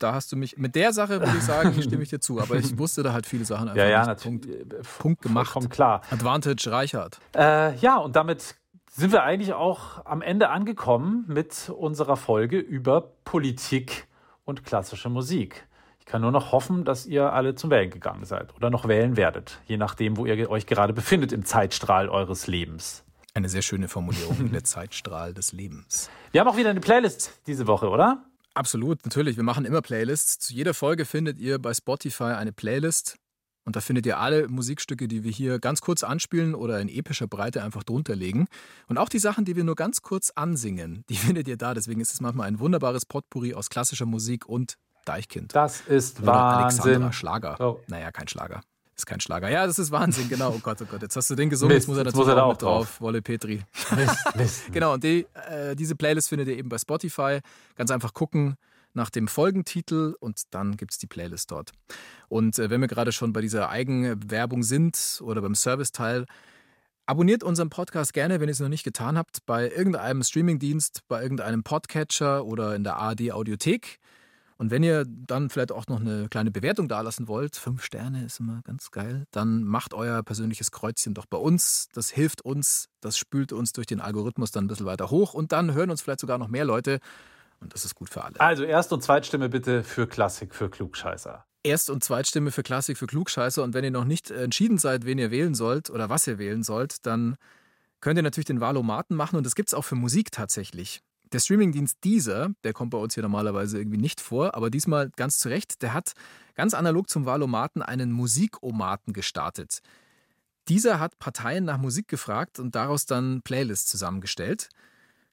da 0.00 0.14
hast 0.14 0.32
du 0.32 0.36
mich. 0.36 0.58
Mit 0.58 0.74
der 0.74 0.92
Sache 0.92 1.20
würde 1.20 1.36
ich 1.38 1.44
sagen, 1.44 1.80
stimme 1.80 2.02
ich 2.02 2.08
dir 2.10 2.18
zu. 2.20 2.40
Aber 2.40 2.56
ich 2.56 2.76
wusste 2.76 3.04
da 3.04 3.12
halt 3.12 3.26
viele 3.26 3.44
Sachen 3.44 3.68
einfach 3.68 3.76
ja, 3.82 3.88
ja, 3.88 4.06
nicht. 4.06 4.22
Punkt, 4.24 4.46
natürlich. 4.46 4.72
Äh, 4.72 4.82
Punkt 4.98 5.22
gemacht. 5.22 5.46
Vollkommen 5.52 5.70
klar. 5.70 6.02
Advantage 6.10 6.70
Reichert. 6.72 7.20
Äh, 7.36 7.76
ja, 7.76 7.98
und 7.98 8.16
damit 8.16 8.56
sind 8.90 9.12
wir 9.12 9.22
eigentlich 9.22 9.52
auch 9.52 10.04
am 10.06 10.22
Ende 10.22 10.50
angekommen 10.50 11.24
mit 11.28 11.70
unserer 11.76 12.16
Folge 12.16 12.58
über 12.58 13.12
Politik 13.24 14.06
und 14.44 14.64
klassische 14.64 15.08
Musik. 15.08 15.66
Ich 15.98 16.06
kann 16.06 16.20
nur 16.20 16.32
noch 16.32 16.52
hoffen, 16.52 16.84
dass 16.84 17.06
ihr 17.06 17.32
alle 17.32 17.54
zum 17.54 17.70
Wählen 17.70 17.90
gegangen 17.90 18.24
seid 18.24 18.54
oder 18.54 18.68
noch 18.68 18.86
wählen 18.86 19.16
werdet, 19.16 19.60
je 19.66 19.76
nachdem, 19.78 20.16
wo 20.16 20.26
ihr 20.26 20.50
euch 20.50 20.66
gerade 20.66 20.92
befindet 20.92 21.32
im 21.32 21.44
Zeitstrahl 21.44 22.08
eures 22.08 22.46
Lebens. 22.46 23.04
Eine 23.32 23.48
sehr 23.48 23.62
schöne 23.62 23.88
Formulierung, 23.88 24.50
der 24.52 24.64
Zeitstrahl 24.64 25.34
des 25.34 25.52
Lebens. 25.52 26.10
Wir 26.32 26.40
haben 26.40 26.48
auch 26.48 26.56
wieder 26.56 26.70
eine 26.70 26.80
Playlist 26.80 27.40
diese 27.46 27.66
Woche, 27.66 27.88
oder? 27.88 28.22
Absolut, 28.54 29.04
natürlich. 29.04 29.36
Wir 29.36 29.42
machen 29.42 29.64
immer 29.64 29.82
Playlists. 29.82 30.38
Zu 30.38 30.54
jeder 30.54 30.74
Folge 30.74 31.04
findet 31.04 31.40
ihr 31.40 31.58
bei 31.58 31.74
Spotify 31.74 32.34
eine 32.34 32.52
Playlist. 32.52 33.18
Und 33.64 33.76
da 33.76 33.80
findet 33.80 34.06
ihr 34.06 34.18
alle 34.18 34.48
Musikstücke, 34.48 35.08
die 35.08 35.24
wir 35.24 35.30
hier 35.30 35.58
ganz 35.58 35.80
kurz 35.80 36.02
anspielen 36.02 36.54
oder 36.54 36.80
in 36.80 36.88
epischer 36.88 37.26
Breite 37.26 37.62
einfach 37.62 37.82
drunter 37.82 38.14
legen. 38.14 38.46
Und 38.88 38.98
auch 38.98 39.08
die 39.08 39.18
Sachen, 39.18 39.44
die 39.44 39.56
wir 39.56 39.64
nur 39.64 39.74
ganz 39.74 40.02
kurz 40.02 40.30
ansingen, 40.30 41.04
die 41.08 41.16
findet 41.16 41.48
ihr 41.48 41.56
da. 41.56 41.74
Deswegen 41.74 42.00
ist 42.00 42.12
es 42.12 42.20
manchmal 42.20 42.48
ein 42.48 42.58
wunderbares 42.58 43.06
Potpourri 43.06 43.54
aus 43.54 43.70
klassischer 43.70 44.06
Musik 44.06 44.46
und 44.46 44.76
Deichkind. 45.04 45.54
Das 45.54 45.82
ist 45.82 46.20
oder 46.20 46.32
Wahnsinn. 46.32 46.82
Alexandra 46.82 47.12
Schlager. 47.12 47.60
Oh. 47.60 47.80
Naja, 47.88 48.10
kein 48.10 48.26
Schlager. 48.26 48.62
Ist 48.96 49.06
kein 49.06 49.20
Schlager. 49.20 49.50
Ja, 49.50 49.66
das 49.66 49.78
ist 49.78 49.90
Wahnsinn, 49.90 50.28
genau. 50.28 50.52
Oh 50.56 50.60
Gott, 50.62 50.80
oh 50.80 50.86
Gott. 50.88 51.02
Jetzt 51.02 51.16
hast 51.16 51.28
du 51.28 51.34
den 51.34 51.50
gesungen, 51.50 51.74
Mist, 51.74 51.84
jetzt 51.84 51.88
muss 51.88 51.98
er 51.98 52.04
natürlich 52.04 52.26
muss 52.26 52.32
er 52.32 52.36
da 52.36 52.42
auch 52.44 52.52
mit 52.52 52.62
drauf. 52.62 53.00
Wolle 53.00 53.20
Petri. 53.20 53.62
Mist, 53.96 54.16
Mist. 54.36 54.72
Genau, 54.72 54.94
und 54.94 55.02
die, 55.02 55.26
äh, 55.50 55.74
diese 55.74 55.96
Playlist 55.96 56.28
findet 56.28 56.48
ihr 56.48 56.56
eben 56.56 56.68
bei 56.68 56.78
Spotify. 56.78 57.40
Ganz 57.74 57.90
einfach 57.90 58.14
gucken 58.14 58.56
nach 58.94 59.10
dem 59.10 59.28
Folgentitel 59.28 60.14
und 60.20 60.42
dann 60.50 60.76
gibt 60.76 60.92
es 60.92 60.98
die 60.98 61.06
Playlist 61.06 61.50
dort. 61.50 61.72
Und 62.28 62.58
äh, 62.58 62.70
wenn 62.70 62.80
wir 62.80 62.88
gerade 62.88 63.12
schon 63.12 63.32
bei 63.32 63.40
dieser 63.40 63.68
Eigenwerbung 63.68 64.62
sind 64.62 65.20
oder 65.22 65.42
beim 65.42 65.54
Serviceteil, 65.54 66.26
abonniert 67.06 67.42
unseren 67.42 67.70
Podcast 67.70 68.14
gerne, 68.14 68.40
wenn 68.40 68.48
ihr 68.48 68.52
es 68.52 68.60
noch 68.60 68.68
nicht 68.68 68.84
getan 68.84 69.18
habt, 69.18 69.44
bei 69.46 69.70
irgendeinem 69.70 70.22
Streamingdienst, 70.22 71.00
bei 71.08 71.22
irgendeinem 71.22 71.62
Podcatcher 71.62 72.44
oder 72.44 72.74
in 72.74 72.84
der 72.84 72.96
ARD 72.96 73.32
Audiothek. 73.32 73.98
Und 74.56 74.70
wenn 74.70 74.84
ihr 74.84 75.04
dann 75.04 75.50
vielleicht 75.50 75.72
auch 75.72 75.88
noch 75.88 76.00
eine 76.00 76.28
kleine 76.28 76.52
Bewertung 76.52 76.88
dalassen 76.88 77.26
wollt, 77.26 77.56
fünf 77.56 77.82
Sterne 77.82 78.24
ist 78.24 78.38
immer 78.38 78.62
ganz 78.62 78.92
geil, 78.92 79.26
dann 79.32 79.64
macht 79.64 79.94
euer 79.94 80.22
persönliches 80.22 80.70
Kreuzchen 80.70 81.12
doch 81.12 81.26
bei 81.26 81.36
uns. 81.36 81.88
Das 81.92 82.10
hilft 82.10 82.42
uns, 82.42 82.88
das 83.00 83.18
spült 83.18 83.52
uns 83.52 83.72
durch 83.72 83.88
den 83.88 84.00
Algorithmus 84.00 84.52
dann 84.52 84.64
ein 84.64 84.68
bisschen 84.68 84.86
weiter 84.86 85.10
hoch 85.10 85.34
und 85.34 85.50
dann 85.50 85.74
hören 85.74 85.90
uns 85.90 86.02
vielleicht 86.02 86.20
sogar 86.20 86.38
noch 86.38 86.48
mehr 86.48 86.64
Leute. 86.64 87.00
Und 87.64 87.74
das 87.74 87.84
ist 87.84 87.94
gut 87.94 88.10
für 88.10 88.22
alle. 88.22 88.38
Also 88.38 88.62
Erst- 88.62 88.92
und 88.92 89.02
Zweitstimme 89.02 89.48
bitte 89.48 89.82
für 89.82 90.06
Klassik, 90.06 90.54
für 90.54 90.70
Klugscheißer. 90.70 91.44
Erst- 91.64 91.90
und 91.90 92.04
Zweitstimme 92.04 92.50
für 92.50 92.62
Klassik 92.62 92.98
für 92.98 93.06
Klugscheißer. 93.06 93.62
Und 93.62 93.74
wenn 93.74 93.84
ihr 93.84 93.90
noch 93.90 94.04
nicht 94.04 94.30
entschieden 94.30 94.78
seid, 94.78 95.06
wen 95.06 95.18
ihr 95.18 95.30
wählen 95.30 95.54
sollt 95.54 95.90
oder 95.90 96.10
was 96.10 96.26
ihr 96.26 96.38
wählen 96.38 96.62
sollt, 96.62 97.06
dann 97.06 97.36
könnt 98.00 98.18
ihr 98.18 98.22
natürlich 98.22 98.44
den 98.44 98.60
Wahlomaten 98.60 99.16
machen. 99.16 99.36
Und 99.36 99.46
das 99.46 99.54
gibt 99.54 99.70
es 99.70 99.74
auch 99.74 99.84
für 99.84 99.94
Musik 99.94 100.30
tatsächlich. 100.30 101.00
Der 101.32 101.40
Streamingdienst 101.40 102.04
Deezer, 102.04 102.50
der 102.62 102.74
kommt 102.74 102.90
bei 102.90 102.98
uns 102.98 103.14
hier 103.14 103.22
normalerweise 103.22 103.78
irgendwie 103.78 103.96
nicht 103.96 104.20
vor, 104.20 104.54
aber 104.54 104.70
diesmal 104.70 105.10
ganz 105.16 105.38
zu 105.38 105.48
Recht, 105.48 105.80
der 105.82 105.94
hat 105.94 106.12
ganz 106.54 106.74
analog 106.74 107.08
zum 107.08 107.24
Wahlomaten 107.24 107.82
einen 107.82 108.12
Musikomaten 108.12 109.14
gestartet. 109.14 109.80
Dieser 110.68 111.00
hat 111.00 111.18
Parteien 111.18 111.64
nach 111.64 111.78
Musik 111.78 112.08
gefragt 112.08 112.58
und 112.58 112.74
daraus 112.74 113.06
dann 113.06 113.40
Playlists 113.42 113.90
zusammengestellt. 113.90 114.68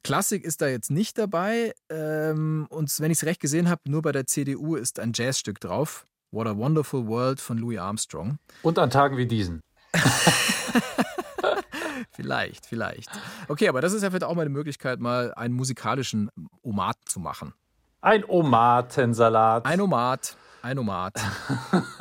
Klassik 0.03 0.43
ist 0.43 0.61
da 0.61 0.67
jetzt 0.67 0.91
nicht 0.91 1.17
dabei. 1.17 1.73
Ähm, 1.89 2.67
und 2.69 2.99
wenn 2.99 3.11
ich 3.11 3.19
es 3.19 3.25
recht 3.25 3.39
gesehen 3.39 3.69
habe, 3.69 3.81
nur 3.87 4.01
bei 4.01 4.11
der 4.11 4.25
CDU 4.25 4.75
ist 4.75 4.99
ein 4.99 5.11
Jazzstück 5.13 5.59
drauf. 5.59 6.07
What 6.31 6.47
a 6.47 6.55
Wonderful 6.57 7.07
World 7.07 7.39
von 7.39 7.57
Louis 7.57 7.79
Armstrong. 7.79 8.37
Und 8.63 8.79
an 8.79 8.89
Tagen 8.89 9.17
wie 9.17 9.27
diesen. 9.27 9.61
Vielleicht, 12.13 12.65
vielleicht. 12.65 13.09
Okay, 13.47 13.67
aber 13.67 13.81
das 13.81 13.93
ist 13.93 14.03
ja 14.03 14.09
vielleicht 14.09 14.25
auch 14.25 14.35
mal 14.35 14.41
eine 14.41 14.49
Möglichkeit, 14.49 14.99
mal 14.99 15.33
einen 15.33 15.53
musikalischen 15.53 16.29
Omat 16.61 16.97
zu 17.05 17.19
machen. 17.19 17.53
Ein 18.01 18.23
Omatensalat. 18.25 19.65
Ein 19.65 19.81
Omat, 19.81 20.35
ein 20.61 20.77
Omat. 20.77 21.13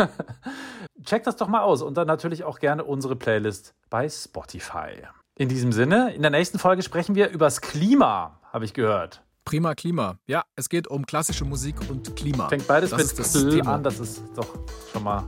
Checkt 1.05 1.27
das 1.27 1.37
doch 1.37 1.49
mal 1.49 1.61
aus 1.61 1.81
und 1.81 1.97
dann 1.97 2.07
natürlich 2.07 2.45
auch 2.45 2.59
gerne 2.59 2.85
unsere 2.85 3.17
Playlist 3.17 3.75
bei 3.89 4.09
Spotify. 4.09 5.03
In 5.41 5.49
diesem 5.49 5.73
Sinne, 5.73 6.13
in 6.13 6.21
der 6.21 6.31
nächsten 6.31 6.59
Folge 6.59 6.83
sprechen 6.83 7.15
wir 7.15 7.31
übers 7.31 7.63
Klima, 7.63 8.39
habe 8.53 8.67
ich 8.67 8.75
gehört. 8.75 9.23
Prima 9.47 9.75
Klima. 9.75 10.19
Ja, 10.27 10.45
es 10.55 10.69
geht 10.69 10.87
um 10.87 11.07
klassische 11.07 11.47
Musik 11.47 11.77
und 11.89 12.15
Klima. 12.15 12.51
Fängt 12.51 12.67
beides 12.67 12.91
das 12.91 12.99
mit 12.99 13.07
ist 13.07 13.19
das 13.19 13.33
Kl 13.33 13.51
Thema. 13.51 13.77
an, 13.77 13.83
das 13.83 14.01
ist 14.01 14.23
doch 14.37 14.47
schon 14.93 15.03
mal 15.03 15.27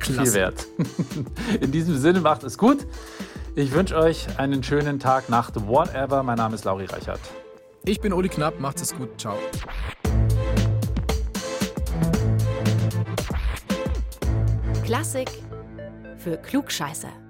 viel 0.00 0.16
Klasse. 0.16 0.34
wert. 0.34 0.66
In 1.62 1.72
diesem 1.72 1.96
Sinne 1.96 2.20
macht 2.20 2.44
es 2.44 2.58
gut. 2.58 2.86
Ich 3.54 3.72
wünsche 3.72 3.96
euch 3.96 4.38
einen 4.38 4.62
schönen 4.62 5.00
Tag, 5.00 5.30
Nacht, 5.30 5.54
whatever. 5.66 6.22
Mein 6.22 6.36
Name 6.36 6.54
ist 6.54 6.66
Lauri 6.66 6.84
Reichert. 6.84 7.20
Ich 7.86 8.02
bin 8.02 8.12
Uli 8.12 8.28
Knapp, 8.28 8.60
macht 8.60 8.82
es 8.82 8.94
gut. 8.94 9.18
Ciao. 9.18 9.38
Klassik 14.84 15.30
für 16.18 16.36
Klugscheißer. 16.36 17.27